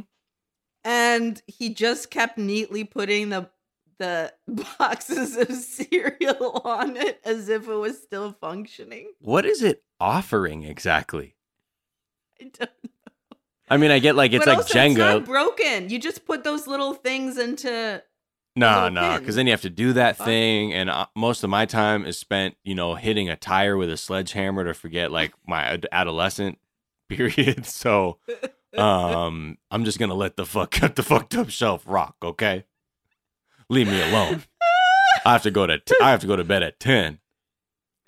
And 0.84 1.42
he 1.46 1.74
just 1.74 2.10
kept 2.10 2.38
neatly 2.38 2.84
putting 2.84 3.28
the 3.30 3.50
the 3.98 4.32
boxes 4.78 5.36
of 5.36 5.52
cereal 5.52 6.62
on 6.64 6.96
it 6.96 7.20
as 7.24 7.50
if 7.50 7.68
it 7.68 7.74
was 7.74 8.00
still 8.00 8.32
functioning. 8.40 9.12
What 9.20 9.44
is 9.44 9.62
it 9.62 9.82
offering 10.00 10.62
exactly? 10.64 11.36
I 12.40 12.44
don't 12.44 12.60
know. 12.60 13.36
I 13.68 13.76
mean, 13.76 13.90
I 13.90 13.98
get 13.98 14.16
like 14.16 14.32
it's 14.32 14.44
But 14.46 14.48
like 14.48 14.56
also, 14.58 14.78
It's 14.78 14.94
Jenga. 14.94 14.98
not 14.98 15.24
broken. 15.26 15.90
You 15.90 15.98
just 15.98 16.24
put 16.24 16.44
those 16.44 16.66
little 16.66 16.94
things 16.94 17.36
into. 17.38 18.02
No, 18.56 18.88
no, 18.88 19.18
because 19.18 19.36
then 19.36 19.46
you 19.46 19.52
have 19.52 19.62
to 19.62 19.70
do 19.70 19.92
that 19.92 20.16
Fuck. 20.16 20.26
thing, 20.26 20.72
and 20.74 20.90
uh, 20.90 21.06
most 21.16 21.44
of 21.44 21.50
my 21.50 21.66
time 21.66 22.04
is 22.04 22.18
spent, 22.18 22.56
you 22.64 22.74
know, 22.74 22.94
hitting 22.96 23.28
a 23.28 23.36
tire 23.36 23.76
with 23.76 23.90
a 23.90 23.96
sledgehammer 23.96 24.64
to 24.64 24.74
forget 24.74 25.12
like 25.12 25.32
my 25.46 25.62
ad- 25.62 25.86
adolescent 25.92 26.58
period. 27.08 27.64
So, 27.64 28.18
um, 28.76 29.56
I'm 29.70 29.84
just 29.84 29.98
gonna 29.98 30.14
let 30.14 30.36
the 30.36 30.44
fuck 30.44 30.72
cut 30.72 30.94
the 30.96 31.02
fucked 31.02 31.36
up 31.36 31.48
shelf 31.48 31.84
rock. 31.86 32.16
Okay, 32.22 32.64
leave 33.68 33.86
me 33.86 34.02
alone. 34.02 34.42
I 35.24 35.32
have 35.32 35.42
to 35.44 35.50
go 35.50 35.66
to 35.66 35.78
t- 35.78 35.96
I 36.02 36.10
have 36.10 36.20
to 36.20 36.26
go 36.26 36.34
to 36.36 36.44
bed 36.44 36.62
at 36.64 36.80
ten 36.80 37.20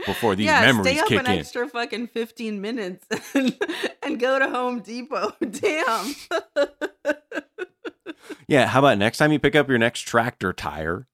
before 0.04 0.34
these 0.34 0.46
yeah, 0.46 0.60
memories 0.62 0.92
stay 0.92 1.00
up 1.00 1.06
kick 1.06 1.20
an 1.20 1.26
in. 1.26 1.38
extra 1.38 1.68
fucking 1.68 2.08
fifteen 2.08 2.60
minutes 2.60 3.06
and, 3.34 3.56
and 4.02 4.18
go 4.18 4.38
to 4.40 4.48
Home 4.50 4.80
Depot. 4.80 5.32
Damn. 5.40 6.14
Yeah, 8.48 8.66
how 8.66 8.80
about 8.80 8.98
next 8.98 9.18
time 9.18 9.32
you 9.32 9.38
pick 9.38 9.54
up 9.54 9.68
your 9.68 9.78
next 9.78 10.00
tractor 10.00 10.52
tire, 10.52 11.06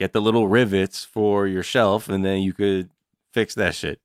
get 0.00 0.12
the 0.12 0.20
little 0.20 0.48
rivets 0.48 1.04
for 1.04 1.46
your 1.46 1.62
shelf, 1.62 2.08
and 2.08 2.24
then 2.24 2.42
you 2.42 2.52
could 2.52 2.90
fix 3.32 3.54
that 3.54 3.74
shit. 3.74 4.00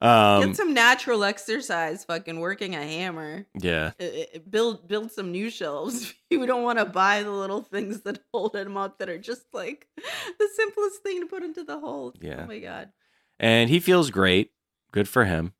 Um, 0.00 0.46
Get 0.48 0.56
some 0.56 0.74
natural 0.74 1.22
exercise. 1.22 2.04
Fucking 2.04 2.40
working 2.40 2.74
a 2.74 2.82
hammer. 2.82 3.46
yeah. 3.60 3.92
I- 4.00 4.26
I- 4.34 4.38
build 4.38 4.88
build 4.88 5.12
some 5.12 5.30
new 5.30 5.48
shelves. 5.50 6.12
You 6.32 6.46
don't 6.46 6.62
want 6.62 6.78
to 6.78 6.86
buy 6.86 7.22
the 7.22 7.30
little 7.30 7.60
things 7.60 8.00
that 8.00 8.18
hold 8.32 8.54
them 8.54 8.76
up 8.78 8.98
that 8.98 9.10
are 9.10 9.18
just 9.18 9.42
like 9.52 9.86
the 9.98 10.48
simplest 10.56 11.02
thing 11.02 11.20
to 11.20 11.26
put 11.26 11.42
into 11.42 11.62
the 11.62 11.78
hole. 11.78 12.14
Yeah. 12.22 12.40
Oh 12.44 12.46
my 12.46 12.58
god. 12.58 12.88
and 13.38 13.68
he 13.68 13.78
feels 13.80 14.10
great. 14.10 14.50
Good 14.92 15.08
for 15.10 15.26
him. 15.26 15.52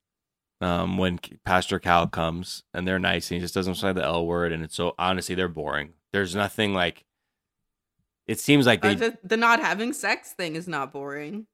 Um, 0.63 0.97
when 0.97 1.21
Pastor 1.45 1.79
Cal 1.79 2.07
comes 2.07 2.63
and 2.73 2.89
they're 2.89 2.99
nice, 2.99 3.31
and 3.31 3.37
he 3.37 3.41
just 3.45 3.53
doesn't 3.55 3.75
say 3.75 3.93
the 3.93 4.03
L 4.03 4.25
word, 4.27 4.51
and 4.51 4.65
it's 4.65 4.75
so 4.75 4.95
honestly 4.99 5.35
they're 5.35 5.47
boring. 5.47 5.93
There's 6.13 6.35
nothing 6.35 6.75
like. 6.75 7.05
It 8.27 8.39
seems 8.39 8.67
like 8.67 8.85
Uh, 8.85 8.95
the, 8.95 9.19
the 9.25 9.37
not 9.37 9.61
having 9.61 9.93
sex 9.93 10.33
thing 10.33 10.55
is 10.55 10.69
not 10.69 10.93
boring. 10.93 11.47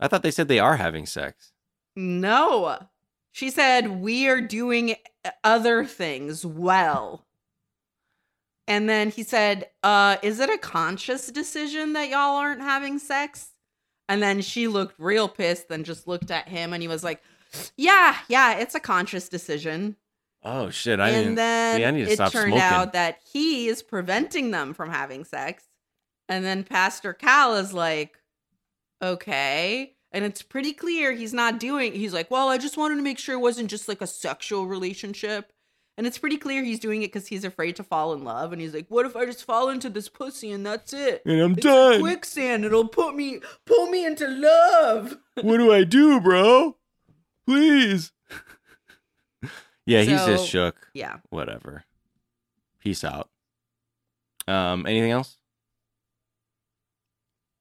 I 0.00 0.08
thought 0.08 0.22
they 0.22 0.30
said 0.30 0.48
they 0.48 0.58
are 0.58 0.76
having 0.76 1.06
sex. 1.06 1.52
No. 1.94 2.78
She 3.30 3.50
said 3.50 4.00
we 4.00 4.28
are 4.28 4.40
doing 4.40 4.96
other 5.42 5.84
things 5.84 6.44
well. 6.44 7.26
And 8.66 8.88
then 8.88 9.10
he 9.10 9.22
said, 9.22 9.68
uh, 9.82 10.16
is 10.22 10.40
it 10.40 10.50
a 10.50 10.58
conscious 10.58 11.26
decision 11.28 11.92
that 11.92 12.08
y'all 12.08 12.36
aren't 12.36 12.62
having 12.62 12.98
sex? 12.98 13.50
And 14.08 14.22
then 14.22 14.40
she 14.40 14.68
looked 14.68 14.98
real 14.98 15.28
pissed 15.28 15.70
and 15.70 15.84
just 15.84 16.08
looked 16.08 16.30
at 16.30 16.48
him 16.48 16.72
and 16.72 16.82
he 16.82 16.88
was 16.88 17.04
like, 17.04 17.22
Yeah, 17.76 18.16
yeah, 18.28 18.54
it's 18.54 18.74
a 18.74 18.80
conscious 18.80 19.28
decision. 19.28 19.96
Oh 20.44 20.70
shit! 20.70 21.00
I 21.00 21.08
and 21.10 21.38
then 21.38 21.76
see, 21.78 21.84
I 21.84 21.90
need 21.90 22.04
to 22.04 22.10
it 22.12 22.16
stop 22.16 22.32
turned 22.32 22.52
smoking. 22.52 22.62
out 22.62 22.92
that 22.92 23.18
he 23.32 23.68
is 23.68 23.82
preventing 23.82 24.50
them 24.50 24.74
from 24.74 24.90
having 24.90 25.24
sex. 25.24 25.64
And 26.28 26.44
then 26.44 26.64
Pastor 26.64 27.12
Cal 27.12 27.56
is 27.56 27.72
like, 27.72 28.18
okay. 29.02 29.94
And 30.12 30.24
it's 30.24 30.42
pretty 30.42 30.72
clear 30.72 31.12
he's 31.12 31.34
not 31.34 31.58
doing, 31.58 31.92
he's 31.92 32.14
like, 32.14 32.30
well, 32.30 32.48
I 32.48 32.56
just 32.56 32.76
wanted 32.76 32.96
to 32.96 33.02
make 33.02 33.18
sure 33.18 33.34
it 33.34 33.40
wasn't 33.40 33.68
just 33.68 33.88
like 33.88 34.00
a 34.00 34.06
sexual 34.06 34.66
relationship. 34.66 35.50
And 35.96 36.06
it's 36.06 36.18
pretty 36.18 36.36
clear 36.38 36.62
he's 36.64 36.80
doing 36.80 37.02
it 37.02 37.12
because 37.12 37.28
he's 37.28 37.44
afraid 37.44 37.76
to 37.76 37.84
fall 37.84 38.14
in 38.14 38.24
love. 38.24 38.52
And 38.52 38.60
he's 38.60 38.74
like, 38.74 38.86
what 38.88 39.06
if 39.06 39.14
I 39.16 39.26
just 39.26 39.44
fall 39.44 39.68
into 39.68 39.88
this 39.90 40.08
pussy 40.08 40.50
and 40.50 40.64
that's 40.66 40.92
it? 40.92 41.22
And 41.24 41.40
I'm 41.40 41.52
It's 41.52 41.62
done. 41.62 42.00
Quicksand. 42.00 42.64
It'll 42.64 42.88
put 42.88 43.14
me, 43.14 43.40
pull 43.64 43.86
me 43.88 44.04
into 44.04 44.26
love. 44.26 45.18
what 45.42 45.58
do 45.58 45.72
I 45.72 45.84
do, 45.84 46.20
bro? 46.20 46.76
Please. 47.46 48.12
yeah, 49.86 50.02
he's 50.02 50.24
just 50.24 50.48
shook. 50.48 50.88
yeah. 50.94 51.18
Whatever. 51.30 51.84
Peace 52.80 53.04
out. 53.04 53.30
Um, 54.46 54.86
anything 54.86 55.10
else? 55.10 55.38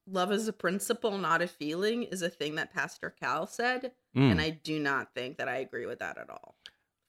love 0.07 0.32
is 0.32 0.47
a 0.47 0.53
principle, 0.53 1.17
not 1.17 1.41
a 1.41 1.47
feeling, 1.47 2.03
is 2.03 2.21
a 2.21 2.30
thing 2.30 2.55
that 2.55 2.74
Pastor 2.74 3.09
Cal 3.09 3.47
said. 3.47 3.91
Mm. 4.15 4.32
And 4.32 4.41
I 4.41 4.49
do 4.49 4.80
not 4.80 5.13
think 5.13 5.38
that 5.38 5.47
I 5.47 5.57
agree 5.57 5.86
with 5.86 5.99
that 5.99 6.17
at 6.17 6.30
all. 6.30 6.55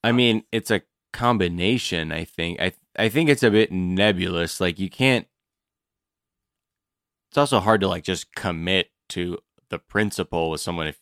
I 0.03 0.11
mean, 0.11 0.43
it's 0.51 0.71
a 0.71 0.81
combination. 1.13 2.11
I 2.11 2.23
think. 2.23 2.59
I 2.59 2.73
I 2.97 3.09
think 3.09 3.29
it's 3.29 3.43
a 3.43 3.51
bit 3.51 3.71
nebulous. 3.71 4.59
Like 4.59 4.79
you 4.79 4.89
can't. 4.89 5.27
It's 7.29 7.37
also 7.37 7.59
hard 7.59 7.81
to 7.81 7.87
like 7.87 8.03
just 8.03 8.33
commit 8.35 8.91
to 9.09 9.39
the 9.69 9.79
principle 9.79 10.49
with 10.49 10.61
someone 10.61 10.87
if 10.87 10.99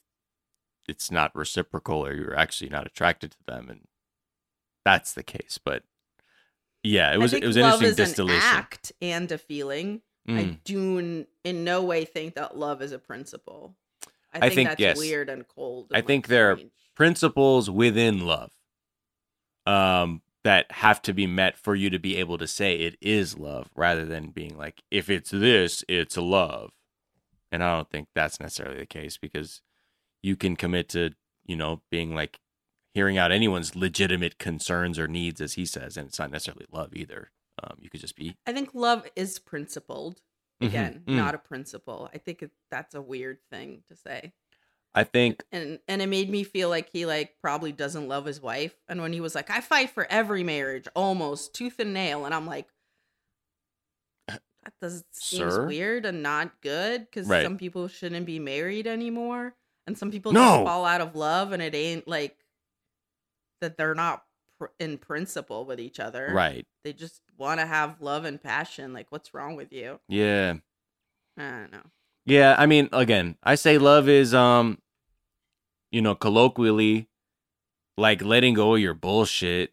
it's 0.88 1.12
not 1.12 1.36
reciprocal 1.36 2.06
or 2.06 2.14
you're 2.14 2.38
actually 2.38 2.70
not 2.70 2.88
attracted 2.88 3.32
to 3.32 3.38
them, 3.46 3.70
and 3.70 3.82
that's 4.86 5.14
the 5.14 5.24
case. 5.24 5.60
But 5.64 5.84
yeah, 6.84 7.14
it 7.14 7.18
was 7.18 7.32
I 7.32 7.36
think 7.36 7.44
it 7.46 7.48
was 7.48 7.58
love 7.58 7.74
interesting 7.82 8.04
is 8.04 8.10
distillation. 8.10 8.42
an 8.50 8.56
act 8.58 8.92
and 9.02 9.32
a 9.32 9.38
feeling. 9.38 10.02
I 10.28 10.32
Mm. 10.32 10.64
do 10.64 11.00
n- 11.00 11.28
in 11.44 11.64
no 11.66 11.84
way 11.84 12.06
think 12.06 12.36
that 12.36 12.58
love 12.58 12.82
is 12.82 12.94
a 12.94 13.00
principle. 13.00 13.76
I 14.34 14.38
I 14.38 14.40
think, 14.42 14.54
think, 14.54 14.70
that's 14.70 14.80
yes. 14.80 14.98
weird 14.98 15.30
and 15.30 15.46
cold. 15.48 15.92
I 15.94 15.98
and, 15.98 16.08
think 16.08 16.26
like, 16.26 16.30
there 16.30 16.52
are 16.52 16.60
principles 16.96 17.70
within 17.70 18.26
love 18.26 18.52
um, 19.66 20.22
that 20.44 20.72
have 20.72 21.02
to 21.04 21.14
be 21.14 21.28
met 21.28 21.58
for 21.58 21.76
you 21.76 21.90
to 21.90 22.00
be 22.00 22.18
able 22.18 22.38
to 22.38 22.48
say 22.48 22.76
it 22.76 22.98
is 23.02 23.38
love 23.38 23.70
rather 23.76 24.06
than 24.06 24.30
being 24.30 24.58
like, 24.58 24.82
if 24.92 25.10
it's 25.10 25.32
this, 25.32 25.84
it's 25.88 26.18
love. 26.18 26.72
And 27.52 27.64
I 27.64 27.76
don't 27.76 27.90
think 27.90 28.08
that's 28.16 28.40
necessarily 28.40 28.80
the 28.80 28.86
case 28.86 29.18
because 29.18 29.62
you 30.22 30.36
can 30.36 30.56
commit 30.56 30.90
to, 30.90 31.12
you 31.46 31.56
know, 31.56 31.82
being 31.92 32.16
like 32.16 32.40
hearing 32.94 33.18
out 33.18 33.32
anyone's 33.32 33.76
legitimate 33.76 34.38
concerns 34.38 35.00
or 35.00 35.08
needs, 35.08 35.42
as 35.42 35.54
he 35.54 35.66
says, 35.66 35.98
and 35.98 36.08
it's 36.08 36.20
not 36.20 36.32
necessarily 36.32 36.66
love 36.72 36.96
either. 36.96 37.32
Um, 37.64 37.78
you 37.80 37.90
could 37.90 38.02
just 38.02 38.16
be, 38.16 38.36
I 38.46 38.54
think 38.54 38.72
love 38.74 39.06
is 39.16 39.40
principled. 39.40 40.22
Mhm. 40.62 40.68
Again, 40.68 41.04
Mm. 41.08 41.16
not 41.16 41.36
a 41.36 41.40
principle. 41.40 42.10
I 42.14 42.18
think 42.20 42.42
it, 42.44 42.52
that's 42.72 42.94
a 42.96 43.02
weird 43.02 43.40
thing 43.52 43.84
to 43.90 43.96
say. 43.96 44.34
I 44.96 45.04
think, 45.04 45.44
and 45.52 45.80
and 45.88 46.04
it 46.04 46.08
made 46.08 46.30
me 46.30 46.44
feel 46.44 46.70
like 46.70 46.90
he 46.92 47.06
like 47.08 47.40
probably 47.42 47.72
doesn't 47.72 48.08
love 48.08 48.26
his 48.26 48.40
wife 48.40 48.76
and 48.88 49.02
when 49.02 49.12
he 49.12 49.22
was 49.22 49.34
like 49.34 49.50
i 49.50 49.60
fight 49.60 49.90
for 49.90 50.06
every 50.08 50.44
marriage 50.44 50.88
almost 50.96 51.56
tooth 51.56 51.80
and 51.80 51.96
nail 51.96 52.26
and 52.26 52.34
i'm 52.36 52.46
like 52.46 52.68
that 54.28 54.42
does 54.80 55.04
seems 55.12 55.54
Sir? 55.56 55.66
weird 55.66 56.06
and 56.06 56.22
not 56.22 56.62
good 56.62 57.02
because 57.06 57.28
Right. 57.28 57.44
some 57.44 57.58
people 57.58 57.88
shouldn't 57.88 58.28
be 58.28 58.38
married 58.38 58.86
anymore 58.86 59.56
and 59.88 59.98
some 59.98 60.12
people 60.12 60.32
No. 60.32 60.40
just 60.42 60.64
fall 60.66 60.86
out 60.86 61.02
of 61.02 61.16
love 61.16 61.52
and 61.54 61.62
it 61.64 61.74
ain't 61.74 62.08
like 62.08 62.38
that 63.64 63.78
they're 63.78 63.96
not 63.96 64.24
pr- 64.60 64.68
in 64.80 64.98
principle 64.98 65.66
with 65.66 65.80
each 65.80 66.00
other 66.00 66.30
right. 66.34 66.66
they 66.84 66.94
just 66.94 67.22
want 67.38 67.60
to 67.60 67.66
have 67.66 68.00
love 68.02 68.26
and 68.26 68.42
passion 68.44 68.94
like 68.94 69.08
what's 69.10 69.34
wrong 69.34 69.56
with 69.56 69.72
you 69.74 70.00
Yeah. 70.08 70.56
i 71.38 71.42
don't 71.50 71.72
know 71.72 71.84
Yeah, 72.26 72.56
I 72.58 72.66
mean, 72.68 72.88
again, 72.94 73.36
I 73.44 73.56
say 73.56 73.78
love 73.78 74.08
is 74.08 74.34
um 74.34 74.78
you 75.92 76.02
know, 76.02 76.16
colloquially 76.16 77.08
like 77.98 78.22
letting 78.24 78.54
go 78.56 78.76
of 78.76 78.82
your 78.82 78.94
bullshit 78.96 79.72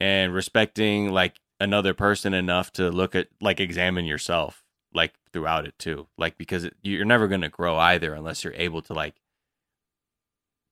and 0.00 0.34
respecting 0.34 1.10
like 1.12 1.38
another 1.60 1.94
person 1.94 2.34
enough 2.34 2.72
to 2.72 2.90
look 2.90 3.14
at 3.14 3.28
like 3.40 3.60
examine 3.60 4.04
yourself 4.06 4.64
like 4.92 5.12
throughout 5.32 5.66
it 5.66 5.78
too. 5.78 6.06
Like 6.18 6.36
because 6.38 6.64
it, 6.64 6.74
you're 6.82 7.04
never 7.04 7.28
going 7.28 7.42
to 7.42 7.48
grow 7.48 7.76
either 7.78 8.12
unless 8.14 8.42
you're 8.42 8.54
able 8.56 8.82
to 8.82 8.92
like 8.94 9.14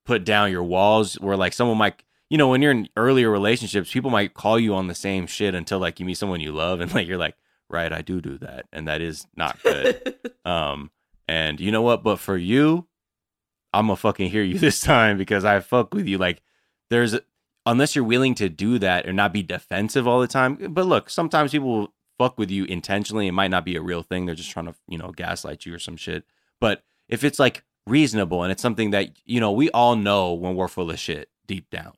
put 0.04 0.24
down 0.24 0.50
your 0.50 0.64
walls 0.64 1.14
where 1.20 1.36
like 1.36 1.52
someone 1.52 1.78
might 1.78 2.02
you 2.30 2.38
know, 2.38 2.48
when 2.48 2.62
you're 2.62 2.70
in 2.72 2.88
earlier 2.96 3.30
relationships, 3.30 3.92
people 3.92 4.10
might 4.10 4.34
call 4.34 4.58
you 4.58 4.74
on 4.74 4.88
the 4.88 4.94
same 4.94 5.26
shit 5.26 5.54
until 5.54 5.78
like 5.78 6.00
you 6.00 6.06
meet 6.06 6.18
someone 6.18 6.40
you 6.40 6.52
love 6.52 6.80
and 6.80 6.92
like 6.94 7.06
you're 7.06 7.18
like, 7.18 7.36
"Right, 7.68 7.92
I 7.92 8.02
do 8.02 8.20
do 8.20 8.38
that." 8.38 8.66
And 8.72 8.88
that 8.88 9.00
is 9.00 9.26
not 9.36 9.62
good. 9.62 10.16
Um, 10.46 10.90
and 11.26 11.58
you 11.58 11.72
know 11.72 11.80
what? 11.80 12.02
But 12.02 12.18
for 12.18 12.36
you, 12.36 12.86
I'm 13.72 13.86
gonna 13.86 13.96
fucking 13.96 14.30
hear 14.30 14.42
you 14.42 14.58
this 14.58 14.80
time 14.80 15.16
because 15.16 15.44
I 15.44 15.60
fuck 15.60 15.94
with 15.94 16.06
you. 16.06 16.18
Like, 16.18 16.42
there's 16.90 17.16
unless 17.66 17.96
you're 17.96 18.04
willing 18.04 18.34
to 18.34 18.48
do 18.48 18.78
that 18.78 19.06
and 19.06 19.16
not 19.16 19.32
be 19.32 19.42
defensive 19.42 20.06
all 20.06 20.20
the 20.20 20.26
time. 20.26 20.58
But 20.70 20.86
look, 20.86 21.08
sometimes 21.08 21.52
people 21.52 21.68
will 21.68 21.94
fuck 22.18 22.38
with 22.38 22.50
you 22.50 22.64
intentionally. 22.64 23.26
It 23.26 23.32
might 23.32 23.50
not 23.50 23.64
be 23.64 23.76
a 23.76 23.82
real 23.82 24.02
thing. 24.02 24.26
They're 24.26 24.34
just 24.34 24.50
trying 24.50 24.66
to, 24.66 24.74
you 24.86 24.98
know, 24.98 25.12
gaslight 25.12 25.64
you 25.64 25.74
or 25.74 25.78
some 25.78 25.96
shit. 25.96 26.24
But 26.60 26.82
if 27.08 27.24
it's 27.24 27.38
like 27.38 27.64
reasonable 27.86 28.42
and 28.42 28.52
it's 28.52 28.62
something 28.62 28.90
that 28.90 29.10
you 29.24 29.40
know, 29.40 29.52
we 29.52 29.70
all 29.70 29.96
know 29.96 30.34
when 30.34 30.54
we're 30.56 30.68
full 30.68 30.90
of 30.90 30.98
shit 30.98 31.30
deep 31.46 31.70
down, 31.70 31.94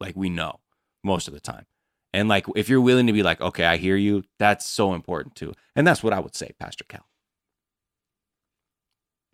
like 0.00 0.16
we 0.16 0.30
know 0.30 0.60
most 1.04 1.28
of 1.28 1.34
the 1.34 1.40
time. 1.40 1.66
And 2.12 2.28
like, 2.28 2.46
if 2.56 2.68
you're 2.68 2.80
willing 2.80 3.06
to 3.06 3.12
be 3.12 3.22
like, 3.22 3.40
okay, 3.40 3.64
I 3.64 3.76
hear 3.76 3.96
you, 3.96 4.24
that's 4.38 4.66
so 4.66 4.94
important 4.94 5.36
too. 5.36 5.52
And 5.76 5.86
that's 5.86 6.02
what 6.02 6.12
I 6.12 6.18
would 6.18 6.34
say, 6.34 6.50
Pastor 6.58 6.84
Cal. 6.88 7.06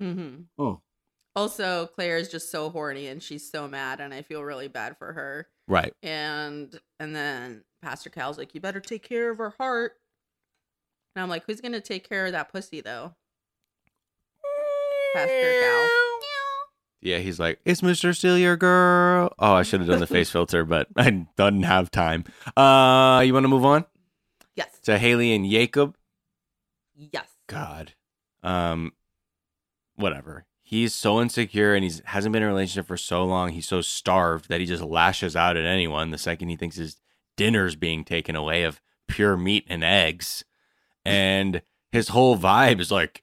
mm-hmm 0.02 0.42
Oh. 0.58 0.80
Also, 1.34 1.86
Claire 1.88 2.16
is 2.16 2.30
just 2.30 2.50
so 2.50 2.70
horny 2.70 3.08
and 3.08 3.22
she's 3.22 3.50
so 3.50 3.68
mad, 3.68 4.00
and 4.00 4.14
I 4.14 4.22
feel 4.22 4.42
really 4.42 4.68
bad 4.68 4.96
for 4.96 5.12
her. 5.12 5.48
Right. 5.68 5.92
And 6.02 6.74
and 6.98 7.14
then 7.14 7.62
Pastor 7.82 8.08
Cal's 8.08 8.38
like, 8.38 8.54
"You 8.54 8.60
better 8.62 8.80
take 8.80 9.06
care 9.06 9.30
of 9.30 9.36
her 9.36 9.54
heart." 9.58 9.92
And 11.14 11.22
I'm 11.22 11.28
like, 11.28 11.44
who's 11.46 11.60
gonna 11.60 11.82
take 11.82 12.08
care 12.08 12.24
of 12.24 12.32
that 12.32 12.50
pussy 12.50 12.80
though? 12.80 13.14
Pastor 15.14 15.60
Cal. 15.60 16.05
Yeah, 17.06 17.18
he's 17.18 17.38
like, 17.38 17.60
"It's 17.64 17.82
Mr. 17.82 18.14
Steal 18.16 18.36
Your 18.36 18.56
Girl." 18.56 19.32
Oh, 19.38 19.52
I 19.54 19.62
should 19.62 19.80
have 19.80 19.88
done 19.88 20.00
the 20.00 20.06
face 20.08 20.28
filter, 20.32 20.64
but 20.64 20.88
I 20.96 21.10
didn't 21.36 21.62
have 21.62 21.90
time. 21.90 22.24
Uh, 22.56 23.22
you 23.24 23.32
want 23.32 23.44
to 23.44 23.48
move 23.48 23.64
on 23.64 23.84
Yes. 24.56 24.78
to 24.84 24.98
Haley 24.98 25.32
and 25.32 25.48
Jacob? 25.48 25.96
Yes. 26.96 27.28
God, 27.46 27.92
um, 28.42 28.92
whatever. 29.94 30.46
He's 30.62 30.94
so 30.94 31.20
insecure 31.22 31.74
and 31.74 31.84
he's 31.84 32.02
hasn't 32.06 32.32
been 32.32 32.42
in 32.42 32.48
a 32.48 32.52
relationship 32.52 32.88
for 32.88 32.96
so 32.96 33.24
long. 33.24 33.50
He's 33.52 33.68
so 33.68 33.80
starved 33.82 34.48
that 34.48 34.58
he 34.58 34.66
just 34.66 34.82
lashes 34.82 35.36
out 35.36 35.56
at 35.56 35.64
anyone 35.64 36.10
the 36.10 36.18
second 36.18 36.48
he 36.48 36.56
thinks 36.56 36.74
his 36.76 36.96
dinner's 37.36 37.76
being 37.76 38.02
taken 38.04 38.34
away 38.34 38.64
of 38.64 38.80
pure 39.06 39.36
meat 39.36 39.64
and 39.68 39.84
eggs. 39.84 40.44
And 41.04 41.62
his 41.92 42.08
whole 42.08 42.36
vibe 42.36 42.80
is 42.80 42.90
like, 42.90 43.22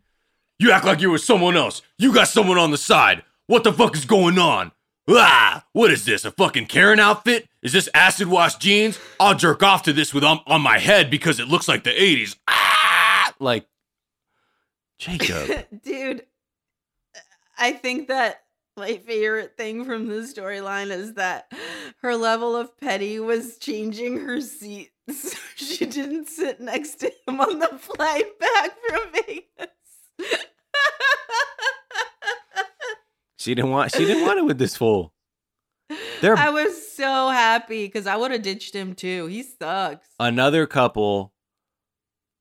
"You 0.58 0.72
act 0.72 0.86
like 0.86 1.02
you 1.02 1.12
were 1.12 1.18
someone 1.18 1.58
else. 1.58 1.82
You 1.98 2.14
got 2.14 2.30
someone 2.30 2.58
on 2.58 2.72
the 2.72 2.78
side. 2.78 3.24
What 3.48 3.64
the 3.64 3.74
fuck 3.74 3.96
is 3.96 4.06
going 4.06 4.38
on?" 4.38 4.72
Ah, 5.10 5.66
what 5.74 5.92
is 5.92 6.06
this? 6.06 6.24
A 6.24 6.32
fucking 6.32 6.68
Karen 6.68 7.00
outfit? 7.00 7.48
Is 7.62 7.74
this 7.74 7.90
acid 7.94 8.28
wash 8.28 8.56
jeans? 8.56 8.98
I'll 9.20 9.36
jerk 9.36 9.62
off 9.62 9.84
to 9.84 9.94
this 9.94 10.14
with 10.14 10.24
on, 10.24 10.40
on 10.48 10.62
my 10.62 10.80
head 10.80 11.10
because 11.12 11.40
it 11.40 11.50
looks 11.50 11.68
like 11.68 11.84
the 11.84 11.90
80s. 11.90 12.38
Ah! 12.48 13.34
Like 13.40 13.68
Jacob. 14.98 15.66
Dude, 15.84 16.26
I 17.58 17.74
think 17.74 18.08
that 18.08 18.44
my 18.78 18.96
favorite 18.98 19.58
thing 19.58 19.84
from 19.84 20.08
the 20.08 20.22
storyline 20.22 20.90
is 20.90 21.16
that 21.16 21.52
her 22.02 22.16
level 22.16 22.56
of 22.56 22.78
petty 22.78 23.20
was 23.20 23.58
changing 23.58 24.20
her 24.22 24.40
seat 24.40 24.94
so 25.12 25.38
she 25.56 25.86
didn't 25.86 26.30
sit 26.30 26.60
next 26.62 26.96
to 26.96 27.12
him 27.28 27.42
on 27.42 27.60
the 27.60 27.78
flight 27.78 28.40
back 28.40 28.72
from 28.88 29.02
Vegas. 29.12 29.46
She 33.44 33.54
didn't 33.56 33.72
want 33.72 33.94
she 33.94 34.06
didn't 34.06 34.26
want 34.26 34.40
it 34.40 34.46
with 34.46 34.58
this 34.58 34.78
fool. 34.78 35.14
They're 36.22 36.38
I 36.38 36.50
was 36.50 36.94
so 36.94 37.28
happy 37.30 37.86
because 37.86 38.08
I 38.08 38.16
would 38.16 38.32
have 38.32 38.42
ditched 38.42 38.74
him 38.74 38.96
too. 38.96 39.26
He 39.26 39.44
sucks. 39.44 40.08
another 40.18 40.66
couple 40.66 41.34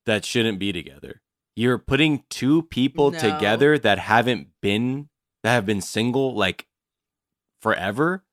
that 0.05 0.23
shouldn't 0.23 0.59
be 0.59 0.71
together. 0.71 1.21
You're 1.57 1.77
putting 1.77 2.23
two 2.29 2.63
people 2.63 3.11
No. 3.11 3.19
together 3.19 3.77
that 3.77 3.99
haven't 3.99 4.47
been 4.61 5.09
that 5.43 5.51
have 5.55 5.65
been 5.65 5.81
single 5.81 6.33
like 6.33 6.67
forever. 7.61 8.23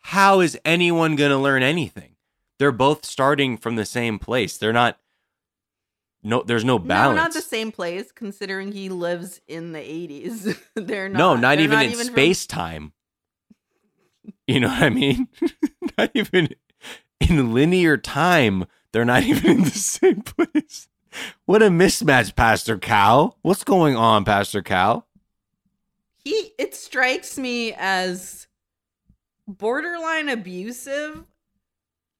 How 0.00 0.40
is 0.40 0.58
anyone 0.62 1.16
going 1.16 1.30
to 1.30 1.38
learn 1.38 1.62
anything? 1.62 2.16
They're 2.58 2.70
both 2.70 3.06
starting 3.06 3.56
from 3.56 3.76
the 3.76 3.86
same 3.86 4.18
place. 4.18 4.58
They're 4.58 4.74
not 4.74 4.98
no 6.24 6.42
there's 6.42 6.64
no 6.64 6.78
balance. 6.78 7.16
No, 7.16 7.22
not 7.22 7.32
the 7.32 7.42
same 7.42 7.70
place. 7.70 8.10
Considering 8.10 8.72
he 8.72 8.88
lives 8.88 9.40
in 9.46 9.72
the 9.72 9.78
eighties, 9.80 10.56
they're 10.74 11.08
not. 11.08 11.18
no, 11.18 11.36
not 11.36 11.60
even 11.60 11.80
in 11.80 11.92
from- 11.92 12.06
space 12.06 12.46
time. 12.46 12.92
You 14.46 14.60
know 14.60 14.68
what 14.68 14.82
I 14.82 14.90
mean? 14.90 15.28
not 15.98 16.10
even 16.14 16.48
in 17.20 17.52
linear 17.54 17.96
time. 17.96 18.64
They're 18.92 19.04
not 19.04 19.22
even 19.24 19.50
in 19.50 19.64
the 19.64 19.70
same 19.70 20.22
place. 20.22 20.88
What 21.44 21.62
a 21.62 21.68
mismatch, 21.68 22.34
Pastor 22.34 22.76
Cal. 22.76 23.38
What's 23.42 23.62
going 23.64 23.94
on, 23.96 24.24
Pastor 24.24 24.62
Cal? 24.62 25.06
he 26.24 26.52
it 26.58 26.74
strikes 26.74 27.38
me 27.38 27.74
as 27.76 28.46
borderline 29.46 30.30
abusive 30.30 31.22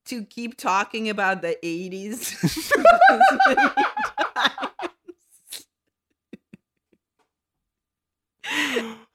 to 0.07 0.25
keep 0.25 0.57
talking 0.57 1.09
about 1.09 1.43
the 1.43 1.57
80s 1.63 2.35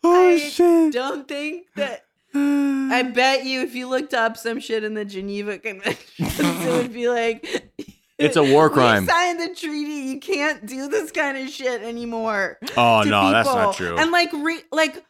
Oh 0.02 0.38
I 0.38 0.90
don't 0.92 1.28
think 1.28 1.68
that 1.76 2.06
I 2.34 3.04
bet 3.04 3.46
you 3.46 3.62
if 3.62 3.76
you 3.76 3.88
looked 3.88 4.14
up 4.14 4.38
some 4.38 4.60
shit 4.60 4.84
in 4.84 4.94
the 4.94 5.06
Geneva 5.06 5.58
Convention, 5.60 6.06
it 6.18 6.72
would 6.84 6.94
be 6.94 7.10
like 7.10 7.74
It's 8.20 8.36
a 8.36 8.44
war 8.44 8.68
"We 8.68 8.74
crime." 8.74 9.08
signed 9.08 9.40
the 9.40 9.56
treaty. 9.56 10.10
You 10.12 10.20
can't 10.20 10.66
do 10.66 10.90
this 10.90 11.10
kind 11.10 11.38
of 11.38 11.48
shit 11.50 11.82
anymore. 11.82 12.58
Oh, 12.76 13.02
no, 13.04 13.32
that's 13.32 13.48
not 13.48 13.76
true. 13.76 13.96
And 13.98 14.12
like, 14.12 14.34
re- 14.34 14.64
like, 14.74 15.06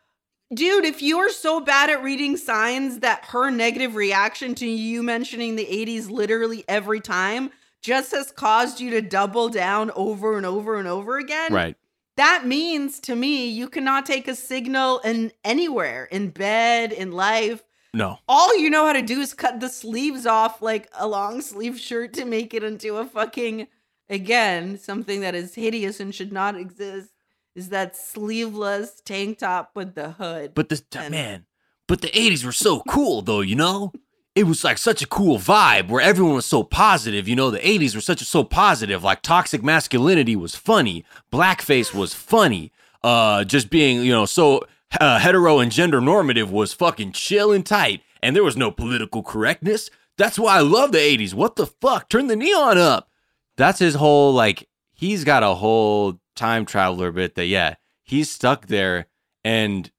dude, 0.54 0.86
if 0.86 1.02
you're 1.02 1.30
so 1.30 1.60
bad 1.60 1.90
at 1.90 2.04
reading 2.04 2.38
signs 2.38 3.00
that 3.00 3.26
her 3.26 3.50
negative 3.50 3.96
reaction 3.96 4.56
to 4.56 4.68
you 4.68 5.04
mentioning 5.04 5.56
the 5.56 5.66
'80s 5.66 6.10
literally 6.10 6.64
every 6.68 7.00
time 7.02 7.52
just 7.82 8.12
has 8.12 8.32
caused 8.32 8.80
you 8.80 8.90
to 8.92 9.02
double 9.02 9.48
down 9.50 9.92
over 9.96 10.36
and 10.38 10.46
over 10.46 10.76
and 10.78 10.88
over 10.88 11.18
again, 11.18 11.54
Right. 11.54 11.78
that 12.18 12.46
means 12.46 13.00
to 13.02 13.16
me 13.16 13.48
you 13.50 13.70
cannot 13.70 14.06
take 14.06 14.28
a 14.28 14.36
signal 14.36 15.00
in 15.00 15.32
anywhere 15.46 16.06
in 16.12 16.30
bed 16.32 16.92
in 16.92 17.12
life 17.14 17.64
No. 17.94 18.20
all 18.28 18.58
you 18.58 18.70
know 18.70 18.86
how 18.86 18.94
to 18.94 19.02
do 19.02 19.22
is 19.22 19.34
cut 19.34 19.62
the 19.62 19.70
sleeves 19.70 20.26
off 20.26 20.62
like 20.62 20.90
a 20.98 21.08
long 21.08 21.40
sleeve 21.42 21.80
shirt 21.80 22.12
to 22.16 22.26
make 22.26 22.54
it 22.54 22.64
into 22.64 22.98
a 22.98 23.06
fucking 23.06 23.68
again 24.10 24.78
something 24.78 25.22
that 25.22 25.34
is 25.36 25.56
hideous 25.56 26.02
and 26.02 26.14
should 26.14 26.34
not 26.34 26.56
exist 26.58 27.12
is 27.60 27.70
that 27.70 27.96
sleeveless 27.96 29.02
tank 29.04 29.40
top 29.40 29.72
with 29.76 29.94
the 29.94 30.12
hood 30.12 30.54
But 30.56 30.70
this 30.70 30.82
man, 30.94 31.46
but 31.88 32.02
the 32.02 32.08
80s 32.08 32.46
were 32.46 32.54
so 32.54 32.82
cool 32.88 33.22
though, 33.22 33.42
you 33.42 33.56
know? 33.56 33.92
It 34.34 34.46
was 34.46 34.64
like 34.64 34.78
such 34.78 35.02
a 35.02 35.08
cool 35.08 35.38
vibe 35.38 35.90
where 35.90 36.02
everyone 36.02 36.36
was 36.36 36.46
so 36.46 36.64
positive, 36.64 37.28
you 37.28 37.36
know, 37.36 37.52
the 37.52 37.60
80s 37.60 37.96
were 37.96 38.02
such 38.02 38.22
a 38.22 38.26
so 38.26 38.46
positive, 38.46 39.04
like 39.04 39.22
toxic 39.22 39.62
masculinity 39.62 40.38
was 40.38 40.56
funny, 40.56 41.04
blackface 41.32 41.94
was 41.94 42.14
funny, 42.14 42.72
uh 43.04 43.44
just 43.44 43.70
being, 43.70 44.04
you 44.04 44.14
know, 44.14 44.26
so 44.26 44.62
uh, 45.00 45.20
hetero 45.20 45.60
and 45.60 45.72
gender 45.72 46.00
normative 46.00 46.50
was 46.50 46.72
fucking 46.74 47.12
chill 47.12 47.52
and 47.52 47.66
tight 47.66 48.02
and 48.24 48.36
there 48.36 48.44
was 48.44 48.58
no 48.58 48.72
political 48.72 49.22
correctness. 49.22 49.90
That's 50.18 50.40
why 50.40 50.58
I 50.58 50.62
love 50.62 50.94
the 50.94 50.98
80s. 50.98 51.34
What 51.34 51.58
the 51.58 51.68
fuck? 51.68 52.10
Turn 52.10 52.28
the 52.28 52.36
neon 52.36 52.78
up. 52.78 53.10
That's 53.58 53.80
his 53.80 53.96
whole 53.96 54.34
like 54.34 54.70
he's 54.94 55.24
got 55.24 55.44
a 55.44 55.56
whole 55.56 56.19
time 56.40 56.66
traveler 56.66 57.12
bit 57.12 57.36
that 57.36 57.46
yeah, 57.46 57.76
he's 58.04 58.32
stuck 58.32 58.68
there 58.68 59.08
and 59.44 59.92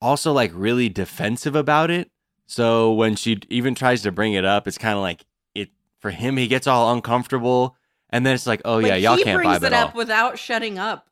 also 0.00 0.32
like 0.32 0.50
really 0.54 0.88
defensive 0.88 1.56
about 1.56 1.90
it. 1.90 2.10
So 2.46 2.92
when 2.92 3.16
she 3.16 3.40
even 3.48 3.74
tries 3.74 4.02
to 4.02 4.12
bring 4.12 4.34
it 4.34 4.44
up, 4.44 4.68
it's 4.68 4.76
kind 4.78 4.96
of 4.96 5.00
like 5.00 5.24
it 5.54 5.70
for 6.00 6.10
him. 6.10 6.36
He 6.36 6.48
gets 6.48 6.66
all 6.66 6.92
uncomfortable, 6.92 7.76
and 8.10 8.26
then 8.26 8.34
it's 8.34 8.46
like, 8.46 8.60
oh 8.64 8.78
yeah, 8.78 8.96
y'all 8.96 9.16
can't 9.16 9.36
brings 9.38 9.54
vibe 9.58 9.62
it 9.62 9.66
at 9.66 9.72
all. 9.72 9.88
up 9.88 9.94
without 9.94 10.38
shutting 10.38 10.78
up 10.78 11.08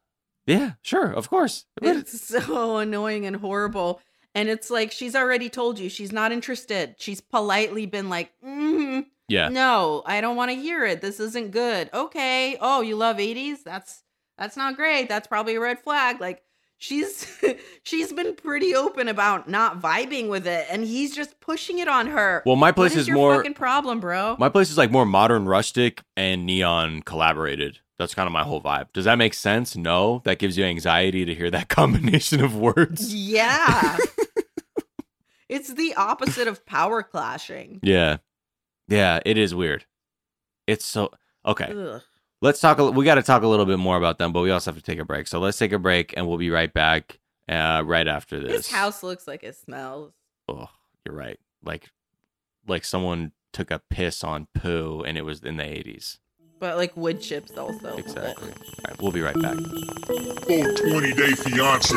yeah, 0.47 0.73
sure, 0.83 1.13
of 1.13 1.31
course. 1.31 1.67
It's 1.81 2.21
so 2.27 2.79
annoying 2.79 3.25
and 3.25 3.37
horrible 3.37 4.01
and 4.35 4.49
it's 4.49 4.71
like 4.71 4.93
she's 4.93 5.15
already 5.15 5.49
told 5.49 5.79
you 5.79 5.89
she's 5.89 6.13
not 6.13 6.33
interested 6.33 6.95
she's 6.99 7.21
politely 7.21 7.87
been 7.87 8.09
like 8.09 8.33
mm 8.45 9.05
Yeah. 9.29 9.49
no 9.49 10.03
i 10.07 10.21
don't 10.21 10.37
want 10.37 10.51
to 10.53 10.57
hear 10.57 10.85
it 10.85 11.01
this 11.01 11.19
isn't 11.21 11.51
good 11.51 11.91
okay 11.93 12.57
oh 12.61 12.81
you 12.81 12.95
love 12.97 13.17
80s 13.17 13.65
that's 13.65 14.03
that's 14.41 14.57
not 14.57 14.75
great 14.75 15.09
that's 15.09 15.29
probably 15.29 15.55
a 15.55 15.61
red 15.61 15.79
flag 15.79 16.21
like 16.21 16.43
she's 16.79 17.39
she's 17.85 18.13
been 18.13 18.35
pretty 18.35 18.75
open 18.75 19.07
about 19.07 19.49
not 19.49 19.81
vibing 19.81 20.29
with 20.29 20.47
it 20.49 20.67
and 20.71 20.83
he's 20.83 21.15
just 21.15 21.39
pushing 21.41 21.79
it 21.79 21.87
on 21.89 22.07
her 22.09 22.43
Well, 22.47 22.57
my 22.57 22.69
What 22.69 22.77
place 22.77 22.97
is 22.97 23.07
your 23.07 23.17
more- 23.17 23.37
fucking 23.37 23.55
problem 23.55 24.01
bro 24.01 24.35
my 24.39 24.49
place 24.49 24.71
is 24.71 24.79
like 24.79 24.91
more 24.91 25.07
modern, 25.07 25.47
rustic, 25.47 26.03
and 26.17 26.45
neon 26.47 27.03
collaborated. 27.03 27.79
That's 27.99 28.15
kind 28.15 28.27
of 28.27 28.33
my 28.33 28.45
whole 28.45 28.63
vibe. 28.63 28.87
Does 28.95 29.05
that 29.05 29.17
make 29.19 29.35
sense? 29.35 29.77
No, 29.77 30.23
that 30.25 30.39
gives 30.39 30.57
you 30.57 30.65
anxiety 30.65 31.27
to 31.27 31.35
hear 31.35 31.51
that 31.51 31.69
combination 31.81 32.43
of 32.43 32.57
words. 32.57 33.15
yeah 33.15 33.99
it's 35.49 35.75
the 35.75 35.95
opposite 35.97 36.49
of 36.49 36.65
power 36.65 37.03
clashing 37.03 37.81
Yeah, 37.83 38.19
yeah, 38.89 39.21
it 39.27 39.37
is 39.37 39.55
weird. 39.55 39.85
It's 40.67 40.85
so 40.87 41.11
okay. 41.45 41.73
Ugh. 41.77 42.03
Let's 42.43 42.61
talk. 42.61 42.79
a- 42.79 42.91
We 42.91 43.05
got 43.05 43.17
to 43.17 43.23
talk 43.23 43.43
a 43.43 43.47
little 43.47 43.67
bit 43.67 43.79
more 43.79 43.97
about 43.97 44.19
them, 44.19 44.33
but 44.33 44.41
we 44.41 44.51
also 44.51 44.71
have 44.71 44.79
to 44.79 44.85
take 44.85 44.99
a 44.99 45.05
break. 45.05 45.27
So 45.27 45.39
let's 45.41 45.59
take 45.59 45.73
a 45.73 45.79
break, 45.79 46.15
and 46.17 46.27
we'll 46.27 46.39
be 46.39 46.51
right 46.51 46.73
back. 46.73 47.19
Uh, 47.49 47.83
right 47.85 48.07
after 48.07 48.39
this. 48.39 48.53
His 48.53 48.71
house 48.71 49.03
looks 49.03 49.27
like 49.27 49.43
it 49.43 49.57
smells. 49.57 50.13
Oh, 50.49 50.69
you're 51.05 51.17
right. 51.17 51.37
Like, 51.65 51.91
like 52.69 52.85
someone 52.85 53.33
took 53.53 53.73
a 53.73 53.81
piss 53.91 54.23
on 54.23 54.47
poo, 54.55 55.03
and 55.05 55.19
it 55.19 55.23
was 55.23 55.41
in 55.43 55.57
the 55.57 55.65
'80s. 55.65 56.19
But 56.61 56.77
like 56.77 56.97
wood 56.97 57.21
chips 57.21 57.57
also. 57.59 57.97
Exactly. 57.97 58.51
All 58.51 58.85
right, 58.87 59.03
we'll 59.03 59.11
be 59.13 59.21
right 59.23 59.35
back. 59.41 59.57
Full 59.57 60.75
20 60.75 61.13
day 61.15 61.33
fiance. 61.33 61.97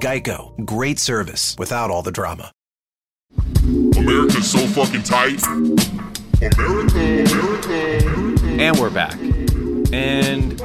Geico, 0.00 0.64
great 0.64 0.98
service 0.98 1.56
without 1.58 1.90
all 1.90 2.02
the 2.02 2.12
drama. 2.12 2.52
America's 3.96 4.50
so 4.50 4.58
fucking 4.66 5.02
tight. 5.02 5.42
America, 6.40 6.98
America, 6.98 7.98
America. 8.06 8.46
And 8.62 8.78
we're 8.78 8.90
back. 8.90 9.18
And 9.92 10.60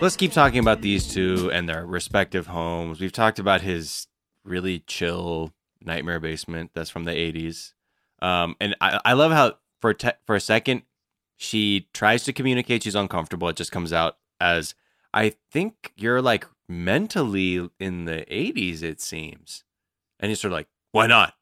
let's 0.00 0.16
keep 0.16 0.32
talking 0.32 0.58
about 0.58 0.82
these 0.82 1.12
two 1.12 1.50
and 1.52 1.68
their 1.68 1.84
respective 1.86 2.46
homes. 2.46 3.00
We've 3.00 3.12
talked 3.12 3.38
about 3.38 3.62
his 3.62 4.06
really 4.44 4.80
chill 4.80 5.52
nightmare 5.82 6.20
basement 6.20 6.70
that's 6.74 6.90
from 6.90 7.04
the 7.04 7.12
80s. 7.12 7.72
Um, 8.22 8.56
and 8.60 8.76
I, 8.80 9.00
I 9.04 9.12
love 9.14 9.32
how 9.32 9.54
for 9.80 9.94
te- 9.94 10.10
for 10.26 10.36
a 10.36 10.40
second 10.40 10.82
she 11.36 11.88
tries 11.94 12.24
to 12.24 12.32
communicate 12.32 12.82
she's 12.82 12.94
uncomfortable. 12.94 13.48
It 13.48 13.56
just 13.56 13.72
comes 13.72 13.92
out 13.92 14.18
as 14.40 14.74
I 15.14 15.34
think 15.50 15.92
you're 15.96 16.20
like 16.20 16.46
mentally 16.70 17.68
in 17.78 18.04
the 18.04 18.24
80s, 18.30 18.82
it 18.82 19.00
seems. 19.00 19.64
And 20.18 20.30
he's 20.30 20.40
sort 20.40 20.52
of 20.52 20.56
like, 20.58 20.68
why 20.92 21.06
not? 21.06 21.34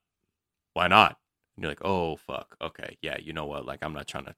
Why 0.72 0.88
not? 0.88 1.18
And 1.56 1.62
you're 1.62 1.70
like, 1.70 1.84
oh, 1.84 2.16
fuck. 2.16 2.56
Okay. 2.60 2.96
Yeah. 3.02 3.18
You 3.20 3.32
know 3.32 3.46
what? 3.46 3.66
Like, 3.66 3.80
I'm 3.82 3.92
not 3.92 4.08
trying 4.08 4.24
to, 4.24 4.34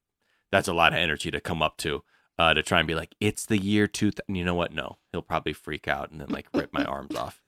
that's 0.50 0.68
a 0.68 0.74
lot 0.74 0.92
of 0.92 0.98
energy 0.98 1.30
to 1.30 1.40
come 1.40 1.62
up 1.62 1.76
to, 1.78 2.02
uh, 2.38 2.54
to 2.54 2.62
try 2.62 2.78
and 2.78 2.88
be 2.88 2.94
like, 2.94 3.14
it's 3.20 3.46
the 3.46 3.58
year 3.58 3.86
two. 3.86 4.10
You 4.28 4.44
know 4.44 4.54
what? 4.54 4.72
No, 4.72 4.98
he'll 5.12 5.22
probably 5.22 5.52
freak 5.52 5.86
out 5.86 6.10
and 6.10 6.20
then 6.20 6.28
like 6.28 6.48
rip 6.54 6.72
my 6.72 6.84
arms 6.84 7.14
off. 7.14 7.40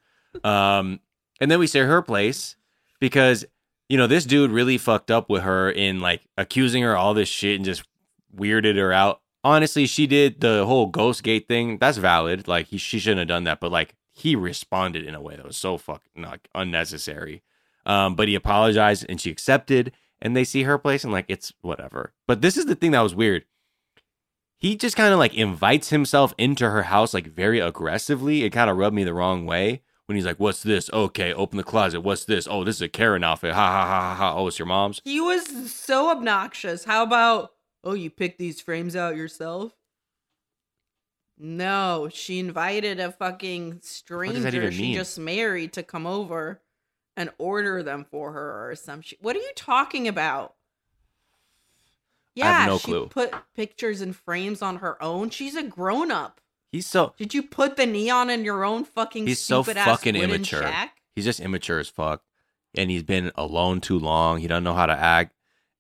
Um, 0.45 1.01
and 1.41 1.51
then 1.51 1.59
we 1.59 1.67
say 1.67 1.81
her 1.81 2.03
place 2.03 2.57
because, 3.01 3.45
you 3.89 3.97
know, 3.97 4.07
this 4.07 4.25
dude 4.25 4.51
really 4.51 4.79
fucked 4.79 5.11
up 5.11 5.29
with 5.29 5.43
her 5.43 5.71
in 5.71 6.01
like 6.01 6.23
accusing 6.37 6.83
her 6.83 6.97
all 6.97 7.15
this 7.15 7.29
shit 7.29 7.57
and 7.57 7.65
just 7.65 7.85
weirded 8.37 8.77
her 8.77 8.93
out 8.93 9.22
honestly, 9.45 9.87
she 9.87 10.07
did 10.07 10.41
the 10.41 10.67
whole 10.67 10.87
ghost 10.87 11.23
gate 11.23 11.49
thing. 11.49 11.79
That's 11.79 11.99
valid. 11.99 12.49
Like 12.49 12.69
he, 12.69 12.79
she 12.79 12.99
shouldn't 12.99 13.21
have 13.21 13.29
done 13.29 13.45
that, 13.45 13.61
but 13.61 13.73
like 13.73 13.95
he 14.13 14.37
responded 14.37 15.05
in 15.07 15.15
a 15.15 15.21
way 15.21 15.37
that 15.37 15.45
was 15.45 15.57
so 15.57 15.79
fucking 15.79 16.23
like 16.23 16.49
unnecessary. 16.55 17.43
Um, 17.85 18.15
but 18.15 18.29
he 18.29 18.35
apologized 18.35 19.07
and 19.09 19.21
she 19.21 19.31
accepted, 19.31 19.93
and 20.21 20.37
they 20.37 20.45
see 20.45 20.63
her 20.63 20.79
place 20.79 21.05
and 21.05 21.13
like 21.13 21.27
it's 21.29 21.53
whatever. 21.63 22.13
But 22.27 22.41
this 22.41 22.57
is 22.57 22.67
the 22.67 22.75
thing 22.75 22.93
that 22.93 23.01
was 23.01 23.15
weird. 23.15 23.45
He 24.59 24.77
just 24.77 24.97
kind 24.97 25.13
of 25.13 25.19
like 25.19 25.35
invites 25.35 25.91
himself 25.91 26.33
into 26.39 26.71
her 26.71 26.85
house 26.85 27.13
like 27.13 27.27
very 27.27 27.59
aggressively. 27.59 28.45
It 28.45 28.51
kind 28.51 28.71
of 28.71 28.77
rubbed 28.77 28.95
me 28.95 29.03
the 29.03 29.15
wrong 29.15 29.45
way 29.45 29.83
when 30.07 30.15
he's 30.15 30.25
like, 30.27 30.39
"What's 30.39 30.63
this? 30.63 30.89
Okay, 30.93 31.33
open 31.33 31.57
the 31.57 31.65
closet. 31.65 32.03
What's 32.03 32.25
this? 32.25 32.47
Oh, 32.49 32.63
this 32.63 32.77
is 32.77 32.83
a 32.83 32.89
Karen 32.89 33.25
outfit. 33.25 33.55
Ha 33.55 33.61
ha 33.61 33.87
ha 33.87 34.01
ha 34.01 34.15
ha. 34.15 34.37
Oh, 34.37 34.47
it's 34.47 34.61
your 34.61 34.67
mom's." 34.67 35.01
He 35.05 35.21
was 35.21 35.73
so 35.73 36.11
obnoxious. 36.11 36.85
How 36.85 37.03
about 37.03 37.52
oh, 37.85 37.95
you 37.95 38.11
picked 38.11 38.39
these 38.39 38.61
frames 38.61 38.95
out 38.97 39.17
yourself? 39.17 39.73
No, 41.39 42.09
she 42.13 42.39
invited 42.39 43.01
a 43.01 43.11
fucking 43.11 43.81
stranger 43.83 44.71
she 44.71 44.83
mean? 44.83 44.95
just 44.95 45.19
married 45.19 45.73
to 45.73 45.83
come 45.83 46.07
over 46.07 46.61
and 47.17 47.31
order 47.39 47.83
them 47.83 48.05
for 48.11 48.33
her 48.33 48.71
or 48.71 48.75
some 48.77 49.01
shit. 49.01 49.21
What 49.23 49.35
are 49.37 49.41
you 49.41 49.53
talking 49.57 50.07
about? 50.07 50.55
I 52.41 52.47
have 52.47 52.61
Yeah, 52.61 52.67
no 52.67 52.79
she 52.79 52.85
clue. 52.85 53.09
put 53.09 53.35
pictures 53.55 54.01
and 54.01 54.15
frames 54.15 54.63
on 54.63 54.77
her 54.77 55.03
own. 55.03 55.31
She's 55.31 55.57
a 55.57 55.63
grown 55.63 56.11
up. 56.11 56.41
He's 56.71 56.87
so 56.87 57.13
Did 57.19 57.35
you 57.35 57.43
put 57.43 57.77
the 57.77 57.87
neon 57.87 58.31
in 58.31 58.45
your 58.45 58.65
own 58.65 58.85
fucking 58.85 59.27
he's 59.27 59.41
so 59.41 59.63
fucking 59.63 60.17
immature. 60.17 60.63
shack? 60.63 60.97
He's 61.15 61.27
just 61.27 61.41
immature 61.41 61.79
as 61.79 61.89
fuck, 61.89 62.23
and 62.75 62.91
he's 62.91 63.03
been 63.03 63.31
alone 63.35 63.83
too 63.83 63.99
long. 63.99 64.39
He 64.39 64.47
doesn't 64.47 64.65
know 64.65 64.73
how 64.73 64.87
to 64.87 64.95
act, 64.95 65.35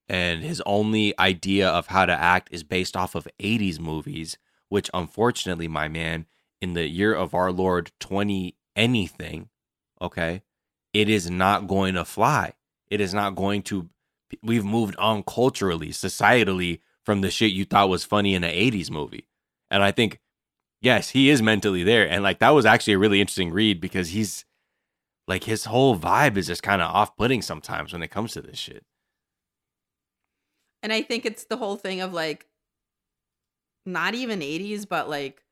and 0.08 0.42
his 0.42 0.62
only 0.66 1.18
idea 1.18 1.68
of 1.68 1.88
how 1.88 2.06
to 2.06 2.12
act 2.12 2.48
is 2.52 2.62
based 2.62 2.96
off 2.96 3.14
of 3.14 3.28
'80s 3.40 3.78
movies, 3.78 4.36
which 4.68 4.90
unfortunately, 4.92 5.68
my 5.68 5.88
man, 5.88 6.26
in 6.60 6.74
the 6.74 6.88
year 6.88 7.14
of 7.14 7.34
our 7.34 7.52
Lord 7.52 7.92
twenty 8.00 8.56
anything, 8.76 9.48
okay, 10.00 10.42
it 10.92 11.08
is 11.08 11.30
not 11.30 11.66
going 11.66 11.94
to 11.94 12.04
fly. 12.04 12.54
It 12.90 13.00
is 13.00 13.14
not 13.14 13.34
going 13.34 13.62
to. 13.64 13.88
We've 14.42 14.64
moved 14.64 14.96
on 14.96 15.22
culturally, 15.24 15.88
societally 15.88 16.80
from 17.04 17.20
the 17.20 17.30
shit 17.30 17.52
you 17.52 17.64
thought 17.64 17.88
was 17.88 18.04
funny 18.04 18.34
in 18.34 18.44
an 18.44 18.54
'80s 18.54 18.90
movie, 18.90 19.28
and 19.70 19.82
I 19.82 19.92
think 19.92 20.20
yes, 20.82 21.10
he 21.10 21.30
is 21.30 21.40
mentally 21.40 21.82
there. 21.82 22.08
And 22.08 22.22
like 22.22 22.40
that 22.40 22.50
was 22.50 22.66
actually 22.66 22.94
a 22.94 22.98
really 22.98 23.20
interesting 23.20 23.52
read 23.52 23.80
because 23.80 24.10
he's 24.10 24.44
like 25.26 25.44
his 25.44 25.64
whole 25.64 25.96
vibe 25.96 26.36
is 26.36 26.48
just 26.48 26.62
kind 26.62 26.82
of 26.82 26.90
off 26.90 27.16
putting 27.16 27.40
sometimes 27.40 27.92
when 27.92 28.02
it 28.02 28.10
comes 28.10 28.32
to 28.32 28.42
this 28.42 28.58
shit. 28.58 28.84
And 30.82 30.92
I 30.92 31.02
think 31.02 31.24
it's 31.24 31.44
the 31.44 31.56
whole 31.56 31.76
thing 31.76 32.00
of 32.00 32.12
like 32.12 32.46
not 33.86 34.14
even 34.14 34.40
80s, 34.42 34.86
but 34.86 35.08
like 35.08 35.42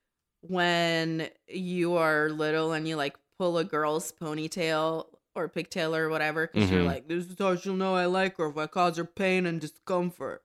when 0.41 1.29
you 1.47 1.95
are 1.95 2.29
little 2.29 2.71
and 2.73 2.87
you 2.87 2.95
like 2.95 3.15
pull 3.37 3.57
a 3.57 3.63
girl's 3.63 4.11
ponytail 4.11 5.05
or 5.35 5.47
pigtail 5.47 5.95
or 5.95 6.09
whatever, 6.09 6.47
because 6.47 6.69
you're 6.71 6.81
Mhm. 6.83 6.87
like, 6.87 7.07
this 7.07 7.25
is 7.27 7.35
how 7.39 7.55
she'll 7.55 7.75
know 7.75 7.95
I 7.95 8.05
like 8.05 8.37
her 8.37 8.47
if 8.49 8.57
I 8.57 8.67
cause 8.67 8.97
her 8.97 9.05
pain 9.05 9.45
and 9.45 9.61
discomfort. 9.61 10.43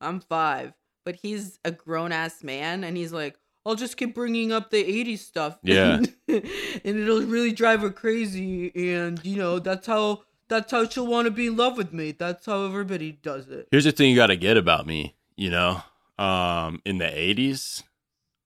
I'm 0.00 0.20
five. 0.20 0.72
But 1.04 1.16
he's 1.22 1.58
a 1.64 1.70
grown 1.70 2.12
ass 2.12 2.42
man 2.42 2.84
and 2.84 2.96
he's 2.96 3.12
like, 3.12 3.38
I'll 3.64 3.74
just 3.74 3.96
keep 3.96 4.14
bringing 4.14 4.50
up 4.52 4.70
the 4.70 4.82
80s 4.82 5.20
stuff. 5.20 5.58
Yeah. 5.62 6.00
and 6.28 6.44
it'll 6.84 7.22
really 7.22 7.52
drive 7.52 7.82
her 7.82 7.90
crazy. 7.90 8.72
And, 8.94 9.24
you 9.24 9.36
know, 9.36 9.58
that's 9.58 9.86
how. 9.86 10.24
That's 10.48 10.72
how 10.72 10.88
she'll 10.88 11.06
want 11.06 11.26
to 11.26 11.30
be 11.30 11.48
in 11.48 11.56
love 11.56 11.76
with 11.76 11.92
me. 11.92 12.12
That's 12.12 12.46
how 12.46 12.64
everybody 12.64 13.12
does 13.12 13.48
it. 13.48 13.68
Here's 13.70 13.84
the 13.84 13.92
thing 13.92 14.10
you 14.10 14.16
got 14.16 14.28
to 14.28 14.36
get 14.36 14.56
about 14.56 14.86
me, 14.86 15.14
you 15.36 15.50
know, 15.50 15.82
um, 16.18 16.80
in 16.84 16.98
the 16.98 17.04
80s, 17.04 17.82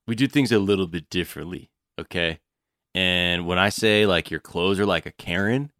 we 0.07 0.15
do 0.15 0.27
things 0.27 0.51
a 0.53 0.59
little 0.59 0.87
bit 0.87 1.09
differently, 1.11 1.71
okay? 1.99 2.41
And 2.95 3.47
when 3.47 3.59
I 3.59 3.69
say 3.69 4.05
like 4.07 4.31
your 4.31 4.41
clothes 4.41 4.81
are 4.81 4.87
like 4.87 5.07
a 5.07 5.13
Karen, 5.13 5.73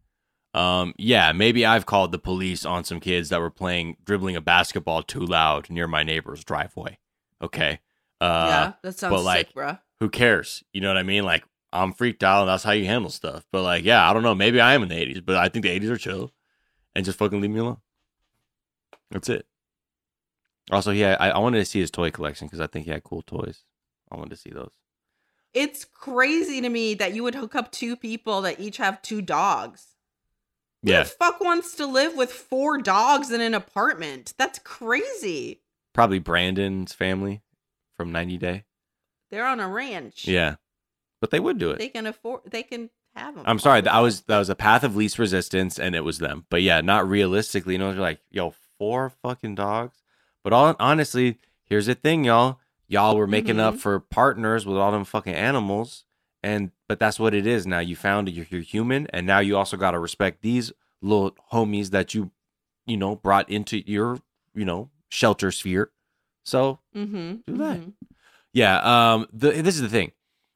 um, 0.53 0.93
yeah, 0.97 1.31
maybe 1.31 1.65
I've 1.65 1.85
called 1.85 2.11
the 2.11 2.19
police 2.19 2.65
on 2.65 2.83
some 2.83 2.99
kids 2.99 3.29
that 3.29 3.39
were 3.39 3.49
playing 3.49 3.97
dribbling 4.03 4.35
a 4.35 4.41
basketball 4.41 5.03
too 5.03 5.19
loud 5.25 5.69
near 5.69 5.87
my 5.87 6.03
neighbor's 6.03 6.43
driveway. 6.43 6.99
Okay. 7.41 7.79
Uh, 8.21 8.47
yeah, 8.47 8.73
that 8.83 8.97
sounds 8.97 9.11
but 9.11 9.23
like, 9.23 9.47
sick, 9.47 9.55
bruh. 9.55 9.79
who 9.99 10.09
cares? 10.09 10.63
You 10.71 10.81
know 10.81 10.87
what 10.87 10.97
I 10.97 11.03
mean? 11.03 11.25
Like, 11.25 11.43
I'm 11.73 11.91
freaked 11.93 12.23
out, 12.23 12.41
and 12.41 12.49
that's 12.49 12.63
how 12.63 12.71
you 12.71 12.85
handle 12.85 13.09
stuff. 13.09 13.45
But 13.51 13.63
like, 13.63 13.83
yeah, 13.83 14.09
I 14.09 14.13
don't 14.13 14.23
know. 14.23 14.35
Maybe 14.35 14.61
I 14.61 14.73
am 14.73 14.83
in 14.83 14.89
the 14.89 14.95
80s, 14.95 15.25
but 15.25 15.35
I 15.37 15.49
think 15.49 15.63
the 15.63 15.79
80s 15.79 15.89
are 15.89 15.97
chill, 15.97 16.31
and 16.95 17.03
just 17.03 17.17
fucking 17.17 17.41
leave 17.41 17.51
me 17.51 17.59
alone. 17.59 17.77
That's 19.11 19.29
it. 19.29 19.45
Also, 20.71 20.91
yeah, 20.91 21.17
I, 21.19 21.31
I 21.31 21.39
wanted 21.39 21.59
to 21.59 21.65
see 21.65 21.79
his 21.79 21.91
toy 21.91 22.09
collection 22.11 22.47
because 22.47 22.61
I 22.61 22.67
think 22.67 22.85
he 22.85 22.91
had 22.91 23.03
cool 23.03 23.21
toys. 23.21 23.63
I 24.11 24.15
wanted 24.15 24.29
to 24.31 24.37
see 24.37 24.51
those. 24.51 24.71
It's 25.53 25.85
crazy 25.85 26.61
to 26.61 26.69
me 26.69 26.93
that 26.95 27.13
you 27.13 27.23
would 27.23 27.35
hook 27.35 27.53
up 27.53 27.71
two 27.71 27.95
people 27.95 28.41
that 28.41 28.59
each 28.59 28.77
have 28.77 29.01
two 29.01 29.21
dogs. 29.21 29.87
Yeah, 30.81 30.99
Who 30.99 31.03
the 31.03 31.09
fuck 31.11 31.39
wants 31.41 31.75
to 31.75 31.85
live 31.85 32.15
with 32.15 32.31
four 32.31 32.77
dogs 32.77 33.31
in 33.31 33.39
an 33.41 33.53
apartment? 33.53 34.33
That's 34.37 34.59
crazy. 34.59 35.61
probably 35.93 36.19
Brandon's 36.19 36.93
family 36.93 37.41
from 37.95 38.11
90 38.11 38.37
Day. 38.37 38.63
They're 39.31 39.45
on 39.45 39.59
a 39.59 39.67
ranch. 39.67 40.27
Yeah, 40.27 40.55
but 41.23 41.31
they 41.31 41.39
would 41.39 41.57
do 41.57 41.71
it. 41.71 41.77
They 41.79 41.87
can 41.87 42.05
afford. 42.05 42.41
They 42.51 42.63
can 42.63 42.89
have 43.15 43.35
them. 43.35 43.45
I'm 43.47 43.57
sorry, 43.57 43.79
that 43.79 43.97
was 43.99 44.23
that 44.23 44.39
was 44.39 44.49
a 44.49 44.55
path 44.55 44.83
of 44.83 44.97
least 44.97 45.17
resistance, 45.17 45.79
and 45.79 45.95
it 45.95 46.01
was 46.03 46.17
them. 46.19 46.45
But 46.49 46.61
yeah, 46.63 46.81
not 46.81 47.07
realistically. 47.07 47.75
You 47.75 47.79
know, 47.79 47.93
they're 47.93 48.01
like, 48.01 48.19
yo, 48.29 48.53
four 48.77 49.09
fucking 49.21 49.55
dogs. 49.55 50.03
But 50.43 50.51
all 50.51 50.75
honestly, 50.81 51.39
here's 51.63 51.85
the 51.85 51.95
thing, 51.95 52.25
y'all. 52.25 52.59
Y'all 52.89 53.15
were 53.15 53.25
making 53.25 53.57
up 53.57 53.75
Mhm. 53.75 53.79
for 53.79 53.99
partners 54.01 54.65
with 54.65 54.75
all 54.77 54.91
them 54.91 55.05
fucking 55.05 55.33
animals, 55.33 56.03
and 56.43 56.71
but 56.89 56.99
that's 56.99 57.21
what 57.21 57.33
it 57.33 57.47
is 57.47 57.65
now. 57.65 57.79
You 57.79 57.95
found 57.95 58.27
you're, 58.29 58.45
you're 58.49 58.59
human, 58.61 59.07
and 59.13 59.25
now 59.25 59.39
you 59.39 59.55
also 59.55 59.77
got 59.77 59.91
to 59.91 59.99
respect 59.99 60.41
these 60.41 60.73
little 61.01 61.31
homies 61.53 61.91
that 61.91 62.13
you, 62.13 62.31
you 62.85 62.97
know, 62.97 63.15
brought 63.15 63.49
into 63.49 63.77
your, 63.89 64.19
you 64.53 64.65
know, 64.65 64.89
shelter 65.07 65.51
sphere. 65.51 65.89
So 66.43 66.79
Mm-hmm. 66.93 67.35
do 67.47 67.57
that. 67.59 67.79
Yeah. 68.51 68.79
Um. 69.13 69.27
The, 69.31 69.51
this 69.61 69.75
is 69.75 69.81
the 69.81 69.87
thing. 69.89 70.11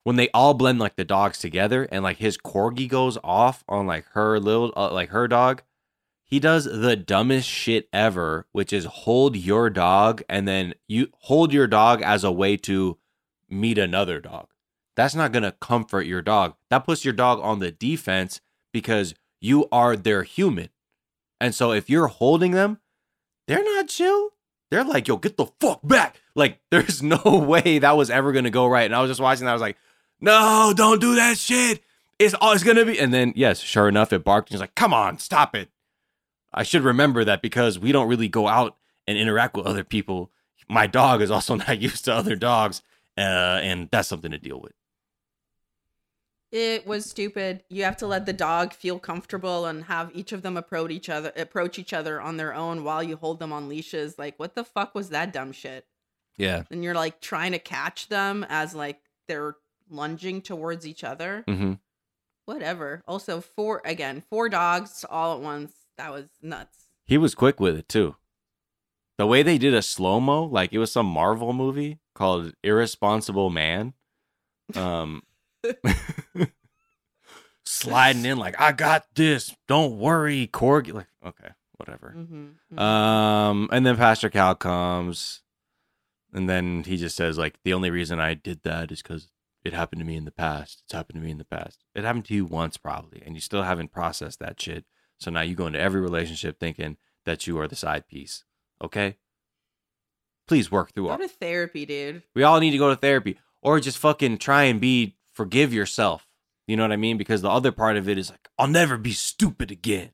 When 0.08 0.16
they 0.16 0.30
all 0.30 0.54
blend 0.54 0.80
like 0.80 0.96
the 0.96 1.04
dogs 1.04 1.38
together 1.38 1.84
and 1.92 2.02
like 2.02 2.16
his 2.16 2.38
corgi 2.38 2.88
goes 2.88 3.18
off 3.26 3.66
on 3.68 3.86
like 3.86 4.06
her 4.14 4.40
little 4.40 4.72
uh, 4.78 4.90
like 4.90 5.10
her 5.10 5.28
dog 5.28 5.62
he 6.24 6.40
does 6.40 6.64
the 6.64 6.96
dumbest 6.96 7.46
shit 7.46 7.90
ever 7.92 8.48
which 8.54 8.72
is 8.72 8.86
hold 8.86 9.36
your 9.36 9.70
dog 9.70 10.24
and 10.30 10.48
then 10.48 10.74
you 10.88 11.10
hold 11.24 11.52
your 11.52 11.68
dog 11.68 12.02
as 12.02 12.24
a 12.24 12.32
way 12.32 12.56
to 12.56 12.98
meet 13.50 13.78
another 13.78 14.22
dog 14.22 14.48
that's 14.96 15.14
not 15.14 15.34
going 15.34 15.44
to 15.44 15.52
comfort 15.52 16.06
your 16.06 16.22
dog 16.22 16.56
that 16.70 16.86
puts 16.86 17.04
your 17.04 17.14
dog 17.14 17.42
on 17.42 17.60
the 17.60 17.70
defense 17.70 18.40
because 18.72 19.14
you 19.42 19.68
are 19.74 19.98
their 19.98 20.24
human 20.24 20.70
and 21.42 21.54
so 21.54 21.74
if 21.74 21.90
you're 21.90 22.08
holding 22.08 22.52
them 22.52 22.80
they're 23.46 23.62
not 23.62 23.90
chill 23.90 24.30
they're 24.70 24.84
like, 24.84 25.08
yo, 25.08 25.16
get 25.18 25.38
the 25.38 25.46
fuck 25.62 25.80
back. 25.84 26.22
Like, 26.36 26.60
there's 26.72 27.02
no 27.02 27.22
way 27.24 27.80
that 27.80 27.96
was 27.96 28.10
ever 28.10 28.32
gonna 28.32 28.50
go 28.50 28.68
right. 28.68 28.86
And 28.86 28.96
I 28.96 29.02
was 29.02 29.10
just 29.10 29.22
watching 29.22 29.46
that. 29.46 29.52
I 29.52 29.54
was 29.54 29.62
like, 29.62 29.78
no, 30.20 30.74
don't 30.76 31.02
do 31.02 31.16
that 31.16 31.38
shit. 31.38 31.82
It's 32.20 32.34
always 32.34 32.64
gonna 32.64 32.86
be. 32.86 33.00
And 33.00 33.14
then, 33.14 33.34
yes, 33.36 33.60
sure 33.60 33.88
enough, 33.88 34.12
it 34.12 34.24
barked. 34.24 34.50
And 34.50 34.56
He's 34.56 34.62
like, 34.62 34.76
come 34.76 34.94
on, 34.94 35.20
stop 35.20 35.56
it. 35.56 35.70
I 36.54 36.64
should 36.64 36.84
remember 36.84 37.24
that 37.24 37.42
because 37.42 37.78
we 37.78 37.92
don't 37.92 38.08
really 38.08 38.28
go 38.28 38.48
out 38.48 38.78
and 39.08 39.18
interact 39.18 39.56
with 39.56 39.66
other 39.66 39.84
people. 39.84 40.32
My 40.68 40.88
dog 40.88 41.22
is 41.22 41.32
also 41.32 41.56
not 41.68 41.80
used 41.80 42.06
to 42.06 42.14
other 42.14 42.36
dogs, 42.36 42.82
uh, 43.18 43.22
and 43.62 43.90
that's 43.92 44.08
something 44.08 44.32
to 44.32 44.38
deal 44.38 44.60
with. 44.60 44.74
It 46.52 46.88
was 46.88 47.06
stupid. 47.10 47.64
You 47.70 47.84
have 47.84 47.98
to 47.98 48.08
let 48.08 48.26
the 48.26 48.34
dog 48.34 48.74
feel 48.74 49.00
comfortable 49.00 49.66
and 49.66 49.84
have 49.86 50.12
each 50.14 50.32
of 50.32 50.44
them 50.44 50.56
approach 50.56 50.92
each 50.92 51.10
other 51.10 51.34
approach 51.36 51.78
each 51.78 51.92
other 51.92 52.22
on 52.22 52.38
their 52.38 52.54
own 52.54 52.86
while 52.86 53.04
you 53.04 53.18
hold 53.18 53.40
them 53.40 53.52
on 53.52 53.68
leashes. 53.68 54.18
Like 54.18 54.40
what 54.40 54.56
the 54.56 54.64
fuck 54.64 54.96
was 54.96 55.10
that 55.10 55.34
dumb 55.34 55.52
shit? 55.52 55.86
Yeah. 56.38 56.64
And 56.72 56.84
you're 56.86 56.96
like 56.96 57.20
trying 57.20 57.52
to 57.52 57.60
catch 57.60 58.08
them 58.08 58.46
as 58.48 58.74
like 58.74 59.02
they're 59.28 59.56
lunging 59.90 60.42
towards 60.42 60.86
each 60.86 61.04
other. 61.04 61.44
Mm-hmm. 61.48 61.74
Whatever. 62.46 63.04
Also, 63.08 63.42
four 63.42 63.82
again, 63.84 64.24
four 64.30 64.50
dogs 64.50 65.06
all 65.10 65.36
at 65.36 65.42
once. 65.42 65.74
That 65.98 66.12
was 66.12 66.26
nuts. 66.42 66.78
He 67.06 67.18
was 67.18 67.36
quick 67.36 67.60
with 67.60 67.78
it 67.78 67.90
too. 67.90 68.16
The 69.18 69.26
way 69.26 69.42
they 69.42 69.58
did 69.58 69.74
a 69.74 69.82
slow 69.82 70.20
mo, 70.20 70.44
like 70.44 70.72
it 70.72 70.78
was 70.78 70.92
some 70.92 71.08
Marvel 71.08 71.52
movie 71.52 72.00
called 72.14 72.54
Irresponsible 72.64 73.50
Man. 73.50 73.94
Um, 74.76 75.24
sliding 77.66 78.26
in 78.26 78.38
like 78.38 78.60
I 78.60 78.72
got 78.72 79.06
this. 79.16 79.56
Don't 79.68 79.98
worry, 79.98 80.48
Corgi. 80.48 80.94
Like 80.94 81.08
okay, 81.26 81.50
whatever. 81.78 82.14
Mm-hmm. 82.18 82.80
Um, 82.80 83.70
and 83.72 83.86
then 83.86 83.98
Pastor 83.98 84.30
Cal 84.30 84.56
comes, 84.56 85.42
and 86.34 86.50
then 86.50 86.84
he 86.84 86.98
just 86.98 87.16
says 87.16 87.38
like 87.38 87.58
the 87.64 87.74
only 87.74 87.90
reason 87.90 88.20
I 88.20 88.34
did 88.34 88.62
that 88.64 88.92
is 88.92 89.02
because 89.02 89.30
it 89.64 89.74
happened 89.74 90.00
to 90.00 90.06
me 90.06 90.16
in 90.16 90.26
the 90.26 90.32
past. 90.32 90.82
It's 90.86 90.94
happened 90.94 91.20
to 91.20 91.26
me 91.26 91.32
in 91.32 91.38
the 91.38 91.46
past. 91.46 91.84
It 91.96 92.04
happened 92.04 92.26
to 92.26 92.34
you 92.34 92.46
once 92.46 92.78
probably, 92.78 93.22
and 93.26 93.36
you 93.36 93.42
still 93.42 93.64
haven't 93.64 93.92
processed 93.92 94.40
that 94.40 94.60
shit. 94.62 94.86
So 95.20 95.32
now 95.32 95.42
you 95.42 95.56
go 95.56 95.68
into 95.68 95.80
every 95.80 96.00
relationship 96.02 96.60
thinking 96.60 96.98
that 97.26 97.48
you 97.48 97.60
are 97.60 97.68
the 97.68 97.76
side 97.76 98.08
piece. 98.08 98.44
Okay. 98.82 99.18
Please 100.48 100.72
work 100.72 100.94
through 100.94 101.06
Go 101.06 101.10
all. 101.12 101.18
to 101.18 101.28
therapy, 101.28 101.86
dude. 101.86 102.24
We 102.34 102.44
all 102.44 102.60
need 102.60 102.72
to 102.72 102.78
go 102.78 102.90
to 102.90 102.96
therapy 102.96 103.38
or 103.62 103.80
just 103.80 103.98
fucking 103.98 104.38
try 104.38 104.64
and 104.64 104.80
be 104.80 105.18
forgive 105.34 105.74
yourself. 105.74 106.26
You 106.68 106.78
know 106.78 106.84
what 106.84 106.92
I 106.92 106.98
mean? 106.98 107.18
Because 107.18 107.42
the 107.42 107.50
other 107.50 107.72
part 107.72 107.98
of 107.98 108.08
it 108.08 108.18
is 108.18 108.30
like, 108.30 108.48
I'll 108.58 108.68
never 108.68 108.98
be 108.98 109.12
stupid 109.12 109.72
again. 109.72 110.12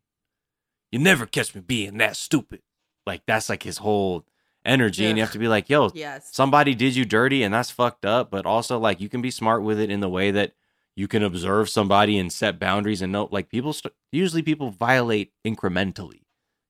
You 0.92 1.00
never 1.00 1.26
catch 1.26 1.54
me 1.54 1.62
being 1.62 1.98
that 1.98 2.16
stupid. 2.16 2.62
Like 3.06 3.24
that's 3.28 3.50
like 3.50 3.64
his 3.64 3.80
whole 3.80 4.26
energy. 4.66 5.06
And 5.06 5.18
you 5.18 5.24
have 5.24 5.34
to 5.34 5.40
be 5.40 5.48
like, 5.48 5.70
yo, 5.70 5.92
Yes. 5.94 6.30
somebody 6.34 6.74
did 6.76 6.96
you 6.96 7.06
dirty 7.06 7.44
and 7.44 7.54
that's 7.54 7.70
fucked 7.72 8.06
up. 8.06 8.32
But 8.32 8.46
also 8.46 8.80
like 8.80 9.00
you 9.02 9.10
can 9.10 9.22
be 9.22 9.32
smart 9.32 9.64
with 9.64 9.80
it 9.80 9.90
in 9.90 10.00
the 10.00 10.10
way 10.10 10.32
that 10.32 10.54
you 10.96 11.08
can 11.08 11.24
observe 11.24 11.70
somebody 11.70 12.18
and 12.20 12.32
set 12.32 12.60
boundaries 12.60 13.02
and 13.02 13.12
know 13.12 13.28
like 13.32 13.50
people 13.50 13.74
st- 13.74 13.94
usually 14.12 14.44
people 14.44 14.70
violate 14.70 15.32
incrementally, 15.46 16.22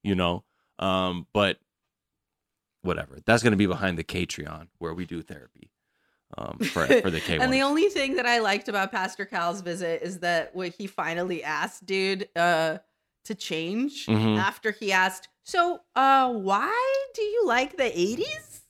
you 0.04 0.16
know? 0.16 0.44
Um, 0.80 1.28
but 1.34 1.60
whatever. 2.82 3.20
That's 3.26 3.44
gonna 3.44 3.56
be 3.56 3.66
behind 3.66 3.98
the 3.98 4.04
Patreon 4.04 4.68
where 4.80 4.94
we 4.94 5.06
do 5.06 5.22
therapy. 5.22 5.70
Um, 6.36 6.58
for 6.60 6.88
for 6.88 7.12
the 7.12 7.20
K 7.26 7.38
and 7.38 7.54
the 7.54 7.62
only 7.62 7.89
thing 7.89 8.16
that 8.16 8.26
I 8.26 8.39
liked 8.39 8.68
about 8.68 8.91
Pastor 8.91 9.24
Cal's 9.26 9.62
visit 9.62 10.02
is 10.02 10.20
that 10.20 10.56
what 10.56 10.70
he 10.70 10.88
finally 10.88 11.44
asked 11.44 11.86
dude 11.86 12.28
uh 12.36 12.80
to 13.26 13.36
change 13.36 14.08
Mhm. 14.08 14.38
after 14.39 14.72
he 14.72 14.91
asked, 14.91 15.28
"So, 15.44 15.82
uh 15.96 16.32
why 16.34 17.06
do 17.16 17.22
you 17.22 17.46
like 17.46 17.78
the 17.78 17.84
80s?" 17.84 18.62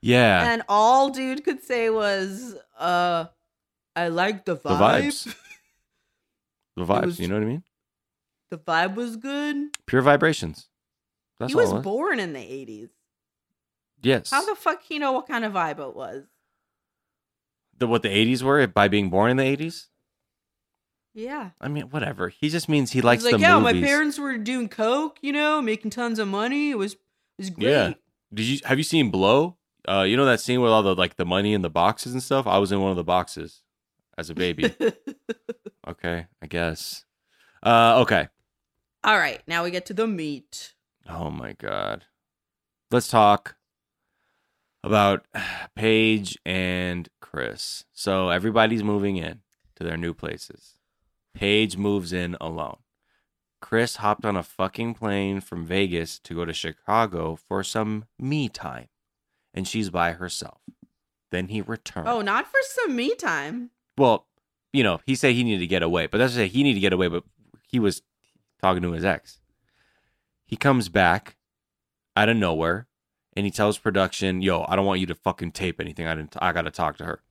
yeah. 0.00 0.52
And 0.52 0.62
all 0.68 1.10
dude 1.10 1.44
could 1.44 1.62
say 1.62 1.90
was, 1.90 2.54
"Uh 2.78 3.26
I 3.96 4.08
like 4.08 4.44
the 4.44 4.56
vibe. 4.56 4.64
the 4.64 4.74
vibes. 4.74 5.36
The 6.76 6.84
vibes, 6.84 7.04
was- 7.06 7.20
you 7.20 7.28
know 7.28 7.34
what 7.36 7.42
I 7.42 7.46
mean? 7.46 7.64
The 8.50 8.58
vibe 8.58 8.94
was 8.94 9.16
good." 9.16 9.70
Pure 9.86 10.02
vibrations. 10.02 10.66
That's 11.38 11.52
he 11.52 11.56
was 11.56 11.72
born 11.82 12.20
in 12.20 12.32
the 12.34 12.40
80s. 12.40 12.90
Yes. 14.02 14.30
How 14.30 14.44
the 14.44 14.54
fuck 14.54 14.82
he 14.82 14.98
know 14.98 15.12
what 15.12 15.26
kind 15.28 15.44
of 15.44 15.52
vibe 15.52 15.78
it 15.78 15.94
was? 15.96 16.24
the 17.78 17.86
what 17.86 18.02
the 18.02 18.10
80s 18.10 18.42
were 18.42 18.66
by 18.66 18.88
being 18.88 19.08
born 19.08 19.30
in 19.30 19.36
the 19.38 19.42
80s? 19.56 19.86
Yeah. 21.14 21.50
I 21.60 21.68
mean, 21.68 21.84
whatever. 21.84 22.28
He 22.28 22.48
just 22.48 22.68
means 22.68 22.92
he 22.92 23.00
likes 23.00 23.22
He's 23.22 23.32
like, 23.32 23.40
the 23.40 23.46
yeah, 23.46 23.58
movies. 23.58 23.80
my 23.82 23.86
parents 23.86 24.18
were 24.18 24.38
doing 24.38 24.68
coke, 24.68 25.18
you 25.22 25.32
know, 25.32 25.60
making 25.60 25.90
tons 25.90 26.18
of 26.18 26.28
money. 26.28 26.70
It 26.70 26.78
was 26.78 26.94
it 26.94 26.98
was 27.38 27.50
great. 27.50 27.70
Yeah. 27.70 27.92
Did 28.32 28.46
you 28.46 28.58
have 28.64 28.78
you 28.78 28.84
seen 28.84 29.10
Blow? 29.10 29.56
Uh, 29.88 30.02
you 30.02 30.16
know 30.16 30.26
that 30.26 30.40
scene 30.40 30.60
with 30.60 30.70
all 30.70 30.82
the 30.82 30.94
like 30.94 31.16
the 31.16 31.24
money 31.24 31.52
in 31.52 31.62
the 31.62 31.70
boxes 31.70 32.12
and 32.12 32.22
stuff. 32.22 32.46
I 32.46 32.58
was 32.58 32.70
in 32.70 32.80
one 32.80 32.90
of 32.90 32.96
the 32.96 33.04
boxes 33.04 33.62
as 34.16 34.30
a 34.30 34.34
baby. 34.34 34.72
okay, 35.88 36.26
I 36.42 36.46
guess. 36.46 37.04
Uh, 37.62 38.00
okay. 38.02 38.28
All 39.02 39.18
right, 39.18 39.40
now 39.46 39.64
we 39.64 39.70
get 39.70 39.86
to 39.86 39.94
the 39.94 40.06
meat. 40.06 40.74
Oh 41.08 41.30
my 41.30 41.54
god. 41.54 42.04
Let's 42.90 43.08
talk 43.08 43.56
about 44.84 45.26
Paige 45.74 46.38
and 46.44 47.08
Chris. 47.20 47.84
So 47.92 48.28
everybody's 48.28 48.84
moving 48.84 49.16
in 49.16 49.40
to 49.76 49.84
their 49.84 49.96
new 49.96 50.12
places. 50.12 50.74
Paige 51.34 51.76
moves 51.76 52.12
in 52.12 52.36
alone. 52.40 52.78
Chris 53.60 53.96
hopped 53.96 54.24
on 54.24 54.36
a 54.36 54.42
fucking 54.42 54.94
plane 54.94 55.40
from 55.40 55.66
Vegas 55.66 56.18
to 56.20 56.34
go 56.34 56.44
to 56.44 56.52
Chicago 56.52 57.36
for 57.36 57.62
some 57.62 58.06
me 58.18 58.48
time. 58.48 58.88
And 59.52 59.66
she's 59.68 59.90
by 59.90 60.12
herself. 60.12 60.60
Then 61.30 61.48
he 61.48 61.60
returned. 61.60 62.08
Oh, 62.08 62.22
not 62.22 62.46
for 62.46 62.58
some 62.62 62.96
me 62.96 63.14
time. 63.14 63.70
Well, 63.98 64.26
you 64.72 64.82
know, 64.82 65.00
he 65.04 65.14
said 65.14 65.34
he 65.34 65.44
needed 65.44 65.60
to 65.60 65.66
get 65.66 65.82
away, 65.82 66.06
but 66.06 66.18
that's 66.18 66.32
to 66.32 66.38
say 66.38 66.48
he 66.48 66.62
needed 66.62 66.76
to 66.76 66.80
get 66.80 66.92
away, 66.92 67.08
but 67.08 67.24
he 67.68 67.78
was 67.78 68.02
talking 68.60 68.82
to 68.82 68.92
his 68.92 69.04
ex. 69.04 69.40
He 70.46 70.56
comes 70.56 70.88
back 70.88 71.36
out 72.16 72.28
of 72.28 72.36
nowhere 72.36 72.86
and 73.36 73.46
he 73.46 73.52
tells 73.52 73.78
production, 73.78 74.42
"Yo, 74.42 74.64
I 74.68 74.74
don't 74.74 74.86
want 74.86 75.00
you 75.00 75.06
to 75.06 75.14
fucking 75.14 75.52
tape 75.52 75.80
anything. 75.80 76.06
I 76.06 76.14
didn't. 76.14 76.36
I 76.40 76.52
got 76.52 76.62
to 76.62 76.70
talk 76.70 76.96
to 76.98 77.04
her." 77.04 77.22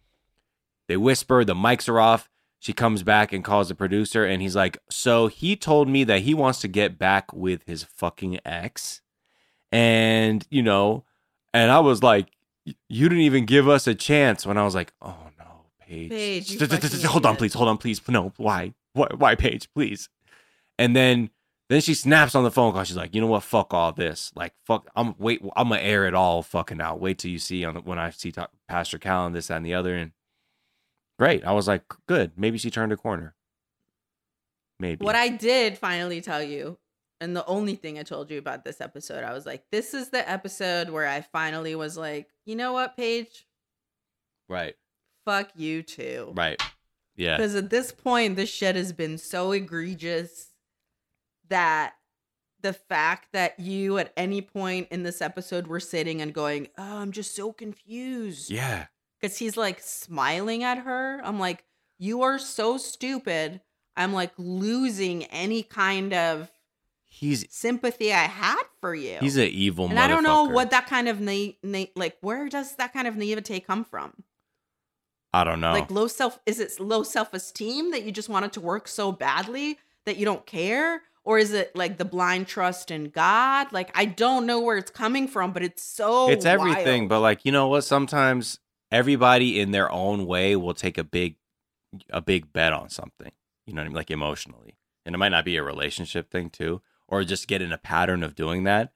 They 0.87 0.97
whisper. 0.97 1.43
The 1.43 1.55
mics 1.55 1.89
are 1.89 1.99
off. 1.99 2.29
She 2.59 2.73
comes 2.73 3.03
back 3.03 3.31
and 3.31 3.43
calls 3.43 3.69
the 3.69 3.75
producer, 3.75 4.25
and 4.25 4.41
he's 4.41 4.55
like, 4.55 4.77
"So 4.89 5.27
he 5.27 5.55
told 5.55 5.87
me 5.87 6.03
that 6.03 6.21
he 6.23 6.33
wants 6.33 6.59
to 6.61 6.67
get 6.67 6.99
back 6.99 7.31
with 7.31 7.63
his 7.65 7.83
fucking 7.83 8.39
ex, 8.45 9.01
and 9.71 10.45
you 10.49 10.61
know, 10.61 11.05
and 11.53 11.71
I 11.71 11.79
was 11.79 12.03
like, 12.03 12.27
you 12.65 13.07
didn't 13.09 13.23
even 13.23 13.45
give 13.45 13.69
us 13.69 13.87
a 13.87 13.95
chance." 13.95 14.45
When 14.45 14.57
I 14.57 14.63
was 14.65 14.75
like, 14.75 14.91
"Oh 15.01 15.15
no, 15.37 15.65
Paige, 15.81 16.09
Paige, 16.09 16.51
you 16.51 16.59
St- 16.59 16.69
st- 16.69 16.81
fucking 16.81 16.89
st- 16.97 17.03
hold 17.11 17.25
on, 17.25 17.37
please, 17.37 17.53
hold 17.53 17.69
on, 17.69 17.77
please, 17.77 18.01
no, 18.09 18.33
why, 18.37 18.73
why, 18.93 19.07
why, 19.15 19.35
Paige, 19.35 19.71
please?" 19.73 20.09
And 20.77 20.95
then 20.95 21.29
then 21.69 21.81
she 21.81 21.93
snaps 21.93 22.33
on 22.35 22.43
the 22.43 22.51
phone 22.51 22.73
call. 22.73 22.83
She's 22.83 22.97
like, 22.97 23.13
"You 23.15 23.21
know 23.21 23.27
what? 23.27 23.43
Fuck 23.43 23.73
all 23.73 23.91
this. 23.93 24.31
Like, 24.35 24.53
fuck. 24.65 24.87
I'm 24.95 25.15
wait. 25.17 25.41
I'm 25.55 25.69
gonna 25.69 25.81
air 25.81 26.07
it 26.07 26.13
all 26.15 26.41
fucking 26.43 26.81
out. 26.81 26.99
Wait 26.99 27.19
till 27.19 27.31
you 27.31 27.39
see 27.39 27.63
on 27.63 27.75
the, 27.75 27.81
when 27.81 27.99
I 27.99 28.09
see 28.09 28.31
talk, 28.31 28.51
Pastor 28.67 28.97
Cal 28.97 29.25
and 29.27 29.35
this 29.35 29.47
that, 29.47 29.57
and 29.57 29.65
the 29.65 29.75
other." 29.75 29.95
And 29.95 30.11
great. 31.19 31.45
I 31.45 31.51
was 31.51 31.67
like, 31.67 31.83
good. 32.07 32.31
Maybe 32.37 32.57
she 32.57 32.71
turned 32.71 32.91
a 32.91 32.97
corner. 32.97 33.35
Maybe. 34.79 35.03
What 35.05 35.15
I 35.15 35.27
did 35.27 35.77
finally 35.77 36.21
tell 36.21 36.41
you, 36.41 36.79
and 37.19 37.35
the 37.35 37.45
only 37.45 37.75
thing 37.75 37.99
I 37.99 38.03
told 38.03 38.31
you 38.31 38.39
about 38.39 38.63
this 38.63 38.79
episode, 38.79 39.25
I 39.25 39.33
was 39.33 39.45
like, 39.45 39.65
this 39.71 39.93
is 39.93 40.09
the 40.09 40.27
episode 40.27 40.89
where 40.89 41.05
I 41.05 41.19
finally 41.19 41.75
was 41.75 41.97
like, 41.97 42.29
you 42.45 42.55
know 42.55 42.73
what, 42.73 42.95
Paige? 42.95 43.45
right. 44.47 44.75
Fuck 45.25 45.51
you 45.55 45.83
too. 45.83 46.33
Right. 46.35 46.59
Yeah. 47.15 47.37
Because 47.37 47.53
at 47.53 47.69
this 47.69 47.91
point, 47.91 48.35
this 48.35 48.49
shit 48.49 48.75
has 48.75 48.93
been 48.93 49.17
so 49.17 49.51
egregious 49.51 50.47
that 51.49 51.93
the 52.61 52.73
fact 52.73 53.27
that 53.33 53.59
you 53.59 53.97
at 53.97 54.11
any 54.17 54.41
point 54.41 54.87
in 54.89 55.03
this 55.03 55.21
episode 55.21 55.67
were 55.67 55.79
sitting 55.79 56.21
and 56.21 56.33
going, 56.33 56.69
oh, 56.77 56.97
I'm 56.97 57.11
just 57.11 57.35
so 57.35 57.51
confused. 57.51 58.49
Yeah. 58.49 58.87
Because 59.19 59.37
he's 59.37 59.57
like 59.57 59.79
smiling 59.81 60.63
at 60.63 60.79
her. 60.79 61.19
I'm 61.23 61.39
like, 61.39 61.63
you 61.97 62.21
are 62.21 62.39
so 62.39 62.77
stupid. 62.77 63.61
I'm 63.95 64.13
like 64.13 64.31
losing 64.37 65.25
any 65.25 65.63
kind 65.63 66.13
of 66.13 66.51
He's 67.11 67.45
sympathy 67.49 68.13
I 68.13 68.25
had 68.25 68.63
for 68.79 68.93
you. 68.93 69.17
he's 69.19 69.35
an 69.35 69.47
evil. 69.47 69.87
and 69.89 69.99
I 69.99 70.07
don't 70.07 70.23
know 70.23 70.43
what 70.43 70.69
that 70.71 70.85
kind 70.87 71.09
of 71.09 71.19
na- 71.19 71.53
na- 71.63 71.85
like 71.95 72.15
where 72.21 72.47
does 72.47 72.75
that 72.75 72.93
kind 72.93 73.07
of 73.07 73.15
naivete 73.17 73.59
come 73.61 73.83
from? 73.83 74.23
I 75.33 75.43
don't 75.43 75.59
know. 75.59 75.73
Like 75.73 75.91
low 75.91 76.07
self 76.07 76.39
is 76.45 76.59
it 76.59 76.79
low 76.79 77.03
self-esteem 77.03 77.91
that 77.91 78.03
you 78.03 78.11
just 78.11 78.29
want 78.29 78.45
it 78.45 78.53
to 78.53 78.61
work 78.61 78.87
so 78.87 79.11
badly 79.11 79.79
that 80.05 80.17
you 80.17 80.25
don't 80.25 80.45
care? 80.45 81.01
Or 81.25 81.37
is 81.37 81.51
it 81.51 81.75
like 81.75 81.97
the 81.97 82.05
blind 82.05 82.47
trust 82.47 82.91
in 82.91 83.09
God? 83.09 83.73
Like 83.73 83.91
I 83.95 84.05
don't 84.05 84.45
know 84.45 84.61
where 84.61 84.77
it's 84.77 84.91
coming 84.91 85.27
from, 85.27 85.51
but 85.51 85.63
it's 85.63 85.83
so 85.83 86.29
it's 86.29 86.45
everything, 86.45 87.01
wild. 87.03 87.09
but 87.09 87.19
like 87.21 87.43
you 87.43 87.51
know 87.51 87.67
what? 87.67 87.81
Sometimes 87.83 88.59
everybody 88.91 89.59
in 89.59 89.71
their 89.71 89.91
own 89.91 90.25
way 90.25 90.55
will 90.55 90.73
take 90.73 90.97
a 90.97 91.03
big, 91.03 91.35
a 92.09 92.21
big 92.21 92.51
bet 92.51 92.73
on 92.73 92.89
something. 92.89 93.31
You 93.65 93.73
know 93.73 93.81
what 93.81 93.85
I 93.85 93.89
mean? 93.89 93.95
Like 93.95 94.11
emotionally, 94.11 94.77
and 95.05 95.13
it 95.13 95.17
might 95.17 95.29
not 95.29 95.45
be 95.45 95.57
a 95.57 95.63
relationship 95.63 96.31
thing 96.31 96.49
too, 96.49 96.81
or 97.07 97.23
just 97.23 97.47
get 97.47 97.61
in 97.61 97.71
a 97.71 97.77
pattern 97.77 98.23
of 98.23 98.35
doing 98.35 98.63
that. 98.63 98.91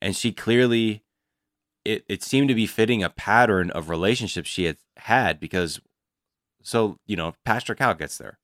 And 0.00 0.16
she 0.16 0.32
clearly, 0.32 1.04
it 1.84 2.04
it 2.08 2.22
seemed 2.22 2.48
to 2.48 2.54
be 2.54 2.66
fitting 2.66 3.02
a 3.02 3.10
pattern 3.10 3.70
of 3.70 3.88
relationships 3.88 4.48
she 4.48 4.64
had 4.64 4.78
had 4.96 5.38
because, 5.38 5.80
so 6.62 6.98
you 7.06 7.16
know, 7.16 7.34
Pastor 7.44 7.74
Cal 7.74 7.94
gets 7.94 8.18
there, 8.18 8.38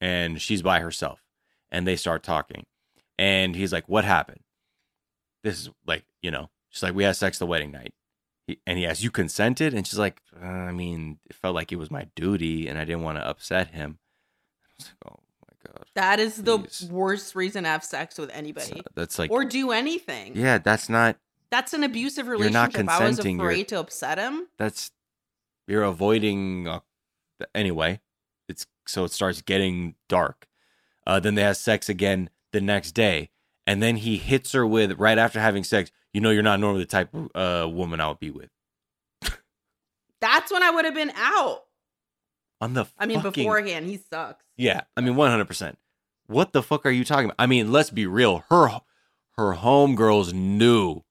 and 0.00 0.40
she's 0.40 0.62
by 0.62 0.80
herself, 0.80 1.24
and 1.70 1.86
they 1.86 1.96
start 1.96 2.22
talking, 2.22 2.66
and 3.18 3.56
he's 3.56 3.72
like, 3.72 3.88
"What 3.88 4.04
happened?" 4.04 4.40
This 5.42 5.60
is 5.60 5.70
like, 5.86 6.04
you 6.22 6.30
know, 6.30 6.50
she's 6.68 6.82
like, 6.82 6.94
"We 6.94 7.04
had 7.04 7.16
sex 7.16 7.38
the 7.38 7.46
wedding 7.46 7.70
night." 7.72 7.94
And 8.66 8.78
he 8.78 8.86
asks, 8.86 9.02
"You 9.02 9.10
consented?" 9.10 9.74
And 9.74 9.86
she's 9.86 9.98
like, 9.98 10.22
uh, 10.40 10.46
"I 10.46 10.72
mean, 10.72 11.18
it 11.26 11.34
felt 11.36 11.54
like 11.54 11.70
it 11.72 11.76
was 11.76 11.90
my 11.90 12.04
duty, 12.16 12.66
and 12.68 12.78
I 12.78 12.84
didn't 12.84 13.02
want 13.02 13.18
to 13.18 13.26
upset 13.26 13.68
him." 13.68 13.98
I 14.00 14.72
was 14.78 14.86
like, 14.86 14.96
"Oh 15.06 15.20
my 15.46 15.72
god, 15.72 15.84
that 15.94 16.20
is 16.20 16.42
the 16.42 16.88
worst 16.90 17.34
reason 17.34 17.64
to 17.64 17.68
have 17.68 17.84
sex 17.84 18.18
with 18.18 18.30
anybody. 18.30 18.82
that's 18.94 19.18
like, 19.18 19.30
or 19.30 19.44
do 19.44 19.70
anything. 19.72 20.32
yeah, 20.36 20.58
that's 20.58 20.88
not. 20.88 21.16
That's 21.50 21.72
an 21.72 21.82
abusive 21.84 22.28
relationship. 22.28 22.52
You're 22.52 22.60
not 22.60 22.74
relationship. 22.74 23.00
I 23.00 23.04
was 23.04 23.16
consenting, 23.16 23.38
you're- 23.38 23.54
afraid 23.54 23.68
to 23.68 23.80
upset 23.80 24.18
him. 24.18 24.48
That's 24.58 24.90
you're 25.66 25.82
avoiding. 25.82 26.68
Uh, 26.68 26.80
anyway, 27.54 28.00
it's 28.48 28.66
so 28.86 29.04
it 29.04 29.12
starts 29.12 29.42
getting 29.42 29.94
dark. 30.08 30.46
Uh, 31.06 31.20
then 31.20 31.34
they 31.34 31.42
have 31.42 31.56
sex 31.56 31.88
again 31.88 32.30
the 32.52 32.60
next 32.60 32.92
day, 32.92 33.30
and 33.66 33.82
then 33.82 33.96
he 33.96 34.16
hits 34.16 34.52
her 34.52 34.66
with 34.66 34.98
right 34.98 35.18
after 35.18 35.40
having 35.40 35.64
sex. 35.64 35.90
You 36.12 36.20
know, 36.20 36.30
you're 36.30 36.42
not 36.42 36.58
normally 36.60 36.82
the 36.84 36.88
type 36.88 37.10
of 37.14 37.30
uh, 37.34 37.68
woman 37.68 38.00
I 38.00 38.08
would 38.08 38.18
be 38.20 38.30
with. 38.30 38.50
That's 40.20 40.50
when 40.50 40.62
I 40.62 40.70
would 40.70 40.84
have 40.84 40.94
been 40.94 41.12
out. 41.14 41.62
On 42.60 42.74
the 42.74 42.86
I 42.98 43.06
mean, 43.06 43.20
fucking- 43.20 43.44
beforehand, 43.44 43.86
he 43.86 43.98
sucks. 43.98 44.44
Yeah, 44.56 44.80
I 44.96 45.00
mean, 45.00 45.14
one 45.14 45.30
hundred 45.30 45.46
percent. 45.46 45.78
What 46.26 46.52
the 46.52 46.62
fuck 46.62 46.84
are 46.86 46.90
you 46.90 47.04
talking 47.04 47.26
about? 47.26 47.36
I 47.38 47.46
mean, 47.46 47.70
let's 47.70 47.90
be 47.90 48.06
real. 48.06 48.44
Her 48.50 48.80
her 49.36 49.54
homegirls 49.54 50.32
knew 50.32 51.02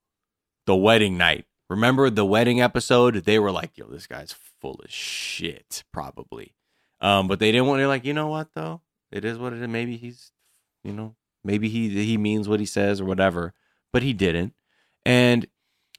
the 0.66 0.76
wedding 0.76 1.16
night. 1.16 1.46
Remember 1.70 2.10
the 2.10 2.26
wedding 2.26 2.60
episode? 2.60 3.14
They 3.24 3.38
were 3.38 3.50
like, 3.50 3.78
"Yo, 3.78 3.86
this 3.86 4.06
guy's 4.06 4.34
full 4.60 4.74
of 4.84 4.90
shit," 4.90 5.84
probably. 5.92 6.54
Um, 7.00 7.28
but 7.28 7.38
they 7.38 7.50
didn't 7.50 7.66
want. 7.66 7.78
They're 7.78 7.88
like, 7.88 8.04
you 8.04 8.12
know 8.12 8.28
what 8.28 8.48
though? 8.54 8.82
It 9.10 9.24
is 9.24 9.38
what 9.38 9.54
it 9.54 9.62
is. 9.62 9.68
Maybe 9.68 9.96
he's, 9.96 10.32
you 10.84 10.92
know, 10.92 11.16
maybe 11.44 11.70
he 11.70 11.88
he 12.04 12.18
means 12.18 12.46
what 12.46 12.60
he 12.60 12.66
says 12.66 13.00
or 13.00 13.06
whatever. 13.06 13.54
But 13.90 14.02
he 14.02 14.12
didn't. 14.12 14.52
And 15.08 15.46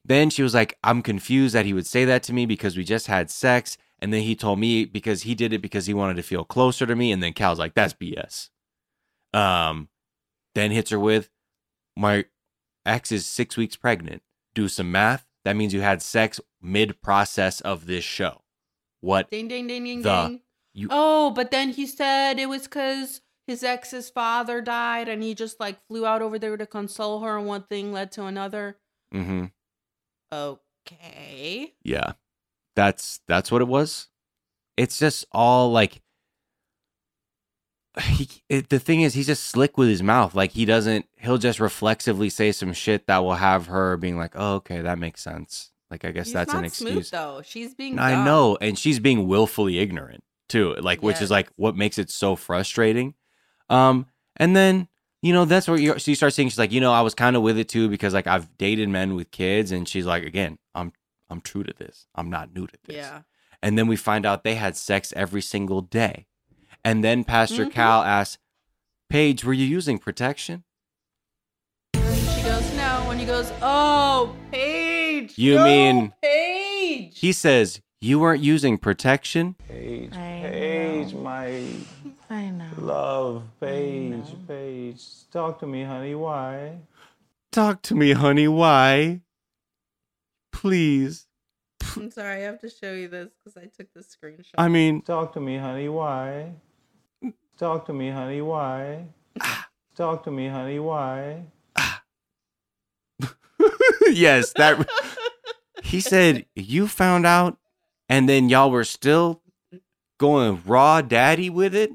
then 0.05 0.29
she 0.29 0.43
was 0.43 0.53
like, 0.53 0.77
I'm 0.83 1.01
confused 1.01 1.55
that 1.55 1.65
he 1.65 1.73
would 1.73 1.87
say 1.87 2.05
that 2.05 2.21
to 2.23 2.33
me 2.33 2.45
because 2.45 2.77
we 2.77 2.83
just 2.83 3.07
had 3.07 3.31
sex. 3.31 3.75
And 3.97 4.13
then 4.13 4.21
he 4.21 4.35
told 4.35 4.59
me 4.59 4.85
because 4.85 5.23
he 5.23 5.33
did 5.33 5.51
it 5.51 5.63
because 5.63 5.87
he 5.87 5.95
wanted 5.95 6.15
to 6.17 6.23
feel 6.23 6.43
closer 6.45 6.85
to 6.85 6.95
me. 6.95 7.11
And 7.11 7.21
then 7.23 7.33
Cal's 7.33 7.57
like, 7.57 7.73
that's 7.73 7.95
BS. 7.95 8.49
Um, 9.33 9.89
then 10.53 10.69
hits 10.71 10.91
her 10.91 10.99
with, 10.99 11.29
my 11.97 12.25
ex 12.85 13.11
is 13.11 13.25
six 13.25 13.57
weeks 13.57 13.75
pregnant. 13.75 14.21
Do 14.53 14.67
some 14.67 14.91
math. 14.91 15.25
That 15.43 15.55
means 15.55 15.73
you 15.73 15.81
had 15.81 16.01
sex 16.03 16.39
mid 16.61 17.01
process 17.01 17.61
of 17.61 17.87
this 17.87 18.03
show. 18.03 18.43
What? 19.01 19.31
Ding, 19.31 19.47
ding, 19.47 19.65
ding, 19.67 19.83
ding, 19.85 20.01
The- 20.03 20.27
ding. 20.27 20.41
you- 20.73 20.89
Oh, 20.91 21.31
but 21.31 21.49
then 21.51 21.69
he 21.69 21.87
said 21.87 22.39
it 22.39 22.47
was 22.49 22.63
because 22.63 23.21
his 23.47 23.63
ex's 23.63 24.09
father 24.11 24.61
died 24.61 25.09
and 25.09 25.23
he 25.23 25.33
just 25.33 25.59
like 25.59 25.79
flew 25.87 26.05
out 26.05 26.21
over 26.21 26.37
there 26.37 26.55
to 26.57 26.67
console 26.67 27.21
her 27.21 27.37
and 27.37 27.47
one 27.47 27.63
thing 27.63 27.91
led 27.91 28.11
to 28.11 28.25
another. 28.25 28.77
Mm-hmm. 29.13 29.45
Okay. 30.31 31.73
Yeah. 31.83 32.13
That's 32.75 33.19
that's 33.27 33.51
what 33.51 33.61
it 33.61 33.67
was. 33.67 34.07
It's 34.77 34.97
just 34.97 35.25
all 35.31 35.71
like 35.71 36.01
he 37.99 38.29
it, 38.47 38.69
the 38.69 38.79
thing 38.79 39.01
is 39.01 39.13
he's 39.13 39.25
just 39.25 39.45
slick 39.45 39.77
with 39.77 39.89
his 39.89 40.03
mouth. 40.03 40.35
Like 40.35 40.51
he 40.51 40.65
doesn't 40.65 41.05
he'll 41.17 41.37
just 41.37 41.59
reflexively 41.59 42.29
say 42.29 42.51
some 42.51 42.73
shit 42.73 43.07
that 43.07 43.19
will 43.19 43.35
have 43.35 43.67
her 43.67 43.97
being 43.97 44.17
like, 44.17 44.33
"Oh, 44.35 44.55
okay, 44.55 44.81
that 44.81 44.99
makes 44.99 45.21
sense." 45.21 45.71
Like 45.91 46.05
I 46.05 46.11
guess 46.11 46.27
He's 46.27 46.33
that's 46.33 46.53
an 46.53 46.63
excuse. 46.63 47.09
Smooth, 47.09 47.11
though. 47.11 47.41
She's 47.43 47.73
being 47.73 47.97
I 47.97 48.23
know, 48.23 48.57
and 48.61 48.77
she's 48.77 48.99
being 48.99 49.27
willfully 49.27 49.79
ignorant 49.79 50.23
too. 50.47 50.75
Like, 50.75 51.01
which 51.01 51.21
is 51.21 51.31
like 51.31 51.49
what 51.55 51.75
makes 51.75 51.97
it 51.97 52.09
so 52.09 52.35
frustrating. 52.35 53.15
Um, 53.69 54.07
and 54.37 54.55
then 54.55 54.87
you 55.21 55.33
know 55.33 55.45
that's 55.45 55.67
where 55.67 55.77
you 55.77 55.99
she 55.99 56.15
starts 56.15 56.35
saying 56.35 56.49
she's 56.49 56.59
like, 56.59 56.71
you 56.71 56.81
know, 56.81 56.93
I 56.93 57.01
was 57.01 57.13
kind 57.15 57.35
of 57.35 57.41
with 57.41 57.57
it 57.57 57.67
too 57.69 57.89
because 57.89 58.13
like 58.13 58.27
I've 58.27 58.57
dated 58.57 58.89
men 58.89 59.15
with 59.15 59.31
kids, 59.31 59.71
and 59.71 59.87
she's 59.87 60.05
like, 60.05 60.23
again, 60.23 60.57
I'm 60.75 60.93
I'm 61.29 61.41
true 61.41 61.63
to 61.63 61.73
this. 61.77 62.07
I'm 62.15 62.29
not 62.29 62.53
new 62.55 62.67
to 62.67 62.77
this. 62.85 62.95
Yeah. 62.95 63.21
And 63.61 63.77
then 63.77 63.87
we 63.87 63.95
find 63.95 64.25
out 64.25 64.43
they 64.43 64.55
had 64.55 64.77
sex 64.77 65.11
every 65.15 65.41
single 65.41 65.81
day, 65.81 66.25
and 66.85 67.03
then 67.03 67.23
Pastor 67.25 67.65
Mhm. 67.65 67.71
Cal 67.73 68.01
asks, 68.03 68.37
Paige, 69.09 69.43
were 69.43 69.53
you 69.53 69.65
using 69.65 69.97
protection? 69.99 70.63
She 71.95 72.01
goes, 72.43 72.73
no. 72.75 73.03
When 73.07 73.19
he 73.19 73.25
goes, 73.25 73.51
oh, 73.61 74.33
Paige. 74.51 75.37
You 75.37 75.55
no, 75.55 75.63
mean- 75.65 76.13
Paige? 76.21 77.19
He 77.19 77.31
says 77.33 77.81
you 78.01 78.19
weren't 78.19 78.41
using 78.41 78.77
protection. 78.77 79.55
Paige, 79.67 80.11
Paige, 80.11 81.13
my 81.15 81.63
love, 82.77 83.43
Paige, 83.59 84.35
Paige. 84.47 85.03
Talk 85.31 85.59
to 85.59 85.67
me, 85.67 85.83
honey. 85.83 86.15
Why? 86.15 86.77
Talk 87.51 87.81
to 87.83 87.95
me, 87.95 88.11
honey. 88.11 88.47
Why? 88.47 89.21
Please. 90.51 91.25
I'm 91.95 92.11
sorry, 92.11 92.37
I 92.37 92.39
have 92.41 92.59
to 92.61 92.69
show 92.69 92.93
you 92.93 93.07
this 93.07 93.29
because 93.37 93.57
I 93.57 93.65
took 93.65 93.91
the 93.93 94.01
screenshot. 94.01 94.53
I 94.57 94.67
mean, 94.67 95.01
Talk 95.01 95.33
to 95.33 95.39
me, 95.39 95.57
honey. 95.57 95.89
Why? 95.89 96.53
Talk 97.57 97.87
to 97.87 97.93
me, 97.93 98.11
honey. 98.11 98.41
Why? 98.41 99.05
Talk 99.95 100.23
to 100.25 100.31
me, 100.31 100.47
honey. 100.47 100.79
Why? 100.79 101.43
yes, 104.11 104.53
that 104.55 104.87
he 105.83 105.99
said 105.99 106.45
you 106.55 106.87
found 106.87 107.25
out 107.25 107.57
and 108.07 108.29
then 108.29 108.49
y'all 108.49 108.71
were 108.71 108.83
still 108.83 109.41
going 110.19 110.61
raw 110.65 111.01
daddy 111.01 111.49
with 111.49 111.75
it. 111.75 111.91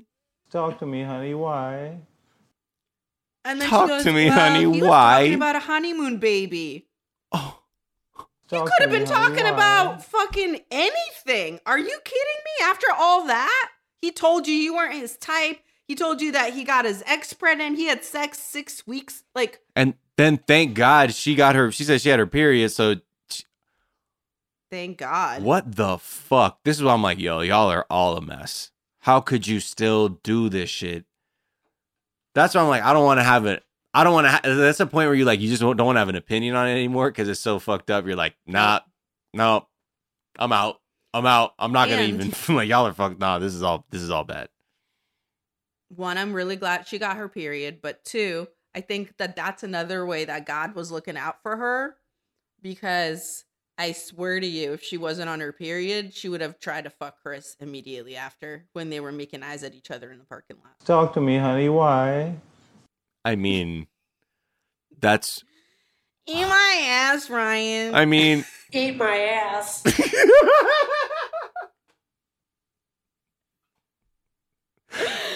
Talk 0.54 0.78
to 0.78 0.86
me, 0.86 1.02
honey. 1.02 1.34
Why? 1.34 1.98
And 3.44 3.60
then 3.60 3.68
Talk 3.68 3.88
she 3.88 3.88
goes, 3.88 4.04
to 4.04 4.12
me, 4.12 4.26
well, 4.30 4.38
honey, 4.38 4.60
He 4.60 4.66
was 4.80 4.88
why? 4.88 5.18
talking 5.22 5.34
about 5.34 5.56
a 5.56 5.58
honeymoon 5.58 6.18
baby. 6.18 6.86
Oh. 7.32 7.58
You 8.52 8.60
Could 8.60 8.70
have 8.82 8.90
been 8.90 9.04
honey, 9.04 9.26
talking 9.32 9.44
why? 9.44 9.50
about 9.50 10.04
fucking 10.04 10.60
anything. 10.70 11.58
Are 11.66 11.76
you 11.78 11.98
kidding 12.04 12.42
me? 12.60 12.66
After 12.66 12.86
all 12.96 13.26
that, 13.26 13.70
he 14.00 14.12
told 14.12 14.46
you 14.46 14.54
you 14.54 14.76
weren't 14.76 14.94
his 14.94 15.16
type. 15.16 15.58
He 15.88 15.96
told 15.96 16.20
you 16.20 16.30
that 16.30 16.52
he 16.52 16.62
got 16.62 16.84
his 16.84 17.02
ex 17.04 17.32
pregnant. 17.32 17.76
He 17.76 17.86
had 17.86 18.04
sex 18.04 18.38
six 18.38 18.86
weeks. 18.86 19.24
Like, 19.34 19.58
And 19.74 19.94
then 20.16 20.36
thank 20.38 20.74
God 20.74 21.12
she 21.14 21.34
got 21.34 21.56
her 21.56 21.72
she 21.72 21.82
said 21.82 22.00
she 22.00 22.10
had 22.10 22.20
her 22.20 22.28
period, 22.28 22.70
so 22.70 22.94
thank 24.70 24.98
God. 24.98 25.42
what 25.42 25.74
the 25.74 25.98
fuck? 25.98 26.60
This 26.62 26.76
is 26.76 26.84
why 26.84 26.92
I'm 26.92 27.02
like, 27.02 27.18
yo, 27.18 27.40
y'all 27.40 27.70
are 27.72 27.86
all 27.90 28.16
a 28.16 28.20
mess. 28.22 28.70
How 29.04 29.20
could 29.20 29.46
you 29.46 29.60
still 29.60 30.08
do 30.08 30.48
this 30.48 30.70
shit? 30.70 31.04
That's 32.34 32.54
why 32.54 32.62
I'm 32.62 32.68
like, 32.68 32.82
I 32.82 32.94
don't 32.94 33.04
want 33.04 33.20
to 33.20 33.24
have 33.24 33.44
it. 33.44 33.62
I 33.92 34.02
don't 34.02 34.14
want 34.14 34.24
to. 34.24 34.30
Ha- 34.30 34.40
that's 34.42 34.80
a 34.80 34.86
point 34.86 35.08
where 35.08 35.14
you 35.14 35.26
like, 35.26 35.40
you 35.40 35.50
just 35.50 35.60
don't, 35.60 35.76
don't 35.76 35.84
want 35.84 35.96
to 35.96 35.98
have 35.98 36.08
an 36.08 36.16
opinion 36.16 36.56
on 36.56 36.68
it 36.68 36.70
anymore 36.70 37.10
because 37.10 37.28
it's 37.28 37.38
so 37.38 37.58
fucked 37.58 37.90
up. 37.90 38.06
You're 38.06 38.16
like, 38.16 38.34
nah, 38.46 38.80
no, 39.34 39.68
I'm 40.38 40.52
out. 40.52 40.80
I'm 41.12 41.26
out. 41.26 41.52
I'm 41.58 41.70
not 41.70 41.90
gonna 41.90 42.00
even 42.00 42.32
like 42.56 42.66
y'all 42.66 42.86
are 42.86 42.94
fucked. 42.94 43.20
Nah, 43.20 43.38
this 43.38 43.52
is 43.52 43.62
all. 43.62 43.84
This 43.90 44.00
is 44.00 44.10
all 44.10 44.24
bad. 44.24 44.48
one, 45.90 46.16
I'm 46.16 46.32
really 46.32 46.56
glad 46.56 46.88
she 46.88 46.98
got 46.98 47.18
her 47.18 47.28
period. 47.28 47.80
But 47.82 48.06
two, 48.06 48.48
I 48.74 48.80
think 48.80 49.18
that 49.18 49.36
that's 49.36 49.62
another 49.62 50.06
way 50.06 50.24
that 50.24 50.46
God 50.46 50.74
was 50.74 50.90
looking 50.90 51.18
out 51.18 51.42
for 51.42 51.58
her 51.58 51.96
because 52.62 53.44
I 53.76 53.92
swear 53.92 54.38
to 54.38 54.46
you, 54.46 54.72
if 54.72 54.82
she 54.82 54.96
wasn't 54.96 55.28
on 55.28 55.40
her 55.40 55.52
period, 55.52 56.14
she 56.14 56.28
would 56.28 56.40
have 56.40 56.60
tried 56.60 56.84
to 56.84 56.90
fuck 56.90 57.20
Chris 57.22 57.56
immediately 57.58 58.14
after 58.14 58.66
when 58.72 58.88
they 58.88 59.00
were 59.00 59.10
making 59.10 59.42
eyes 59.42 59.64
at 59.64 59.74
each 59.74 59.90
other 59.90 60.12
in 60.12 60.18
the 60.18 60.24
parking 60.24 60.58
lot. 60.62 60.74
Talk 60.84 61.14
to 61.14 61.20
me, 61.20 61.38
honey. 61.38 61.68
Why? 61.68 62.36
I 63.24 63.34
mean, 63.34 63.88
that's. 65.00 65.42
Eat 66.26 66.46
my 66.46 66.82
ass, 66.86 67.28
Ryan. 67.28 67.94
I 67.94 68.04
mean, 68.04 68.44
Eat 68.72 68.96
my 68.96 69.18
ass. 69.18 69.82
the 69.82 69.92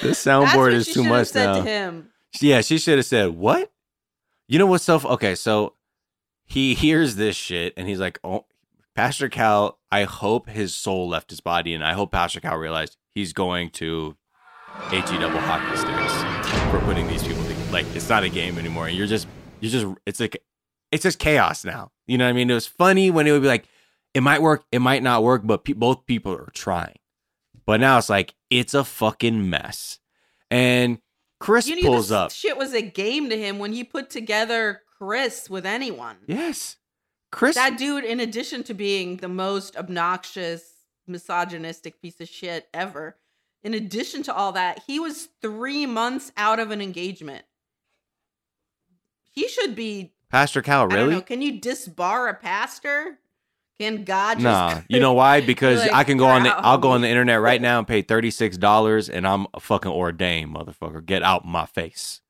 soundboard 0.02 0.72
is 0.72 0.86
too 0.92 1.04
much 1.04 1.34
now. 1.34 1.56
to 1.56 1.62
him. 1.62 2.10
Yeah, 2.40 2.60
she 2.60 2.78
should 2.78 2.98
have 2.98 3.06
said, 3.06 3.30
"What?" 3.30 3.70
You 4.46 4.58
know 4.58 4.66
what's 4.66 4.84
so 4.84 5.00
okay? 5.04 5.34
So 5.34 5.74
he 6.48 6.74
hears 6.74 7.14
this 7.16 7.36
shit 7.36 7.74
and 7.76 7.86
he's 7.88 8.00
like, 8.00 8.18
"Oh." 8.24 8.46
Pastor 8.94 9.28
Cal, 9.28 9.78
I 9.92 10.02
hope 10.02 10.48
his 10.48 10.74
soul 10.74 11.08
left 11.08 11.30
his 11.30 11.40
body, 11.40 11.72
and 11.72 11.84
I 11.84 11.92
hope 11.92 12.10
Pastor 12.10 12.40
Cal 12.40 12.56
realized 12.56 12.96
he's 13.14 13.32
going 13.32 13.70
to 13.70 14.16
HE 14.90 15.00
double 15.18 15.38
hockey 15.38 15.76
sticks 15.76 16.70
for 16.72 16.80
putting 16.80 17.06
these 17.06 17.22
people 17.22 17.44
together. 17.44 17.70
Like 17.70 17.86
it's 17.94 18.08
not 18.08 18.24
a 18.24 18.28
game 18.28 18.58
anymore. 18.58 18.88
You're 18.88 19.06
just 19.06 19.28
you're 19.60 19.70
just 19.70 19.86
it's 20.04 20.18
like 20.18 20.42
it's 20.90 21.04
just 21.04 21.20
chaos 21.20 21.64
now. 21.64 21.92
You 22.08 22.18
know 22.18 22.24
what 22.24 22.30
I 22.30 22.32
mean? 22.32 22.50
It 22.50 22.54
was 22.54 22.66
funny 22.66 23.08
when 23.12 23.28
it 23.28 23.30
would 23.30 23.42
be 23.42 23.46
like 23.46 23.68
it 24.14 24.22
might 24.22 24.42
work, 24.42 24.64
it 24.72 24.80
might 24.80 25.04
not 25.04 25.22
work, 25.22 25.42
but 25.44 25.62
pe- 25.64 25.74
both 25.74 26.04
people 26.04 26.32
are 26.32 26.50
trying. 26.52 26.96
But 27.66 27.78
now 27.78 27.98
it's 27.98 28.08
like 28.08 28.34
it's 28.50 28.74
a 28.74 28.82
fucking 28.82 29.48
mess. 29.48 30.00
And 30.50 30.98
Chris 31.38 31.68
You 31.68 31.76
knew 31.76 31.82
pulls 31.84 32.08
this 32.08 32.16
up. 32.16 32.30
shit 32.32 32.56
was 32.56 32.74
a 32.74 32.82
game 32.82 33.28
to 33.30 33.38
him 33.38 33.60
when 33.60 33.72
he 33.72 33.84
put 33.84 34.10
together 34.10 34.80
Chris 34.98 35.48
with 35.48 35.64
anyone. 35.64 36.16
Yes. 36.26 36.76
Chris 37.30 37.54
That 37.54 37.78
dude, 37.78 38.04
in 38.04 38.20
addition 38.20 38.62
to 38.64 38.74
being 38.74 39.18
the 39.18 39.28
most 39.28 39.76
obnoxious, 39.76 40.62
misogynistic 41.06 42.00
piece 42.00 42.20
of 42.20 42.28
shit 42.28 42.68
ever, 42.72 43.16
in 43.62 43.74
addition 43.74 44.22
to 44.24 44.34
all 44.34 44.52
that, 44.52 44.82
he 44.86 44.98
was 44.98 45.28
three 45.42 45.86
months 45.86 46.32
out 46.36 46.58
of 46.58 46.70
an 46.70 46.80
engagement. 46.80 47.44
He 49.30 49.48
should 49.48 49.74
be. 49.74 50.14
Pastor 50.30 50.62
Cal, 50.62 50.86
really? 50.86 51.14
know. 51.14 51.20
Can 51.20 51.42
you 51.42 51.60
disbar 51.60 52.30
a 52.30 52.34
pastor? 52.34 53.18
Can 53.78 54.04
God 54.04 54.34
just? 54.34 54.44
Nah, 54.44 54.80
you 54.88 55.00
know 55.00 55.12
why? 55.12 55.40
Because 55.40 55.80
Like, 55.80 55.92
I 55.92 56.04
can 56.04 56.18
go 56.18 56.26
on 56.26 56.42
the 56.42 56.50
I'll 56.50 56.78
go 56.78 56.90
on 56.90 57.02
the 57.02 57.08
internet 57.08 57.40
right 57.40 57.60
now 57.68 57.78
and 57.78 57.86
pay 57.86 58.02
thirty 58.02 58.30
six 58.30 58.56
dollars, 58.56 59.08
and 59.08 59.26
I'm 59.26 59.46
a 59.54 59.60
fucking 59.60 59.90
ordained 59.90 60.54
motherfucker. 60.54 61.04
Get 61.04 61.22
out 61.22 61.44
my 61.44 61.66
face, 61.66 62.20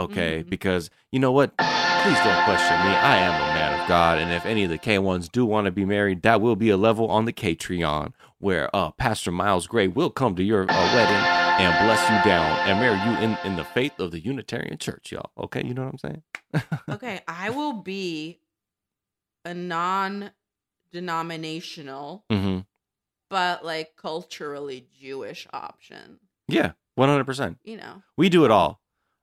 okay? 0.00 0.38
Mm-hmm. 0.40 0.48
Because 0.48 0.88
you 1.12 1.18
know 1.18 1.32
what? 1.32 1.56
Please 1.58 2.18
don't 2.24 2.44
question 2.44 2.76
me. 2.80 2.94
I 2.96 3.16
am 3.18 3.34
a 3.34 3.54
man 3.54 3.80
of 3.80 3.88
God, 3.88 4.18
and 4.18 4.32
if 4.32 4.46
any 4.46 4.64
of 4.64 4.70
the 4.70 4.78
K 4.78 4.98
ones 4.98 5.28
do 5.28 5.44
want 5.44 5.66
to 5.66 5.70
be 5.70 5.84
married, 5.84 6.22
that 6.22 6.40
will 6.40 6.56
be 6.56 6.70
a 6.70 6.76
level 6.76 7.10
on 7.10 7.26
the 7.26 7.32
Patreon 7.32 8.12
where 8.38 8.74
uh, 8.74 8.90
Pastor 8.92 9.30
Miles 9.30 9.66
Gray 9.66 9.86
will 9.86 10.08
come 10.10 10.34
to 10.36 10.42
your 10.42 10.62
uh, 10.62 10.66
wedding 10.94 11.26
and 11.60 11.86
bless 11.86 12.00
you 12.08 12.30
down 12.30 12.58
and 12.66 12.80
marry 12.80 12.96
you 13.10 13.18
in 13.18 13.36
in 13.44 13.56
the 13.56 13.64
faith 13.64 13.98
of 14.00 14.10
the 14.12 14.20
Unitarian 14.20 14.78
Church, 14.78 15.12
y'all. 15.12 15.30
Okay, 15.36 15.62
you 15.64 15.74
know 15.74 15.84
what 15.84 15.92
I'm 15.92 15.98
saying? 15.98 16.22
okay, 16.88 17.20
I 17.28 17.50
will 17.50 17.74
be 17.74 18.38
a 19.44 19.52
non-denominational, 19.52 22.24
Mm-hmm. 22.30 22.60
but 23.28 23.64
like 23.64 23.96
culturally 23.96 24.86
Jewish 25.00 25.46
option. 25.52 26.18
Yeah, 26.48 26.72
one 26.94 27.08
hundred 27.08 27.24
percent. 27.26 27.58
You 27.64 27.76
know. 27.76 28.02
We 28.16 28.28
do 28.30 28.44
it 28.44 28.50
all. 28.50 28.80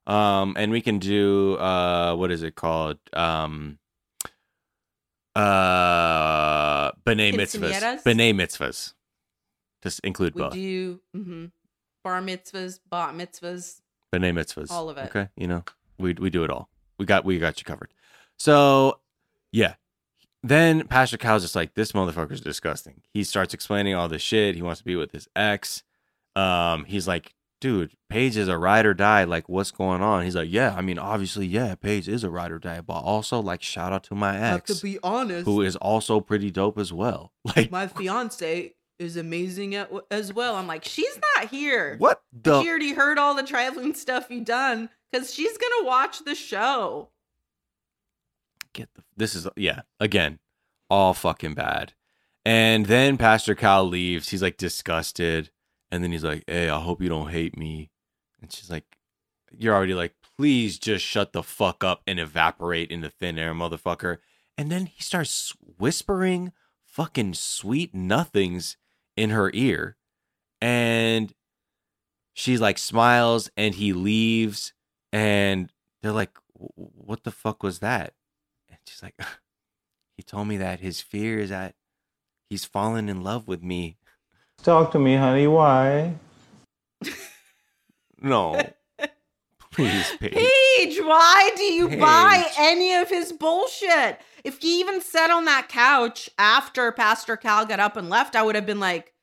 Um, 0.08 0.56
and 0.58 0.72
we 0.72 0.82
can 0.82 1.00
do 1.00 1.56
uh 1.58 2.16
what 2.16 2.32
is 2.32 2.42
it 2.42 2.56
called? 2.56 2.98
Um 3.14 3.78
uh 5.36 6.92
B'nai 7.06 7.34
mitzvahs. 7.34 8.04
B'nai 8.04 8.34
mitzvahs. 8.34 8.94
Just 9.84 10.00
include 10.02 10.34
We 10.36 10.42
both. 10.42 10.54
do 10.54 11.00
mhm, 11.16 11.52
bar 12.04 12.22
mitzvahs, 12.22 12.80
bat 12.90 13.14
mitzvahs. 13.14 13.82
B'nai 14.14 14.34
mitzvahs. 14.34 14.72
all 14.72 14.90
of 14.90 14.98
it. 14.98 15.06
Okay. 15.10 15.30
You 15.36 15.48
know, 15.48 15.64
we 16.00 16.14
we 16.14 16.30
do 16.30 16.44
it 16.44 16.50
all. 16.50 16.70
We 16.98 17.06
got 17.06 17.26
we 17.26 17.38
got 17.38 17.60
you 17.60 17.66
covered. 17.66 17.94
So 18.38 19.00
yeah. 19.52 19.76
Then 20.44 20.88
Pastor 20.88 21.18
Cal's 21.18 21.42
just 21.42 21.56
like, 21.56 21.74
this 21.74 21.92
motherfucker's 21.92 22.40
disgusting. 22.40 23.02
He 23.14 23.24
starts 23.24 23.54
explaining 23.54 23.96
all 23.96 24.08
this 24.08 24.22
shit. 24.22 24.56
He 24.56 24.62
wants 24.62 24.80
to 24.80 24.86
be 24.86 24.96
with 24.96 25.12
his 25.12 25.28
ex. 25.36 25.84
Um, 26.36 26.86
he's 26.86 27.08
like, 27.08 27.34
dude, 27.60 27.92
Paige 28.10 28.38
is 28.38 28.48
a 28.48 28.58
ride 28.58 28.86
or 28.86 28.94
die. 28.94 29.24
Like, 29.24 29.48
what's 29.50 29.72
going 29.72 30.02
on? 30.02 30.24
He's 30.24 30.36
like, 30.36 30.52
yeah, 30.52 30.74
I 30.78 30.82
mean, 30.82 30.98
obviously, 31.00 31.46
yeah, 31.46 31.76
Paige 31.76 32.08
is 32.08 32.24
a 32.24 32.30
ride 32.30 32.52
or 32.52 32.60
die, 32.60 32.82
but 32.82 33.00
also, 33.00 33.40
like, 33.40 33.62
shout 33.62 33.94
out 33.94 34.04
to 34.06 34.16
my 34.16 34.38
ex, 34.40 34.76
to 34.76 34.84
be 34.84 35.00
honest. 35.04 35.46
who 35.46 35.62
is 35.62 35.76
also 35.76 36.20
pretty 36.20 36.52
dope 36.52 36.78
as 36.78 36.92
well. 36.94 37.32
Like, 37.56 37.72
my 37.72 37.88
fiance 37.88 38.74
is 39.00 39.16
amazing 39.18 39.76
at, 39.76 39.92
as 40.12 40.34
well. 40.34 40.56
I'm 40.56 40.68
like, 40.68 40.84
she's 40.84 41.20
not 41.36 41.50
here. 41.50 41.96
what 41.98 42.22
the? 42.34 42.62
She 42.62 42.70
already 42.70 42.94
heard 42.94 43.18
all 43.18 43.36
the 43.36 43.44
traveling 43.44 43.94
stuff 43.94 44.28
you 44.30 44.42
done 44.42 44.90
because 45.12 45.34
she's 45.34 45.58
gonna 45.58 45.86
watch 45.86 46.24
the 46.26 46.36
show. 46.36 47.10
get 48.74 48.90
the 48.96 49.04
this 49.16 49.34
is 49.36 49.48
yeah 49.56 49.82
again 50.00 50.40
all 50.90 51.14
fucking 51.14 51.54
bad 51.54 51.94
and 52.46 52.86
then 52.88 53.18
pastor 53.18 53.56
cal 53.56 53.84
leaves 53.88 54.30
he's 54.30 54.42
like 54.42 54.58
disgusted 54.58 55.50
and 55.92 56.04
then 56.04 56.12
he's 56.12 56.24
like 56.24 56.44
hey 56.48 56.70
i 56.70 56.80
hope 56.80 57.02
you 57.02 57.10
don't 57.10 57.30
hate 57.30 57.58
me. 57.58 57.92
And 58.42 58.52
she's 58.52 58.70
like 58.70 58.98
you're 59.52 59.76
already 59.76 59.94
like 59.94 60.14
please 60.38 60.78
just 60.78 61.04
shut 61.06 61.34
the 61.34 61.44
fuck 61.44 61.84
up 61.84 62.02
and 62.06 62.20
evaporate 62.20 62.92
into 62.92 63.10
thin 63.10 63.38
air 63.38 63.54
motherfucker. 63.54 64.18
And 64.58 64.72
then 64.72 64.88
he 64.88 65.02
starts 65.02 65.54
whispering 65.78 66.52
fucking 66.86 67.36
sweet 67.36 67.94
nothings 67.94 68.78
in 69.16 69.30
her 69.30 69.52
ear. 69.54 69.98
And 70.62 71.34
she 72.34 72.58
like 72.58 72.78
smiles 72.78 73.50
and 73.56 73.76
he 73.76 73.94
leaves. 73.94 74.74
And 75.12 75.72
they're 76.02 76.12
like 76.12 76.38
what 76.54 77.24
the 77.24 77.32
fuck 77.32 77.64
was 77.64 77.80
that? 77.80 78.14
And 78.70 78.80
she's 78.86 79.04
like 79.04 79.16
he 80.18 80.24
told 80.24 80.48
me 80.48 80.58
that 80.58 80.80
his 80.80 81.02
fear 81.02 81.40
is 81.40 81.50
that 81.50 81.76
he's 82.50 82.66
fallen 82.66 83.10
in 83.10 83.22
love 83.22 83.48
with 83.48 83.64
me 83.64 83.98
Talk 84.64 84.92
to 84.92 85.00
me, 85.00 85.16
honey. 85.16 85.48
Why? 85.48 86.14
no 88.20 88.60
please 89.72 90.12
Paige. 90.20 90.34
Paige, 90.34 91.00
why 91.04 91.52
do 91.56 91.64
you 91.64 91.88
Paige. 91.88 92.00
buy 92.00 92.44
any 92.58 92.96
of 92.96 93.10
his 93.10 93.32
bullshit? 93.32 94.20
If 94.44 94.60
he 94.60 94.80
even 94.80 95.02
sat 95.02 95.30
on 95.30 95.46
that 95.46 95.70
couch 95.70 96.30
after 96.40 96.92
Pastor 96.92 97.38
Cal 97.38 97.66
got 97.68 97.80
up 97.80 97.96
and 97.96 98.10
left, 98.10 98.36
I 98.36 98.42
would 98.42 98.56
have 98.56 98.66
been 98.66 98.80
like, 98.80 99.14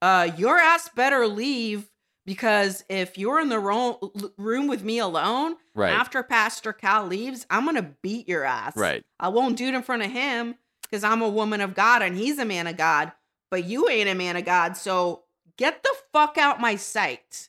uh, 0.00 0.30
your 0.38 0.56
ass 0.58 0.88
better 0.96 1.26
leave 1.26 1.90
because 2.24 2.84
if 2.88 3.18
you're 3.18 3.38
in 3.40 3.50
the 3.50 3.58
ro- 3.58 4.12
room 4.38 4.66
with 4.66 4.82
me 4.82 4.98
alone, 4.98 5.56
Right. 5.74 5.92
after 5.92 6.22
Pastor 6.22 6.72
Cal 6.72 7.06
leaves, 7.06 7.44
I'm 7.50 7.66
gonna 7.66 7.90
beat 8.02 8.28
your 8.28 8.44
ass. 8.44 8.76
Right. 8.76 9.04
I 9.20 9.28
won't 9.28 9.58
do 9.58 9.66
it 9.68 9.74
in 9.74 9.82
front 9.82 10.02
of 10.02 10.10
him 10.10 10.54
because 10.82 11.04
I'm 11.04 11.20
a 11.20 11.28
woman 11.28 11.60
of 11.60 11.74
God 11.74 12.00
and 12.02 12.16
he's 12.16 12.38
a 12.38 12.44
man 12.46 12.66
of 12.66 12.76
God, 12.78 13.12
but 13.50 13.64
you 13.64 13.88
ain't 13.88 14.08
a 14.08 14.14
man 14.14 14.36
of 14.36 14.44
God, 14.44 14.76
so 14.76 15.24
get 15.56 15.82
the 15.82 15.94
fuck 16.12 16.38
out 16.38 16.60
my 16.60 16.76
sight. 16.76 17.48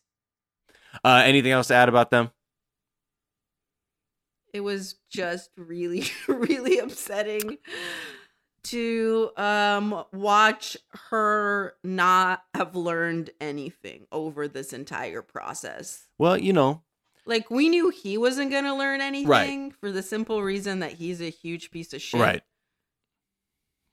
uh 1.03 1.21
anything 1.25 1.51
else 1.51 1.67
to 1.67 1.75
add 1.75 1.89
about 1.89 2.11
them? 2.11 2.31
It 4.53 4.61
was 4.61 4.95
just 5.09 5.51
really 5.57 6.05
really 6.27 6.79
upsetting 6.79 7.57
to 8.63 9.29
um 9.37 10.03
watch 10.11 10.75
her 11.09 11.75
not 11.83 12.43
have 12.53 12.75
learned 12.75 13.29
anything 13.39 14.05
over 14.11 14.47
this 14.47 14.73
entire 14.73 15.21
process. 15.21 16.07
Well 16.17 16.37
you 16.37 16.53
know. 16.53 16.81
Like 17.25 17.51
we 17.51 17.69
knew 17.69 17.89
he 17.89 18.17
wasn't 18.17 18.49
going 18.49 18.63
to 18.63 18.73
learn 18.73 19.01
anything 19.01 19.69
for 19.69 19.91
the 19.91 20.01
simple 20.01 20.41
reason 20.41 20.79
that 20.79 20.93
he's 20.93 21.21
a 21.21 21.29
huge 21.29 21.69
piece 21.69 21.93
of 21.93 22.01
shit. 22.01 22.19
Right. 22.19 22.41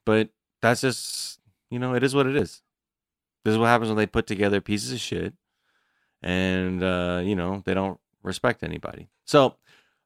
But 0.07 0.29
that's 0.63 0.81
just 0.81 1.36
you 1.69 1.79
know 1.79 1.93
it 1.93 2.03
is 2.03 2.15
what 2.15 2.27
it 2.27 2.35
is. 2.35 2.61
This 3.43 3.53
is 3.53 3.57
what 3.57 3.67
happens 3.67 3.89
when 3.89 3.97
they 3.97 4.05
put 4.05 4.27
together 4.27 4.61
pieces 4.61 4.91
of 4.91 4.99
shit 4.99 5.33
and 6.21 6.83
uh 6.83 7.21
you 7.23 7.35
know 7.35 7.61
they 7.65 7.73
don't 7.73 7.99
respect 8.23 8.63
anybody. 8.63 9.07
So 9.25 9.55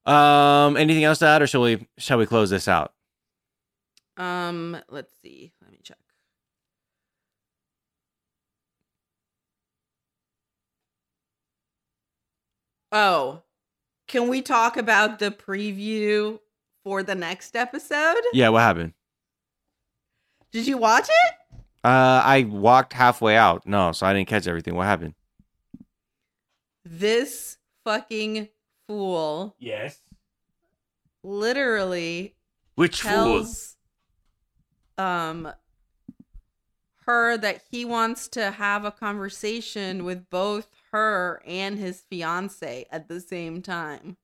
um 0.05 0.77
anything 0.77 1.03
else 1.03 1.19
to 1.19 1.27
add 1.27 1.41
or 1.41 1.47
shall 1.47 1.61
we 1.61 1.87
shall 1.97 2.17
we 2.17 2.25
close 2.25 2.49
this 2.49 2.67
out? 2.67 2.93
Um 4.17 4.77
let's 4.89 5.13
see. 5.23 5.53
Let 5.61 5.71
me 5.71 5.79
check. 5.83 5.97
Oh 12.91 13.43
can 14.07 14.27
we 14.27 14.41
talk 14.41 14.75
about 14.75 15.19
the 15.19 15.31
preview 15.31 16.39
for 16.83 17.01
the 17.01 17.15
next 17.15 17.55
episode? 17.55 18.21
Yeah 18.33 18.49
what 18.49 18.59
happened? 18.61 18.93
Did 20.51 20.67
you 20.67 20.77
watch 20.77 21.07
it 21.07 21.35
uh 21.83 22.21
i 22.23 22.45
walked 22.49 22.93
halfway 22.93 23.35
out. 23.35 23.65
No 23.65 23.91
so 23.91 24.05
i 24.05 24.13
didn't 24.13 24.27
catch 24.27 24.47
everything. 24.47 24.75
What 24.75 24.85
happened? 24.85 25.13
This 26.85 27.57
fucking 27.83 28.49
fool 28.87 29.55
yes. 29.59 29.99
literally 31.23 32.35
which 32.75 33.01
fool? 33.01 33.45
um 34.97 35.51
her 37.05 37.37
that 37.37 37.63
he 37.71 37.83
wants 37.83 38.27
to 38.27 38.51
have 38.51 38.85
a 38.85 38.91
conversation 38.91 40.03
with 40.03 40.29
both 40.29 40.67
her 40.91 41.41
and 41.45 41.79
his 41.79 42.01
fiance 42.09 42.85
at 42.91 43.07
the 43.07 43.19
same 43.19 43.61
time. 43.61 44.17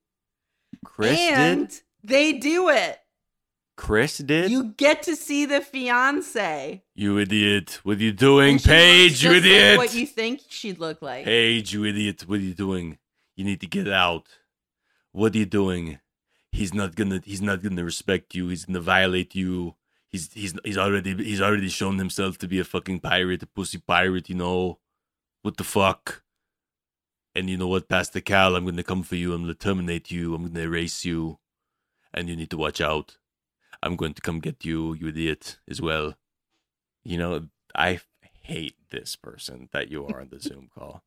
chris 0.84 1.18
and 1.18 1.68
did 1.68 1.82
they 2.04 2.32
do 2.32 2.68
it. 2.68 3.00
Chris 3.78 4.18
did 4.18 4.50
You 4.50 4.74
get 4.76 5.04
to 5.04 5.14
see 5.14 5.46
the 5.46 5.60
fiance. 5.60 6.82
you 6.94 7.16
idiot 7.18 7.78
what 7.84 7.96
are 7.98 8.02
you 8.02 8.12
doing 8.12 8.52
And 8.56 8.60
she 8.60 8.68
looks 8.68 8.82
paige 8.82 9.24
you 9.24 9.30
just 9.30 9.44
like 9.44 9.44
idiot 9.44 9.78
what 9.78 9.94
you 9.94 10.06
think 10.06 10.40
she'd 10.48 10.78
look 10.80 11.00
like. 11.00 11.24
Paige, 11.24 11.72
you 11.74 11.84
idiot. 11.84 12.18
What 12.28 12.40
are 12.40 12.48
you 12.50 12.54
doing? 12.54 12.98
You 13.36 13.44
need 13.44 13.60
to 13.60 13.68
get 13.68 13.88
out. 13.88 14.26
What 15.12 15.34
are 15.34 15.38
you 15.38 15.46
doing? 15.46 16.00
He's 16.50 16.74
not 16.74 16.96
gonna 16.96 17.20
he's 17.24 17.40
not 17.40 17.62
gonna 17.62 17.84
respect 17.84 18.34
you. 18.34 18.48
He's 18.48 18.64
gonna 18.66 18.80
violate 18.96 19.32
you. 19.42 19.76
he's 20.10 20.32
he's 20.32 20.54
he's 20.64 20.78
already 20.84 21.14
he's 21.30 21.40
already 21.40 21.68
shown 21.68 21.98
himself 21.98 22.36
to 22.38 22.48
be 22.48 22.58
a 22.58 22.64
fucking 22.64 22.98
pirate, 23.00 23.42
a 23.44 23.46
pussy 23.46 23.78
pirate. 23.78 24.28
You 24.28 24.34
know, 24.44 24.78
what 25.42 25.56
the 25.56 25.64
fuck? 25.64 26.22
And 27.34 27.48
you 27.48 27.56
know 27.56 27.68
what, 27.68 27.88
Pastor 27.88 28.20
Cal, 28.20 28.56
I'm 28.56 28.64
gonna 28.64 28.82
come 28.82 29.04
for 29.04 29.14
you. 29.22 29.32
I'm 29.34 29.42
gonna 29.42 29.54
terminate 29.54 30.10
you. 30.10 30.34
I'm 30.34 30.46
gonna 30.48 30.64
erase 30.64 31.04
you, 31.04 31.38
and 32.12 32.28
you 32.28 32.34
need 32.34 32.50
to 32.50 32.56
watch 32.56 32.80
out. 32.80 33.18
I'm 33.82 33.96
going 33.96 34.14
to 34.14 34.22
come 34.22 34.40
get 34.40 34.64
you, 34.64 34.94
you 34.94 35.08
idiot, 35.08 35.58
as 35.68 35.80
well. 35.80 36.14
You 37.04 37.18
know, 37.18 37.48
I 37.74 38.00
hate 38.42 38.76
this 38.90 39.16
person 39.16 39.68
that 39.72 39.90
you 39.90 40.06
are 40.06 40.20
on 40.20 40.28
the 40.30 40.40
Zoom 40.40 40.68
call. 40.74 41.02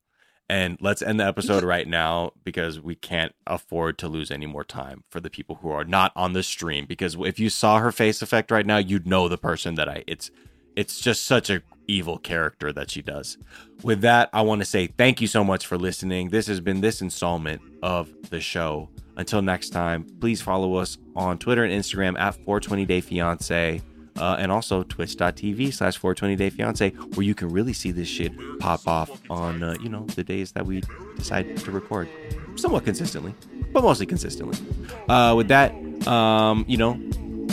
And 0.48 0.78
let's 0.82 1.02
end 1.02 1.22
the 1.22 1.26
episode 1.26 1.64
right 1.64 1.88
now 1.88 2.34
because 2.44 2.78
we 2.78 2.94
can't 2.94 3.34
afford 3.48 3.98
to 4.00 4.10
lose 4.10 4.30
any 4.30 4.46
more 4.46 4.66
time 4.66 5.06
for 5.10 5.22
the 5.22 5.30
people 5.30 5.60
who 5.62 5.70
are 5.70 5.86
not 5.86 6.12
on 6.14 6.34
the 6.34 6.44
stream. 6.44 6.86
Because 6.86 7.16
if 7.20 7.40
you 7.40 7.50
saw 7.50 7.80
her 7.80 7.92
face 7.92 8.22
effect 8.22 8.52
right 8.52 8.66
now, 8.66 8.78
you'd 8.78 9.08
know 9.08 9.30
the 9.30 9.38
person 9.38 9.76
that 9.76 9.88
I. 9.88 10.04
It's 10.08 10.30
it's 10.76 11.00
just 11.00 11.26
such 11.26 11.50
a 11.50 11.62
evil 11.88 12.18
character 12.18 12.72
that 12.72 12.90
she 12.90 13.02
does. 13.02 13.38
With 13.84 14.02
that, 14.02 14.30
I 14.34 14.42
want 14.42 14.62
to 14.62 14.66
say 14.66 14.88
thank 14.88 15.22
you 15.22 15.28
so 15.28 15.44
much 15.44 15.66
for 15.66 15.78
listening. 15.78 16.30
This 16.30 16.48
has 16.48 16.60
been 16.62 16.82
this 16.82 17.02
installment 17.02 17.62
of 17.84 18.10
the 18.30 18.40
show. 18.40 18.90
Until 19.18 19.42
next 19.42 19.70
time, 19.70 20.06
please 20.20 20.42
follow 20.42 20.76
us 20.76 20.98
on 21.16 21.38
Twitter 21.38 21.64
and 21.64 21.74
Instagram 21.74 22.18
at 22.18 22.36
420 22.36 22.86
Day 22.86 23.02
Fiance. 23.02 23.82
Uh, 24.18 24.36
and 24.40 24.52
also 24.52 24.84
twitch.tv 24.84 25.74
slash 25.74 25.98
420 25.98 26.36
day 26.36 26.50
fiance 26.50 26.90
where 26.90 27.26
you 27.26 27.34
can 27.34 27.48
really 27.48 27.72
see 27.72 27.92
this 27.92 28.10
shit 28.10 28.34
pop 28.60 28.86
off 28.86 29.10
on 29.30 29.64
uh, 29.64 29.74
you 29.82 29.88
know 29.88 30.06
the 30.16 30.24
days 30.24 30.52
that 30.52 30.66
we 30.66 30.84
decide 31.16 31.56
to 31.56 31.72
record 31.72 32.10
somewhat 32.56 32.84
consistently 32.84 33.34
but 33.72 33.82
mostly 33.82 34.06
consistently 34.06 34.60
uh, 35.08 35.34
with 35.36 35.48
that 35.48 35.72
um, 36.10 36.66
you 36.68 36.76
know 36.76 37.00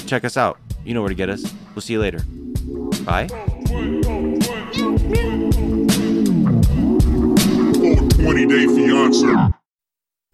check 0.05 0.25
us 0.25 0.37
out 0.37 0.59
you 0.85 0.93
know 0.93 1.01
where 1.01 1.11
to 1.11 1.15
get 1.15 1.31
us 1.31 1.55
we'll 1.77 1.81
see 1.81 1.93
you 1.93 2.01
later 2.01 2.19
bye 3.09 3.27
20 8.29 8.47
Day 8.47 8.67
Fiance. 8.67 9.27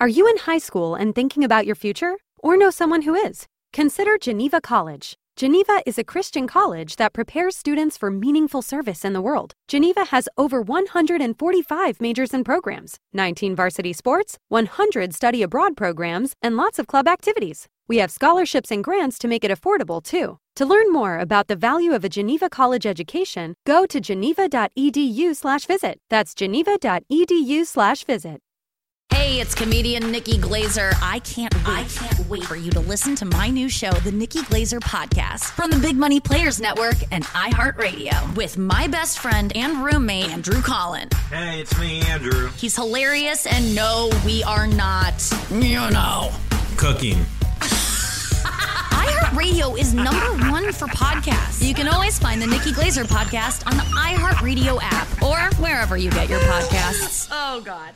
Are 0.01 0.09
you 0.09 0.27
in 0.29 0.39
high 0.39 0.59
school 0.59 0.97
and 0.97 1.15
thinking 1.15 1.45
about 1.45 1.67
your 1.67 1.77
future? 1.77 2.17
Or 2.39 2.57
know 2.57 2.71
someone 2.71 3.03
who 3.03 3.15
is? 3.15 3.47
Consider 3.73 4.19
Geneva 4.19 4.61
College. 4.61 5.17
Geneva 5.37 5.83
is 5.87 5.99
a 5.99 6.05
Christian 6.05 6.47
college 6.47 6.97
that 6.97 7.13
prepares 7.13 7.57
students 7.57 7.97
for 7.97 8.11
meaningful 8.11 8.63
service 8.63 9.05
in 9.05 9.13
the 9.13 9.21
world. 9.21 9.53
Geneva 9.69 10.07
has 10.07 10.29
over 10.37 10.61
145 10.61 12.01
majors 12.01 12.35
and 12.35 12.45
programs, 12.45 12.99
19 13.13 13.55
varsity 13.57 13.93
sports, 13.93 14.39
100 14.49 15.15
study 15.15 15.43
abroad 15.43 15.77
programs, 15.77 16.35
and 16.43 16.57
lots 16.57 16.79
of 16.79 16.87
club 16.87 17.07
activities. 17.09 17.67
We 17.87 17.99
have 17.99 18.11
scholarships 18.11 18.71
and 18.71 18.83
grants 18.83 19.19
to 19.19 19.29
make 19.29 19.45
it 19.45 19.51
affordable, 19.51 20.03
too. 20.03 20.39
To 20.57 20.65
learn 20.65 20.91
more 20.91 21.19
about 21.19 21.49
the 21.49 21.57
value 21.57 21.93
of 21.93 22.03
a 22.03 22.09
Geneva 22.09 22.49
College 22.49 22.87
education, 22.87 23.57
go 23.67 23.85
to 23.85 24.01
geneva.edu/visit. 24.01 26.01
That's 26.09 26.35
geneva.edu/visit. 26.35 28.41
Hey, 29.11 29.39
it's 29.39 29.55
comedian 29.55 30.11
Nikki 30.11 30.39
Glazer. 30.39 30.95
I 31.03 31.19
can't 31.19 31.55
wait. 31.55 31.67
I 31.67 31.85
can't 31.85 32.29
wait 32.29 32.45
for 32.45 32.57
you 32.57 32.71
to 32.71 32.81
listen 32.81 33.15
to 33.17 33.27
my 33.27 33.51
new 33.51 33.69
show, 33.69 33.91
The 33.91 34.13
Nikki 34.13 34.41
Glazer 34.41 34.81
Podcast, 34.81 35.53
from 35.53 35.71
the 35.71 35.79
Big 35.79 35.97
Money 35.97 36.21
Players 36.21 36.61
Network 36.61 36.97
and 37.13 37.25
iHeartRadio, 37.25 38.35
with 38.35 38.57
my 38.57 38.87
best 38.87 39.19
friend 39.19 39.53
and 39.55 39.85
roommate, 39.85 40.31
Andrew 40.31 40.63
Collin. 40.63 41.11
Hey, 41.31 41.61
it's 41.61 41.79
me, 41.79 42.01
Andrew. 42.03 42.49
He's 42.57 42.77
hilarious, 42.77 43.47
and 43.47 43.75
no, 43.75 44.11
we 44.25 44.43
are 44.45 44.67
not, 44.67 45.15
you 45.51 45.91
know, 45.91 46.31
Cooking. 46.77 47.25
iHeartRadio 49.15 49.79
is 49.79 49.95
number 49.95 50.51
one 50.51 50.73
for 50.73 50.87
podcasts. 50.89 51.67
You 51.67 51.75
can 51.75 51.89
always 51.89 52.19
find 52.19 52.43
the 52.43 52.47
Nikki 52.47 52.73
Glazer 52.73 53.05
Podcast 53.05 53.67
on 53.71 53.77
the 53.77 53.83
iHeartRadio 53.83 54.79
app 54.83 55.23
or 55.23 55.55
wherever 55.63 55.97
you 55.97 56.11
get 56.11 56.29
your 56.29 56.41
podcasts. 56.41 57.29
Oh, 57.31 57.61
God. 57.61 57.95